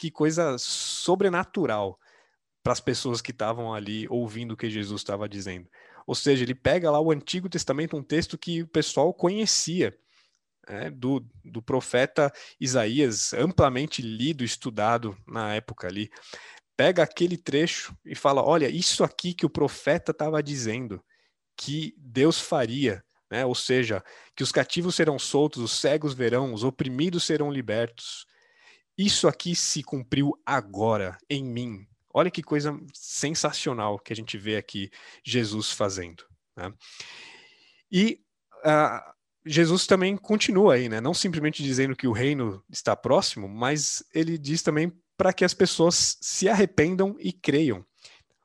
que 0.01 0.09
coisa 0.09 0.57
sobrenatural 0.57 1.99
para 2.63 2.73
as 2.73 2.79
pessoas 2.79 3.21
que 3.21 3.29
estavam 3.29 3.71
ali 3.71 4.07
ouvindo 4.09 4.53
o 4.53 4.57
que 4.57 4.67
Jesus 4.67 5.01
estava 5.01 5.29
dizendo. 5.29 5.69
Ou 6.07 6.15
seja, 6.15 6.43
ele 6.43 6.55
pega 6.55 6.89
lá 6.89 6.99
o 6.99 7.11
Antigo 7.11 7.47
Testamento, 7.47 7.95
um 7.95 8.01
texto 8.01 8.35
que 8.35 8.63
o 8.63 8.67
pessoal 8.67 9.13
conhecia, 9.13 9.95
é, 10.67 10.89
do, 10.89 11.23
do 11.45 11.61
profeta 11.61 12.33
Isaías, 12.59 13.31
amplamente 13.33 14.01
lido, 14.01 14.43
estudado 14.43 15.15
na 15.27 15.53
época 15.53 15.87
ali. 15.87 16.09
Pega 16.75 17.03
aquele 17.03 17.37
trecho 17.37 17.95
e 18.03 18.15
fala: 18.15 18.43
olha, 18.43 18.69
isso 18.69 19.03
aqui 19.03 19.35
que 19.35 19.45
o 19.45 19.51
profeta 19.51 20.09
estava 20.09 20.41
dizendo, 20.41 20.99
que 21.55 21.93
Deus 21.95 22.39
faria. 22.41 23.03
Né? 23.29 23.45
Ou 23.45 23.53
seja, 23.53 24.03
que 24.35 24.41
os 24.41 24.51
cativos 24.51 24.95
serão 24.95 25.19
soltos, 25.19 25.61
os 25.61 25.79
cegos 25.79 26.15
verão, 26.15 26.55
os 26.55 26.63
oprimidos 26.63 27.23
serão 27.23 27.51
libertos. 27.51 28.25
Isso 29.05 29.27
aqui 29.27 29.55
se 29.55 29.81
cumpriu 29.83 30.39
agora, 30.45 31.17
em 31.29 31.43
mim, 31.43 31.87
Olha 32.13 32.31
que 32.31 32.43
coisa 32.43 32.77
sensacional 32.93 33.97
que 33.97 34.11
a 34.11 34.15
gente 34.15 34.37
vê 34.37 34.57
aqui 34.57 34.89
Jesus 35.23 35.71
fazendo. 35.71 36.23
Né? 36.55 36.73
E 37.91 38.19
uh, 38.65 39.13
Jesus 39.45 39.87
também 39.87 40.17
continua 40.17 40.75
aí, 40.75 40.89
né? 40.89 40.99
Não 40.99 41.13
simplesmente 41.13 41.63
dizendo 41.63 41.95
que 41.95 42.07
o 42.07 42.11
reino 42.11 42.63
está 42.69 42.95
próximo, 42.95 43.47
mas 43.47 44.03
ele 44.13 44.37
diz 44.37 44.61
também 44.61 44.91
para 45.17 45.33
que 45.33 45.45
as 45.45 45.53
pessoas 45.53 46.17
se 46.21 46.49
arrependam 46.49 47.15
e 47.19 47.31
creiam. 47.31 47.85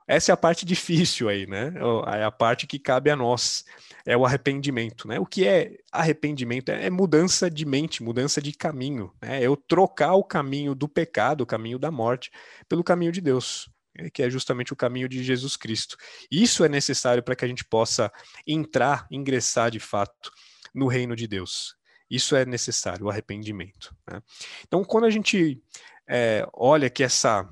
Essa 0.06 0.30
é 0.30 0.34
a 0.34 0.36
parte 0.36 0.64
difícil 0.64 1.28
aí, 1.28 1.46
né? 1.46 1.72
É 2.18 2.24
a 2.24 2.30
parte 2.30 2.66
que 2.66 2.78
cabe 2.78 3.10
a 3.10 3.16
nós, 3.16 3.64
é 4.04 4.16
o 4.16 4.24
arrependimento, 4.24 5.08
né? 5.08 5.18
O 5.18 5.26
que 5.26 5.46
é 5.46 5.78
arrependimento? 5.90 6.68
É 6.68 6.88
mudança 6.88 7.50
de 7.50 7.64
mente, 7.64 8.02
mudança 8.02 8.40
de 8.40 8.52
caminho, 8.52 9.12
né? 9.20 9.42
É 9.42 9.46
eu 9.46 9.56
trocar 9.56 10.14
o 10.14 10.22
caminho 10.22 10.74
do 10.74 10.88
pecado, 10.88 11.40
o 11.40 11.46
caminho 11.46 11.78
da 11.78 11.90
morte, 11.90 12.30
pelo 12.68 12.84
caminho 12.84 13.10
de 13.10 13.20
Deus, 13.20 13.68
que 14.12 14.22
é 14.22 14.30
justamente 14.30 14.72
o 14.72 14.76
caminho 14.76 15.08
de 15.08 15.24
Jesus 15.24 15.56
Cristo. 15.56 15.96
Isso 16.30 16.64
é 16.64 16.68
necessário 16.68 17.22
para 17.22 17.34
que 17.34 17.44
a 17.44 17.48
gente 17.48 17.64
possa 17.64 18.12
entrar, 18.46 19.06
ingressar 19.10 19.70
de 19.70 19.80
fato 19.80 20.30
no 20.72 20.86
reino 20.86 21.16
de 21.16 21.26
Deus. 21.26 21.74
Isso 22.08 22.36
é 22.36 22.44
necessário, 22.44 23.06
o 23.06 23.10
arrependimento. 23.10 23.96
Né? 24.08 24.22
Então, 24.66 24.84
quando 24.84 25.04
a 25.04 25.10
gente 25.10 25.60
é, 26.08 26.46
olha 26.52 26.88
que 26.88 27.02
essa 27.02 27.48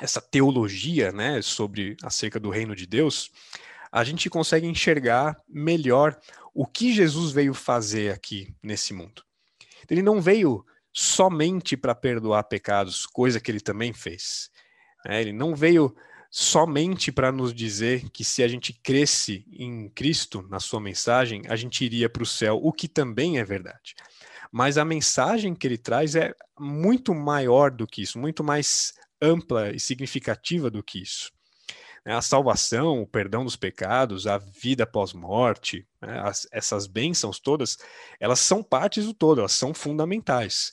essa 0.00 0.20
teologia, 0.20 1.12
né, 1.12 1.40
sobre 1.40 1.96
acerca 2.02 2.40
do 2.40 2.50
reino 2.50 2.74
de 2.74 2.86
Deus, 2.86 3.30
a 3.92 4.02
gente 4.02 4.28
consegue 4.28 4.66
enxergar 4.66 5.36
melhor 5.48 6.18
o 6.52 6.66
que 6.66 6.92
Jesus 6.92 7.32
veio 7.32 7.54
fazer 7.54 8.12
aqui 8.12 8.54
nesse 8.62 8.92
mundo. 8.92 9.22
Ele 9.88 10.02
não 10.02 10.20
veio 10.20 10.64
somente 10.92 11.76
para 11.76 11.94
perdoar 11.94 12.44
pecados, 12.44 13.06
coisa 13.06 13.40
que 13.40 13.50
ele 13.50 13.60
também 13.60 13.92
fez. 13.92 14.50
Né? 15.04 15.20
Ele 15.20 15.32
não 15.32 15.54
veio 15.54 15.94
somente 16.30 17.12
para 17.12 17.30
nos 17.30 17.54
dizer 17.54 18.10
que 18.10 18.24
se 18.24 18.42
a 18.42 18.48
gente 18.48 18.72
cresce 18.72 19.46
em 19.52 19.88
Cristo, 19.88 20.42
na 20.50 20.58
sua 20.58 20.80
mensagem, 20.80 21.42
a 21.48 21.54
gente 21.54 21.84
iria 21.84 22.08
para 22.08 22.24
o 22.24 22.26
céu, 22.26 22.58
o 22.60 22.72
que 22.72 22.88
também 22.88 23.38
é 23.38 23.44
verdade. 23.44 23.94
Mas 24.50 24.78
a 24.78 24.84
mensagem 24.84 25.54
que 25.54 25.66
ele 25.66 25.78
traz 25.78 26.16
é 26.16 26.34
muito 26.58 27.14
maior 27.14 27.70
do 27.70 27.86
que 27.86 28.02
isso, 28.02 28.18
muito 28.18 28.42
mais 28.42 28.94
ampla 29.24 29.74
e 29.74 29.80
significativa 29.80 30.70
do 30.70 30.82
que 30.82 31.00
isso. 31.00 31.32
Né? 32.04 32.14
A 32.14 32.22
salvação, 32.22 33.00
o 33.00 33.06
perdão 33.06 33.44
dos 33.44 33.56
pecados, 33.56 34.26
a 34.26 34.38
vida 34.38 34.86
pós-morte, 34.86 35.86
né? 36.00 36.22
essas 36.52 36.86
bênçãos 36.86 37.38
todas, 37.38 37.78
elas 38.20 38.40
são 38.40 38.62
partes 38.62 39.06
do 39.06 39.14
todo, 39.14 39.40
elas 39.40 39.52
são 39.52 39.72
fundamentais. 39.72 40.72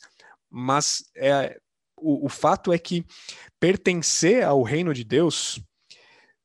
Mas 0.49 1.05
é, 1.15 1.59
o, 1.95 2.25
o 2.25 2.29
fato 2.29 2.73
é 2.73 2.77
que 2.77 3.05
pertencer 3.59 4.43
ao 4.43 4.61
reino 4.63 4.93
de 4.93 5.03
Deus 5.03 5.61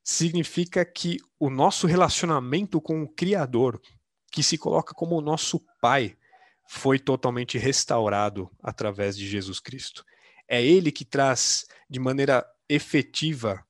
significa 0.04 0.84
que 0.84 1.18
o 1.38 1.50
nosso 1.50 1.86
relacionamento 1.86 2.80
com 2.80 3.02
o 3.02 3.08
Criador, 3.08 3.80
que 4.30 4.42
se 4.42 4.56
coloca 4.56 4.94
como 4.94 5.16
o 5.16 5.20
nosso 5.20 5.60
Pai, 5.80 6.16
foi 6.68 6.98
totalmente 6.98 7.58
restaurado 7.58 8.50
através 8.62 9.16
de 9.16 9.26
Jesus 9.26 9.60
Cristo. 9.60 10.04
É 10.48 10.62
Ele 10.62 10.92
que 10.92 11.04
traz 11.04 11.66
de 11.88 11.98
maneira 11.98 12.46
efetiva 12.68 13.64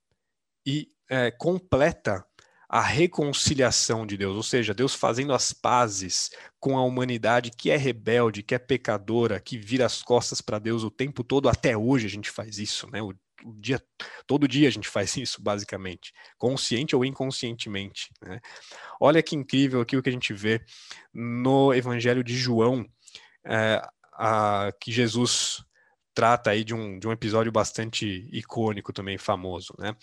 e 0.67 0.89
é, 1.09 1.31
completa 1.31 2.25
a 2.69 2.81
reconciliação 2.81 4.05
de 4.05 4.17
Deus, 4.17 4.37
ou 4.37 4.43
seja, 4.43 4.75
Deus 4.75 4.95
fazendo 4.95 5.33
as 5.33 5.53
pazes 5.53 6.31
com 6.59 6.77
a 6.77 6.83
humanidade 6.83 7.53
que 7.53 7.71
é 7.71 7.77
rebelde, 7.77 8.43
que 8.43 8.55
é 8.55 8.59
pecadora, 8.59 9.41
que 9.41 9.57
vira 9.57 9.87
as 9.87 10.03
costas 10.03 10.41
para 10.41 10.59
Deus 10.59 10.83
o 10.83 10.91
tempo 10.91 11.23
todo. 11.23 11.49
Até 11.49 11.77
hoje 11.77 12.07
a 12.07 12.11
gente 12.11 12.29
faz 12.29 12.59
isso, 12.59 12.91
né? 12.91 13.01
O, 13.01 13.15
o, 13.45 13.55
dia, 13.61 13.81
todo 14.27 14.49
dia 14.49 14.67
a 14.67 14.71
gente 14.71 14.89
faz 14.91 15.17
isso, 15.17 15.41
basicamente, 15.41 16.13
consciente 16.37 16.97
ou 16.97 17.05
inconscientemente. 17.05 18.11
Né? 18.21 18.41
Olha 19.01 19.23
que 19.23 19.37
incrível 19.37 19.81
aqui 19.81 19.97
o 19.97 20.03
que 20.03 20.09
a 20.09 20.13
gente 20.13 20.35
vê 20.35 20.61
no 21.15 21.73
Evangelho 21.73 22.25
de 22.25 22.37
João, 22.37 22.85
é, 23.45 23.81
a, 24.13 24.73
que 24.81 24.91
Jesus 24.91 25.65
trata 26.17 26.49
aí 26.49 26.65
de 26.65 26.75
um, 26.75 26.99
de 26.99 27.07
um 27.07 27.13
episódio 27.13 27.53
bastante 27.53 28.27
icônico 28.33 28.91
também, 28.91 29.19
famoso. 29.19 29.75
Né? 29.79 29.95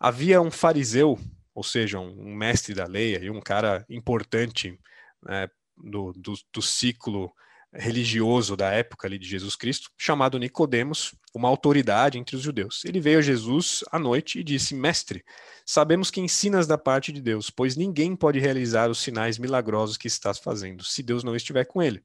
Havia 0.00 0.40
um 0.40 0.50
fariseu, 0.50 1.18
ou 1.54 1.62
seja, 1.62 2.00
um, 2.00 2.34
mestre 2.34 2.74
da 2.74 2.86
lei, 2.86 3.28
um 3.28 3.40
cara 3.40 3.84
importante 3.90 4.80
né, 5.22 5.46
do, 5.76 6.14
do, 6.14 6.32
do, 6.50 6.62
ciclo 6.62 7.30
religioso 7.70 8.56
da 8.56 8.70
época 8.70 9.06
ali 9.06 9.18
de 9.18 9.28
Jesus 9.28 9.54
Cristo, 9.56 9.90
chamado 9.98 10.38
Nicodemos, 10.38 11.14
uma 11.34 11.50
autoridade 11.50 12.16
entre 12.16 12.34
os 12.34 12.40
judeus. 12.40 12.82
Ele 12.86 12.98
veio 12.98 13.18
a 13.18 13.22
Jesus 13.22 13.84
à 13.92 13.98
noite 13.98 14.40
e 14.40 14.44
disse: 14.44 14.74
Mestre, 14.74 15.22
sabemos 15.66 16.10
que 16.10 16.18
ensinas 16.18 16.66
da 16.66 16.78
parte 16.78 17.12
de 17.12 17.20
Deus, 17.20 17.50
pois 17.50 17.76
ninguém 17.76 18.16
pode 18.16 18.38
realizar 18.38 18.88
os 18.88 19.00
sinais 19.00 19.36
milagrosos 19.36 19.98
que 19.98 20.06
estás 20.06 20.38
fazendo, 20.38 20.82
se 20.82 21.02
Deus 21.02 21.22
não 21.22 21.36
estiver 21.36 21.66
com 21.66 21.82
ele. 21.82 22.02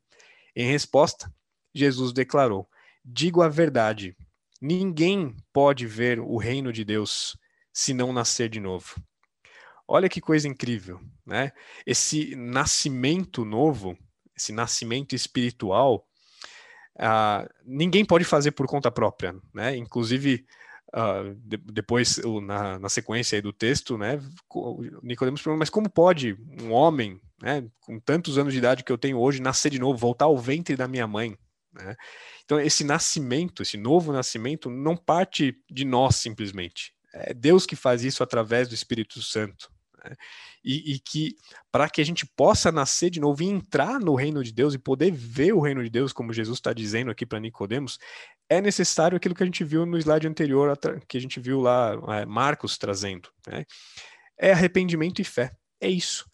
Em 0.54 0.70
resposta, 0.70 1.34
Jesus 1.74 2.12
declarou: 2.12 2.68
Digo 3.04 3.42
a 3.42 3.50
verdade: 3.50 4.16
ninguém 4.62 5.36
pode 5.52 5.86
ver 5.86 6.20
o 6.20 6.38
reino 6.38 6.72
de 6.72 6.86
Deus 6.86 7.38
se 7.72 7.94
não 7.94 8.14
nascer 8.14 8.50
de 8.50 8.60
novo. 8.60 8.96
Olha 9.88 10.08
que 10.08 10.22
coisa 10.22 10.48
incrível, 10.48 11.02
né? 11.26 11.52
Esse 11.86 12.36
nascimento 12.36 13.44
novo, 13.44 13.98
esse 14.36 14.54
nascimento 14.54 15.14
espiritual, 15.14 16.08
uh, 16.96 17.50
ninguém 17.66 18.06
pode 18.06 18.24
fazer 18.24 18.52
por 18.52 18.68
conta 18.68 18.90
própria, 18.90 19.36
né? 19.54 19.76
Inclusive, 19.76 20.46
uh, 20.96 21.36
de, 21.36 21.58
depois, 21.58 22.18
na, 22.44 22.80
na, 22.80 22.90
sequência 22.90 23.42
do 23.42 23.52
texto, 23.52 23.98
né, 23.98 24.20
Nicodemos 25.02 25.42
pergunta, 25.42 25.60
mas 25.60 25.70
como 25.70 25.90
pode 25.90 26.38
um 26.62 26.72
homem, 26.72 27.20
né, 27.42 27.68
com 27.82 28.00
tantos 28.00 28.38
anos 28.38 28.54
de 28.54 28.60
idade 28.60 28.84
que 28.84 28.92
eu 28.92 28.98
tenho 28.98 29.20
hoje, 29.20 29.42
nascer 29.42 29.70
de 29.70 29.80
novo, 29.80 29.98
voltar 29.98 30.26
ao 30.26 30.38
ventre 30.38 30.78
da 30.78 30.88
minha 30.88 31.06
mãe? 31.06 31.38
Né? 31.74 31.96
Então, 32.44 32.60
esse 32.60 32.84
nascimento, 32.84 33.64
esse 33.64 33.78
novo 33.78 34.12
nascimento, 34.12 34.70
não 34.70 34.96
parte 34.96 35.56
de 35.70 35.86
nós 35.86 36.18
simplesmente. 36.18 36.94
É 37.14 37.34
Deus 37.34 37.66
que 37.66 37.76
faz 37.76 38.04
isso 38.04 38.24
através 38.24 38.68
do 38.68 38.76
Espírito 38.76 39.22
Santo. 39.22 39.72
Né? 40.04 40.16
E, 40.64 40.94
e, 40.94 41.00
que, 41.00 41.36
para 41.72 41.90
que 41.90 42.02
a 42.02 42.06
gente 42.06 42.26
possa 42.26 42.72
nascer 42.72 43.10
de 43.10 43.20
novo 43.20 43.44
e 43.44 43.48
entrar 43.48 44.00
no 44.00 44.16
reino 44.16 44.44
de 44.44 44.52
Deus 44.52 44.74
e 44.74 44.80
poder 44.80 45.12
ver 45.12 45.54
o 45.54 45.60
reino 45.60 45.84
de 45.84 45.90
Deus, 45.90 46.14
como 46.14 46.34
Jesus 46.34 46.58
está 46.58 46.74
dizendo 46.74 47.12
aqui 47.12 47.26
para 47.26 47.40
Nicodemos, 47.40 48.00
é 48.50 48.62
necessário 48.62 49.16
aquilo 49.16 49.36
que 49.36 49.44
a 49.44 49.46
gente 49.46 49.64
viu 49.64 49.86
no 49.86 49.98
slide 49.98 50.28
anterior, 50.28 50.78
que 51.08 51.18
a 51.18 51.22
gente 51.22 51.40
viu 51.40 51.60
lá 51.60 51.94
é, 52.20 52.26
Marcos 52.26 52.78
trazendo. 52.78 53.30
Né? 53.48 53.66
É 54.38 54.52
arrependimento 54.52 55.22
e 55.22 55.24
fé. 55.24 55.52
É 55.82 55.90
isso. 55.90 56.26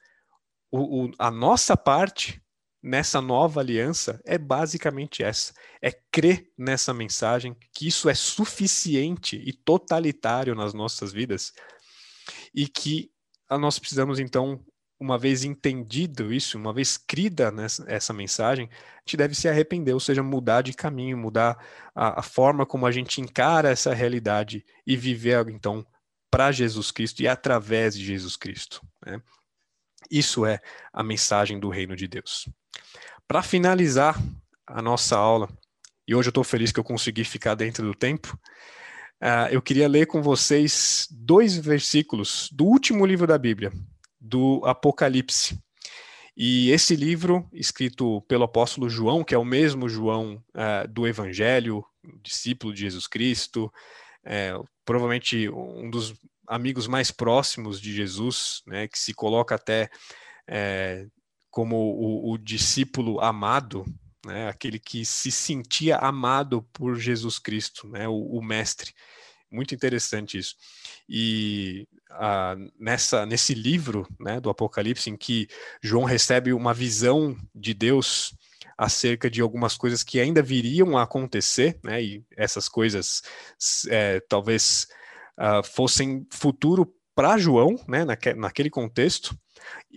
O, 0.72 1.06
o, 1.06 1.12
a 1.18 1.32
nossa 1.32 1.76
parte 1.76 2.42
nessa 2.82 3.22
nova 3.22 3.60
aliança 3.60 4.22
é 4.26 4.38
basicamente 4.38 5.24
essa: 5.24 5.54
é 5.82 5.92
crer 6.12 6.50
nessa 6.58 6.94
mensagem, 6.94 7.56
que 7.74 7.88
isso 7.88 8.10
é 8.10 8.16
suficiente 8.16 9.42
e 9.46 9.54
totalitário 9.54 10.56
nas 10.56 10.74
nossas 10.74 11.12
vidas, 11.12 11.54
e 12.54 12.68
que 12.68 13.12
nós 13.50 13.80
precisamos, 13.80 14.20
então, 14.20 14.64
uma 15.00 15.18
vez 15.18 15.44
entendido 15.44 16.34
isso, 16.34 16.58
uma 16.58 16.74
vez 16.74 16.98
crida 16.98 17.52
nessa 17.52 17.86
essa 17.88 18.14
mensagem, 18.14 18.70
a 18.72 19.00
gente 19.06 19.18
deve 19.18 19.34
se 19.34 19.48
arrepender, 19.48 19.94
ou 19.94 20.00
seja, 20.00 20.22
mudar 20.22 20.62
de 20.62 20.74
caminho, 20.74 21.18
mudar 21.18 21.58
a, 21.96 22.20
a 22.20 22.24
forma 22.24 22.66
como 22.66 22.86
a 22.86 22.92
gente 22.92 23.22
encara 23.22 23.70
essa 23.70 23.94
realidade 23.94 24.66
e 24.86 24.98
viver, 24.98 25.48
então, 25.50 25.86
para 26.30 26.52
Jesus 26.52 26.92
Cristo 26.92 27.22
e 27.22 27.28
através 27.28 27.96
de 27.96 28.06
Jesus 28.06 28.36
Cristo. 28.36 28.82
Né? 29.06 29.22
Isso 30.12 30.46
é 30.46 30.60
a 30.94 31.04
mensagem 31.04 31.60
do 31.60 31.70
reino 31.70 31.96
de 31.96 32.08
Deus. 32.08 32.48
Para 33.28 33.44
finalizar 33.44 34.22
a 34.66 34.82
nossa 34.82 35.18
aula, 35.18 35.50
e 36.08 36.16
hoje 36.16 36.30
eu 36.30 36.32
estou 36.32 36.44
feliz 36.44 36.72
que 36.72 36.80
eu 36.80 36.84
consegui 36.84 37.24
ficar 37.24 37.56
dentro 37.56 37.86
do 37.86 37.94
tempo, 37.94 38.38
uh, 39.22 39.50
eu 39.52 39.62
queria 39.62 39.88
ler 39.88 40.08
com 40.08 40.22
vocês 40.22 41.08
dois 41.12 41.58
versículos 41.58 42.50
do 42.52 42.66
último 42.66 43.06
livro 43.06 43.28
da 43.28 43.38
Bíblia, 43.38 43.72
do 44.20 44.62
Apocalipse. 44.66 45.60
E 46.36 46.72
esse 46.72 46.96
livro, 46.96 47.48
escrito 47.52 48.22
pelo 48.22 48.46
apóstolo 48.46 48.90
João, 48.90 49.24
que 49.24 49.36
é 49.36 49.38
o 49.38 49.46
mesmo 49.46 49.90
João 49.90 50.44
uh, 50.56 50.88
do 50.88 51.08
Evangelho, 51.08 51.84
discípulo 52.24 52.74
de 52.74 52.82
Jesus 52.82 53.08
Cristo, 53.08 53.72
é, 54.24 54.54
provavelmente 54.86 55.50
um 55.50 55.90
dos 55.90 56.14
amigos 56.48 56.88
mais 56.88 57.12
próximos 57.12 57.80
de 57.80 57.94
Jesus, 57.94 58.62
né, 58.66 58.88
que 58.88 58.98
se 58.98 59.14
coloca 59.14 59.56
até 59.56 59.90
é, 60.48 61.06
como 61.50 61.76
o, 61.76 62.32
o 62.34 62.38
discípulo 62.38 63.20
amado, 63.20 63.86
né, 64.26 64.48
aquele 64.48 64.80
que 64.80 65.06
se 65.06 65.32
sentia 65.32 65.98
amado 65.98 66.62
por 66.74 66.96
Jesus 66.96 67.40
Cristo, 67.40 67.88
né, 67.88 68.08
o, 68.08 68.16
o 68.16 68.42
mestre. 68.42 68.94
Muito 69.52 69.74
interessante 69.74 70.38
isso. 70.38 70.56
E 71.08 71.88
nessa, 72.80 73.26
nesse 73.26 73.54
livro 73.54 74.08
né, 74.20 74.40
do 74.40 74.50
Apocalipse, 74.50 75.10
em 75.10 75.18
que 75.18 75.48
João 75.82 76.04
recebe 76.04 76.54
uma 76.54 76.74
visão 76.74 77.36
de 77.54 77.74
Deus 77.74 78.36
acerca 78.78 79.30
de 79.30 79.42
algumas 79.42 79.76
coisas 79.76 80.04
que 80.04 80.20
ainda 80.20 80.42
viriam 80.42 80.98
a 80.98 81.04
acontecer, 81.04 81.80
né, 81.84 82.02
e 82.02 82.24
essas 82.38 82.70
coisas 82.70 83.22
é, 83.90 84.22
talvez 84.22 84.88
ah, 85.38 85.62
fossem 85.64 86.26
futuro 86.32 86.94
para 87.14 87.38
João, 87.38 87.76
né, 87.88 88.06
naque, 88.06 88.34
naquele 88.34 88.70
contexto, 88.70 89.38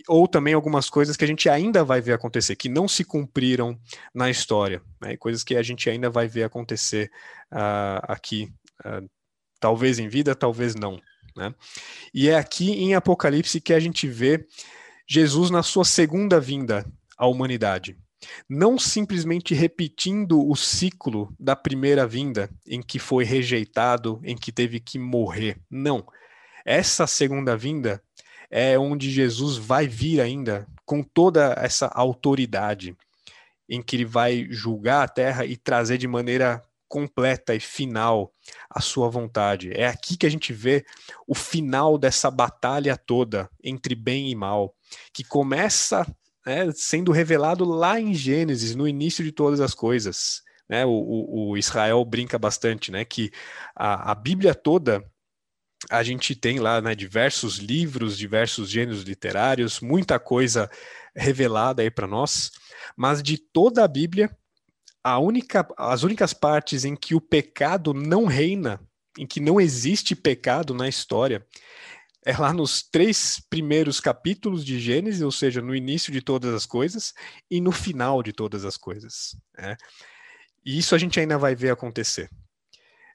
ou 0.07 0.27
também 0.27 0.53
algumas 0.53 0.89
coisas 0.89 1.15
que 1.15 1.23
a 1.23 1.27
gente 1.27 1.49
ainda 1.49 1.83
vai 1.83 2.01
ver 2.01 2.13
acontecer, 2.13 2.55
que 2.55 2.69
não 2.69 2.87
se 2.87 3.03
cumpriram 3.03 3.79
na 4.13 4.29
história, 4.29 4.81
né? 5.01 5.15
coisas 5.17 5.43
que 5.43 5.55
a 5.55 5.63
gente 5.63 5.89
ainda 5.89 6.09
vai 6.09 6.27
ver 6.27 6.43
acontecer 6.43 7.11
uh, 7.51 8.01
aqui, 8.03 8.51
uh, 8.85 9.07
talvez 9.59 9.99
em 9.99 10.07
vida, 10.07 10.35
talvez 10.35 10.75
não. 10.75 10.99
Né? 11.35 11.53
E 12.13 12.29
é 12.29 12.37
aqui 12.37 12.71
em 12.71 12.95
Apocalipse 12.95 13.61
que 13.61 13.73
a 13.73 13.79
gente 13.79 14.07
vê 14.07 14.45
Jesus 15.07 15.49
na 15.49 15.63
sua 15.63 15.85
segunda 15.85 16.39
vinda 16.39 16.85
à 17.17 17.27
humanidade. 17.27 17.97
Não 18.49 18.79
simplesmente 18.79 19.53
repetindo 19.53 20.47
o 20.47 20.55
ciclo 20.55 21.33
da 21.39 21.55
primeira 21.55 22.07
vinda, 22.07 22.49
em 22.65 22.81
que 22.81 22.97
foi 22.97 23.25
rejeitado, 23.25 24.21
em 24.23 24.35
que 24.35 24.51
teve 24.51 24.79
que 24.79 24.97
morrer. 24.97 25.57
Não. 25.69 26.05
Essa 26.65 27.05
segunda 27.05 27.57
vinda 27.57 28.01
é 28.55 28.77
onde 28.77 29.09
Jesus 29.09 29.57
vai 29.57 29.87
vir 29.87 30.21
ainda 30.21 30.67
com 30.85 31.01
toda 31.01 31.55
essa 31.57 31.87
autoridade, 31.87 32.95
em 33.67 33.81
que 33.81 33.95
ele 33.95 34.05
vai 34.05 34.45
julgar 34.47 35.03
a 35.03 35.07
terra 35.07 35.43
e 35.43 35.57
trazer 35.57 35.97
de 35.97 36.07
maneira 36.07 36.61
completa 36.87 37.55
e 37.55 37.59
final 37.59 38.31
a 38.69 38.79
sua 38.79 39.09
vontade. 39.09 39.71
É 39.73 39.87
aqui 39.87 40.15
que 40.15 40.27
a 40.27 40.29
gente 40.29 40.53
vê 40.53 40.85
o 41.27 41.33
final 41.33 41.97
dessa 41.97 42.29
batalha 42.29 42.95
toda 42.95 43.49
entre 43.63 43.95
bem 43.95 44.29
e 44.29 44.35
mal, 44.35 44.75
que 45.11 45.23
começa 45.23 46.05
né, 46.45 46.71
sendo 46.75 47.11
revelado 47.11 47.65
lá 47.65 47.99
em 47.99 48.13
Gênesis, 48.13 48.75
no 48.75 48.87
início 48.87 49.23
de 49.23 49.31
todas 49.31 49.61
as 49.61 49.73
coisas. 49.73 50.43
Né? 50.69 50.85
O, 50.85 50.91
o, 50.91 51.49
o 51.49 51.57
Israel 51.57 52.05
brinca 52.05 52.37
bastante, 52.37 52.91
né? 52.91 53.03
Que 53.03 53.31
a, 53.75 54.11
a 54.11 54.15
Bíblia 54.15 54.53
toda 54.53 55.03
a 55.89 56.03
gente 56.03 56.35
tem 56.35 56.59
lá 56.59 56.81
né, 56.81 56.95
diversos 56.95 57.57
livros, 57.57 58.17
diversos 58.17 58.69
gêneros 58.69 59.03
literários, 59.03 59.79
muita 59.79 60.19
coisa 60.19 60.69
revelada 61.15 61.81
aí 61.81 61.91
para 61.91 62.07
nós, 62.07 62.51
mas 62.95 63.21
de 63.21 63.37
toda 63.37 63.83
a 63.83 63.87
Bíblia, 63.87 64.35
a 65.03 65.19
única, 65.19 65.67
as 65.77 66.03
únicas 66.03 66.33
partes 66.33 66.85
em 66.85 66.95
que 66.95 67.13
o 67.13 67.21
pecado 67.21 67.93
não 67.93 68.25
reina 68.25 68.79
em 69.17 69.27
que 69.27 69.39
não 69.39 69.61
existe 69.61 70.15
pecado 70.15 70.73
na 70.73 70.87
história 70.87 71.45
é 72.25 72.35
lá 72.37 72.53
nos 72.53 72.81
três 72.81 73.41
primeiros 73.49 73.99
capítulos 73.99 74.63
de 74.63 74.79
Gênesis, 74.79 75.21
ou 75.21 75.31
seja, 75.31 75.61
no 75.61 75.75
início 75.75 76.11
de 76.11 76.21
todas 76.21 76.53
as 76.53 76.65
coisas 76.65 77.13
e 77.51 77.59
no 77.59 77.71
final 77.71 78.23
de 78.23 78.31
todas 78.31 78.63
as 78.63 78.77
coisas. 78.77 79.35
Né? 79.57 79.75
E 80.65 80.77
isso 80.77 80.95
a 80.95 80.97
gente 80.97 81.19
ainda 81.19 81.37
vai 81.37 81.53
ver 81.53 81.71
acontecer. 81.71 82.29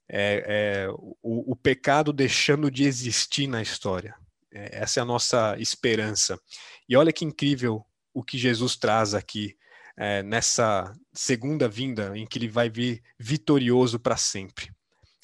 É, 0.08 0.86
é 0.86 0.88
o, 1.22 1.52
o, 1.52 1.56
pecado 1.56 2.12
deixando 2.12 2.70
de 2.70 2.84
existir 2.84 3.46
na 3.46 3.60
história. 3.60 4.14
É, 4.50 4.80
essa 4.82 5.00
é 5.00 5.02
a 5.02 5.06
nossa 5.06 5.56
esperança. 5.58 6.40
E 6.88 6.96
olha 6.96 7.12
que 7.12 7.24
incrível 7.24 7.84
o 8.14 8.22
que 8.22 8.38
Jesus 8.38 8.76
traz 8.76 9.14
aqui 9.14 9.56
é, 9.96 10.22
nessa 10.22 10.92
segunda 11.12 11.68
vinda, 11.68 12.16
em 12.16 12.26
que 12.26 12.38
ele 12.38 12.48
vai 12.48 12.70
vir 12.70 13.02
vitorioso 13.18 13.98
para 13.98 14.16
sempre. 14.16 14.70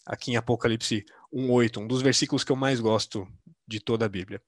Aqui 0.04 0.32
em 0.32 0.36
Apocalipse 0.36 1.04
1,8, 1.32 1.78
um 1.82 1.86
dos 1.86 2.02
versículos 2.02 2.44
que 2.44 2.52
eu 2.52 2.56
mais 2.56 2.80
gosto 2.80 3.26
de 3.66 3.80
toda 3.80 4.04
a 4.04 4.08
Bíblia. 4.08 4.42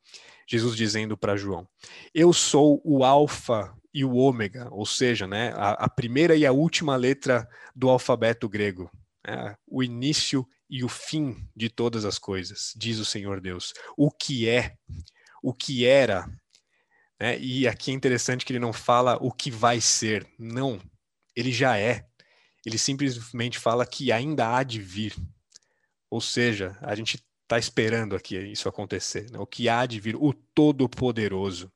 Jesus 0.46 0.76
dizendo 0.76 1.16
para 1.16 1.36
João: 1.36 1.66
Eu 2.14 2.32
sou 2.32 2.80
o 2.84 3.04
Alfa 3.04 3.74
e 3.92 4.04
o 4.04 4.14
Ômega, 4.14 4.68
ou 4.70 4.84
seja, 4.84 5.26
né, 5.26 5.52
a, 5.56 5.70
a 5.72 5.88
primeira 5.88 6.36
e 6.36 6.44
a 6.44 6.52
última 6.52 6.94
letra 6.96 7.48
do 7.74 7.88
alfabeto 7.88 8.48
grego, 8.48 8.90
né, 9.26 9.56
o 9.66 9.82
início 9.82 10.46
e 10.68 10.84
o 10.84 10.88
fim 10.88 11.48
de 11.54 11.68
todas 11.68 12.04
as 12.04 12.18
coisas, 12.18 12.72
diz 12.76 12.98
o 12.98 13.04
Senhor 13.04 13.40
Deus. 13.40 13.72
O 13.96 14.10
que 14.10 14.48
é, 14.48 14.76
o 15.42 15.52
que 15.52 15.84
era. 15.86 16.26
Né, 17.20 17.38
e 17.38 17.66
aqui 17.66 17.90
é 17.90 17.94
interessante 17.94 18.44
que 18.44 18.52
ele 18.52 18.60
não 18.60 18.72
fala 18.72 19.16
o 19.20 19.32
que 19.32 19.50
vai 19.50 19.80
ser, 19.80 20.26
não, 20.38 20.80
ele 21.34 21.52
já 21.52 21.78
é. 21.78 22.06
Ele 22.64 22.78
simplesmente 22.78 23.58
fala 23.58 23.86
que 23.86 24.10
ainda 24.10 24.56
há 24.56 24.62
de 24.64 24.80
vir. 24.80 25.14
Ou 26.10 26.20
seja, 26.20 26.76
a 26.80 26.94
gente 26.96 27.22
está 27.42 27.58
esperando 27.58 28.16
aqui 28.16 28.36
isso 28.36 28.68
acontecer, 28.68 29.30
né? 29.30 29.38
o 29.38 29.46
que 29.46 29.68
há 29.68 29.86
de 29.86 30.00
vir, 30.00 30.16
o 30.16 30.32
Todo-Poderoso. 30.32 31.72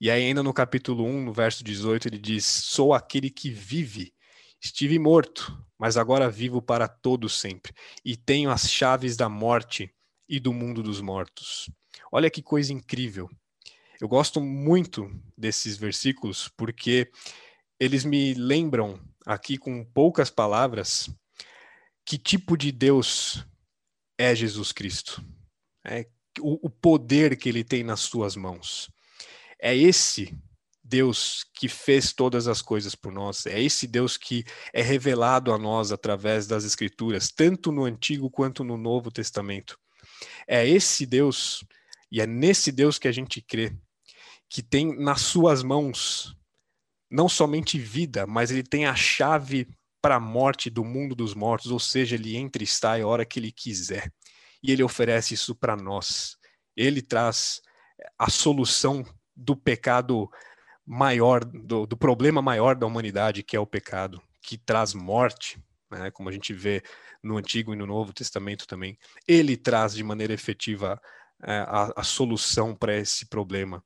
E 0.00 0.10
aí, 0.10 0.26
ainda 0.26 0.42
no 0.42 0.52
capítulo 0.52 1.04
1, 1.04 1.24
no 1.24 1.32
verso 1.32 1.64
18, 1.64 2.08
ele 2.08 2.18
diz: 2.18 2.44
Sou 2.44 2.92
aquele 2.94 3.30
que 3.30 3.50
vive. 3.50 4.12
Estive 4.60 4.98
morto, 4.98 5.56
mas 5.78 5.96
agora 5.96 6.30
vivo 6.30 6.60
para 6.60 6.88
todo 6.88 7.28
sempre, 7.28 7.72
e 8.04 8.16
tenho 8.16 8.50
as 8.50 8.70
chaves 8.70 9.16
da 9.16 9.28
morte 9.28 9.94
e 10.28 10.40
do 10.40 10.52
mundo 10.52 10.82
dos 10.82 11.00
mortos. 11.00 11.70
Olha 12.10 12.30
que 12.30 12.42
coisa 12.42 12.72
incrível. 12.72 13.28
Eu 14.00 14.08
gosto 14.08 14.40
muito 14.40 15.10
desses 15.36 15.76
versículos 15.76 16.48
porque 16.56 17.10
eles 17.80 18.04
me 18.04 18.34
lembram 18.34 19.00
aqui 19.26 19.56
com 19.58 19.84
poucas 19.84 20.30
palavras 20.30 21.10
que 22.04 22.16
tipo 22.16 22.56
de 22.56 22.72
Deus 22.72 23.44
é 24.16 24.34
Jesus 24.34 24.72
Cristo. 24.72 25.22
É 25.84 26.06
o, 26.40 26.66
o 26.66 26.70
poder 26.70 27.36
que 27.36 27.48
ele 27.48 27.64
tem 27.64 27.82
nas 27.82 28.00
suas 28.00 28.36
mãos. 28.36 28.90
É 29.60 29.76
esse 29.76 30.36
Deus 30.88 31.44
que 31.54 31.68
fez 31.68 32.12
todas 32.12 32.48
as 32.48 32.62
coisas 32.62 32.94
por 32.94 33.12
nós. 33.12 33.44
É 33.44 33.60
esse 33.60 33.86
Deus 33.86 34.16
que 34.16 34.44
é 34.72 34.80
revelado 34.80 35.52
a 35.52 35.58
nós 35.58 35.92
através 35.92 36.46
das 36.46 36.64
Escrituras, 36.64 37.30
tanto 37.30 37.70
no 37.70 37.84
Antigo 37.84 38.30
quanto 38.30 38.64
no 38.64 38.78
Novo 38.78 39.10
Testamento. 39.10 39.78
É 40.46 40.66
esse 40.66 41.04
Deus, 41.04 41.62
e 42.10 42.20
é 42.20 42.26
nesse 42.26 42.72
Deus 42.72 42.98
que 42.98 43.06
a 43.06 43.12
gente 43.12 43.42
crê, 43.42 43.76
que 44.48 44.62
tem 44.62 44.98
nas 44.98 45.20
suas 45.20 45.62
mãos 45.62 46.34
não 47.10 47.28
somente 47.28 47.78
vida, 47.78 48.26
mas 48.26 48.50
ele 48.50 48.62
tem 48.62 48.86
a 48.86 48.94
chave 48.94 49.68
para 50.00 50.16
a 50.16 50.20
morte 50.20 50.70
do 50.70 50.84
mundo 50.84 51.14
dos 51.14 51.34
mortos, 51.34 51.70
ou 51.70 51.78
seja, 51.78 52.14
ele 52.14 52.36
entra 52.36 52.62
e 52.62 52.66
sai 52.66 53.02
a 53.02 53.06
hora 53.06 53.26
que 53.26 53.38
ele 53.38 53.52
quiser. 53.52 54.12
E 54.62 54.72
ele 54.72 54.82
oferece 54.82 55.34
isso 55.34 55.54
para 55.54 55.76
nós. 55.76 56.36
Ele 56.76 57.02
traz 57.02 57.60
a 58.18 58.30
solução 58.30 59.04
do 59.36 59.56
pecado 59.56 60.28
maior, 60.88 61.44
do, 61.44 61.86
do, 61.86 61.96
problema 61.98 62.40
maior 62.40 62.74
da 62.74 62.86
humanidade, 62.86 63.42
que 63.42 63.54
é 63.54 63.60
o 63.60 63.66
pecado, 63.66 64.22
que 64.40 64.56
traz 64.56 64.94
morte, 64.94 65.62
né, 65.90 66.10
como 66.10 66.30
a 66.30 66.32
gente 66.32 66.54
vê 66.54 66.82
no 67.22 67.36
Antigo 67.36 67.74
e 67.74 67.76
no 67.76 67.86
Novo 67.86 68.10
Testamento 68.10 68.66
também. 68.66 68.98
Ele 69.26 69.54
traz 69.54 69.94
de 69.94 70.02
maneira 70.02 70.32
efetiva 70.32 70.98
é, 71.42 71.58
a, 71.58 71.92
a 71.94 72.02
solução 72.02 72.74
para 72.74 72.96
esse 72.96 73.26
problema. 73.26 73.84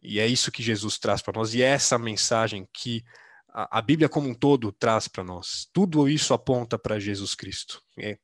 E 0.00 0.20
é 0.20 0.28
isso 0.28 0.52
que 0.52 0.62
Jesus 0.62 0.96
traz 0.96 1.20
para 1.20 1.36
nós, 1.36 1.54
e 1.54 1.62
é 1.62 1.66
essa 1.66 1.98
mensagem 1.98 2.68
que 2.72 3.04
a, 3.48 3.78
a 3.78 3.82
Bíblia 3.82 4.08
como 4.08 4.28
um 4.28 4.34
todo 4.34 4.70
traz 4.70 5.08
para 5.08 5.24
nós. 5.24 5.68
Tudo 5.72 6.08
isso 6.08 6.32
aponta 6.32 6.78
para 6.78 7.00
Jesus 7.00 7.34
Cristo. 7.34 7.82
É, 7.98 8.16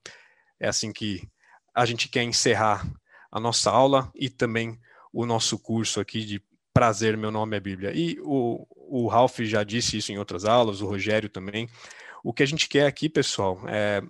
é 0.60 0.68
assim 0.68 0.92
que 0.92 1.28
a 1.74 1.84
gente 1.84 2.08
quer 2.08 2.22
encerrar 2.22 2.88
a 3.32 3.40
nossa 3.40 3.72
aula 3.72 4.08
e 4.14 4.30
também 4.30 4.78
o 5.12 5.26
nosso 5.26 5.58
curso 5.58 5.98
aqui 5.98 6.24
de 6.24 6.40
Prazer, 6.74 7.16
Meu 7.16 7.30
Nome 7.30 7.56
é 7.56 7.60
Bíblia. 7.60 7.92
E 7.94 8.18
o, 8.20 8.66
o 8.68 9.06
Ralph 9.06 9.38
já 9.40 9.62
disse 9.62 9.96
isso 9.96 10.10
em 10.10 10.18
outras 10.18 10.44
aulas, 10.44 10.80
o 10.80 10.86
Rogério 10.86 11.28
também. 11.28 11.68
O 12.22 12.32
que 12.32 12.42
a 12.42 12.46
gente 12.46 12.68
quer 12.68 12.86
aqui, 12.86 13.08
pessoal, 13.08 13.60
é 13.68 14.02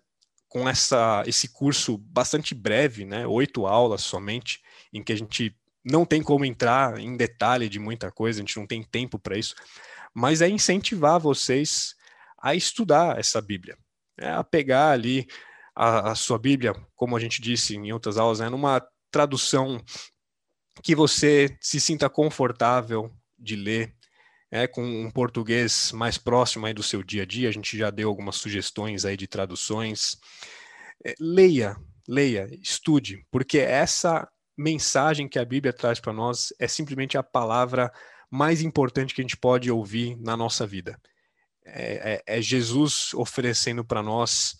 com 0.49 0.69
essa, 0.69 1.25
esse 1.27 1.53
curso 1.53 1.99
bastante 1.99 2.55
breve, 2.55 3.05
né, 3.05 3.27
oito 3.27 3.67
aulas 3.67 4.03
somente, 4.03 4.63
em 4.93 5.03
que 5.03 5.13
a 5.13 5.17
gente 5.17 5.53
não 5.85 6.07
tem 6.07 6.23
como 6.23 6.45
entrar 6.45 6.97
em 7.01 7.17
detalhe 7.17 7.69
de 7.69 7.81
muita 7.81 8.11
coisa, 8.13 8.39
a 8.39 8.43
gente 8.43 8.57
não 8.57 8.65
tem 8.65 8.81
tempo 8.81 9.19
para 9.19 9.37
isso, 9.37 9.57
mas 10.15 10.41
é 10.41 10.49
incentivar 10.49 11.19
vocês 11.19 11.97
a 12.41 12.55
estudar 12.55 13.19
essa 13.19 13.43
Bíblia, 13.43 13.77
é 14.17 14.31
a 14.31 14.45
pegar 14.45 14.93
ali 14.93 15.27
a, 15.75 16.13
a, 16.13 16.15
sua 16.15 16.39
Bíblia, 16.39 16.73
como 16.95 17.17
a 17.17 17.21
gente 17.21 17.43
disse 17.43 17.75
em 17.75 17.93
outras 17.93 18.17
aulas, 18.17 18.39
né, 18.39 18.49
numa 18.49 18.81
tradução 19.11 19.83
que 20.83 20.95
você 20.95 21.57
se 21.61 21.81
sinta 21.81 22.09
confortável 22.09 23.11
de 23.39 23.57
ler, 23.57 23.95
é, 24.51 24.67
com 24.67 24.85
um 24.85 25.11
português 25.11 25.91
mais 25.93 26.17
próximo 26.17 26.65
aí 26.65 26.73
do 26.73 26.83
seu 26.83 27.03
dia 27.03 27.23
a 27.23 27.27
dia. 27.27 27.49
A 27.49 27.53
gente 27.53 27.77
já 27.77 27.91
deu 27.91 28.09
algumas 28.09 28.37
sugestões 28.37 29.05
aí 29.05 29.17
de 29.17 29.27
traduções. 29.27 30.17
É, 31.05 31.15
leia, 31.19 31.77
leia, 32.07 32.49
estude, 32.63 33.27
porque 33.31 33.59
essa 33.59 34.29
mensagem 34.57 35.29
que 35.29 35.39
a 35.39 35.45
Bíblia 35.45 35.73
traz 35.73 35.99
para 35.99 36.13
nós 36.13 36.53
é 36.59 36.69
simplesmente 36.69 37.19
a 37.19 37.23
palavra 37.23 37.93
mais 38.31 38.63
importante 38.63 39.13
que 39.13 39.21
a 39.21 39.25
gente 39.25 39.37
pode 39.37 39.71
ouvir 39.71 40.17
na 40.21 40.37
nossa 40.37 40.67
vida. 40.67 41.01
É, 41.65 42.23
é, 42.27 42.39
é 42.39 42.43
Jesus 42.43 43.13
oferecendo 43.15 43.85
para 43.85 44.03
nós 44.03 44.57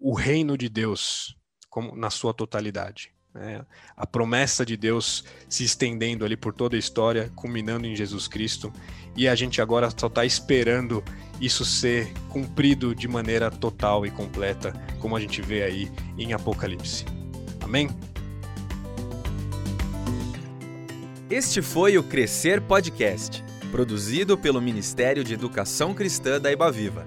o 0.00 0.14
reino 0.14 0.56
de 0.56 0.68
Deus 0.68 1.36
como, 1.68 1.94
na 1.94 2.10
sua 2.10 2.34
totalidade. 2.34 3.12
Né? 3.34 3.64
A 3.96 4.06
promessa 4.06 4.64
de 4.66 4.76
Deus 4.76 5.24
se 5.48 5.64
estendendo 5.64 6.24
ali 6.24 6.36
por 6.36 6.52
toda 6.52 6.76
a 6.76 6.78
história, 6.78 7.30
culminando 7.34 7.86
em 7.86 7.94
Jesus 7.94 8.26
Cristo, 8.26 8.72
e 9.16 9.28
a 9.28 9.34
gente 9.34 9.60
agora 9.60 9.88
só 9.96 10.06
está 10.06 10.24
esperando 10.24 11.02
isso 11.40 11.64
ser 11.64 12.12
cumprido 12.28 12.94
de 12.94 13.08
maneira 13.08 13.50
total 13.50 14.04
e 14.04 14.10
completa, 14.10 14.72
como 14.98 15.16
a 15.16 15.20
gente 15.20 15.40
vê 15.40 15.62
aí 15.62 15.90
em 16.18 16.32
Apocalipse. 16.32 17.04
Amém? 17.60 17.88
Este 21.30 21.62
foi 21.62 21.96
o 21.96 22.02
Crescer 22.02 22.60
Podcast, 22.60 23.44
produzido 23.70 24.36
pelo 24.36 24.60
Ministério 24.60 25.22
de 25.22 25.32
Educação 25.32 25.94
Cristã 25.94 26.40
da 26.40 26.50
Ibaviva. 26.50 27.06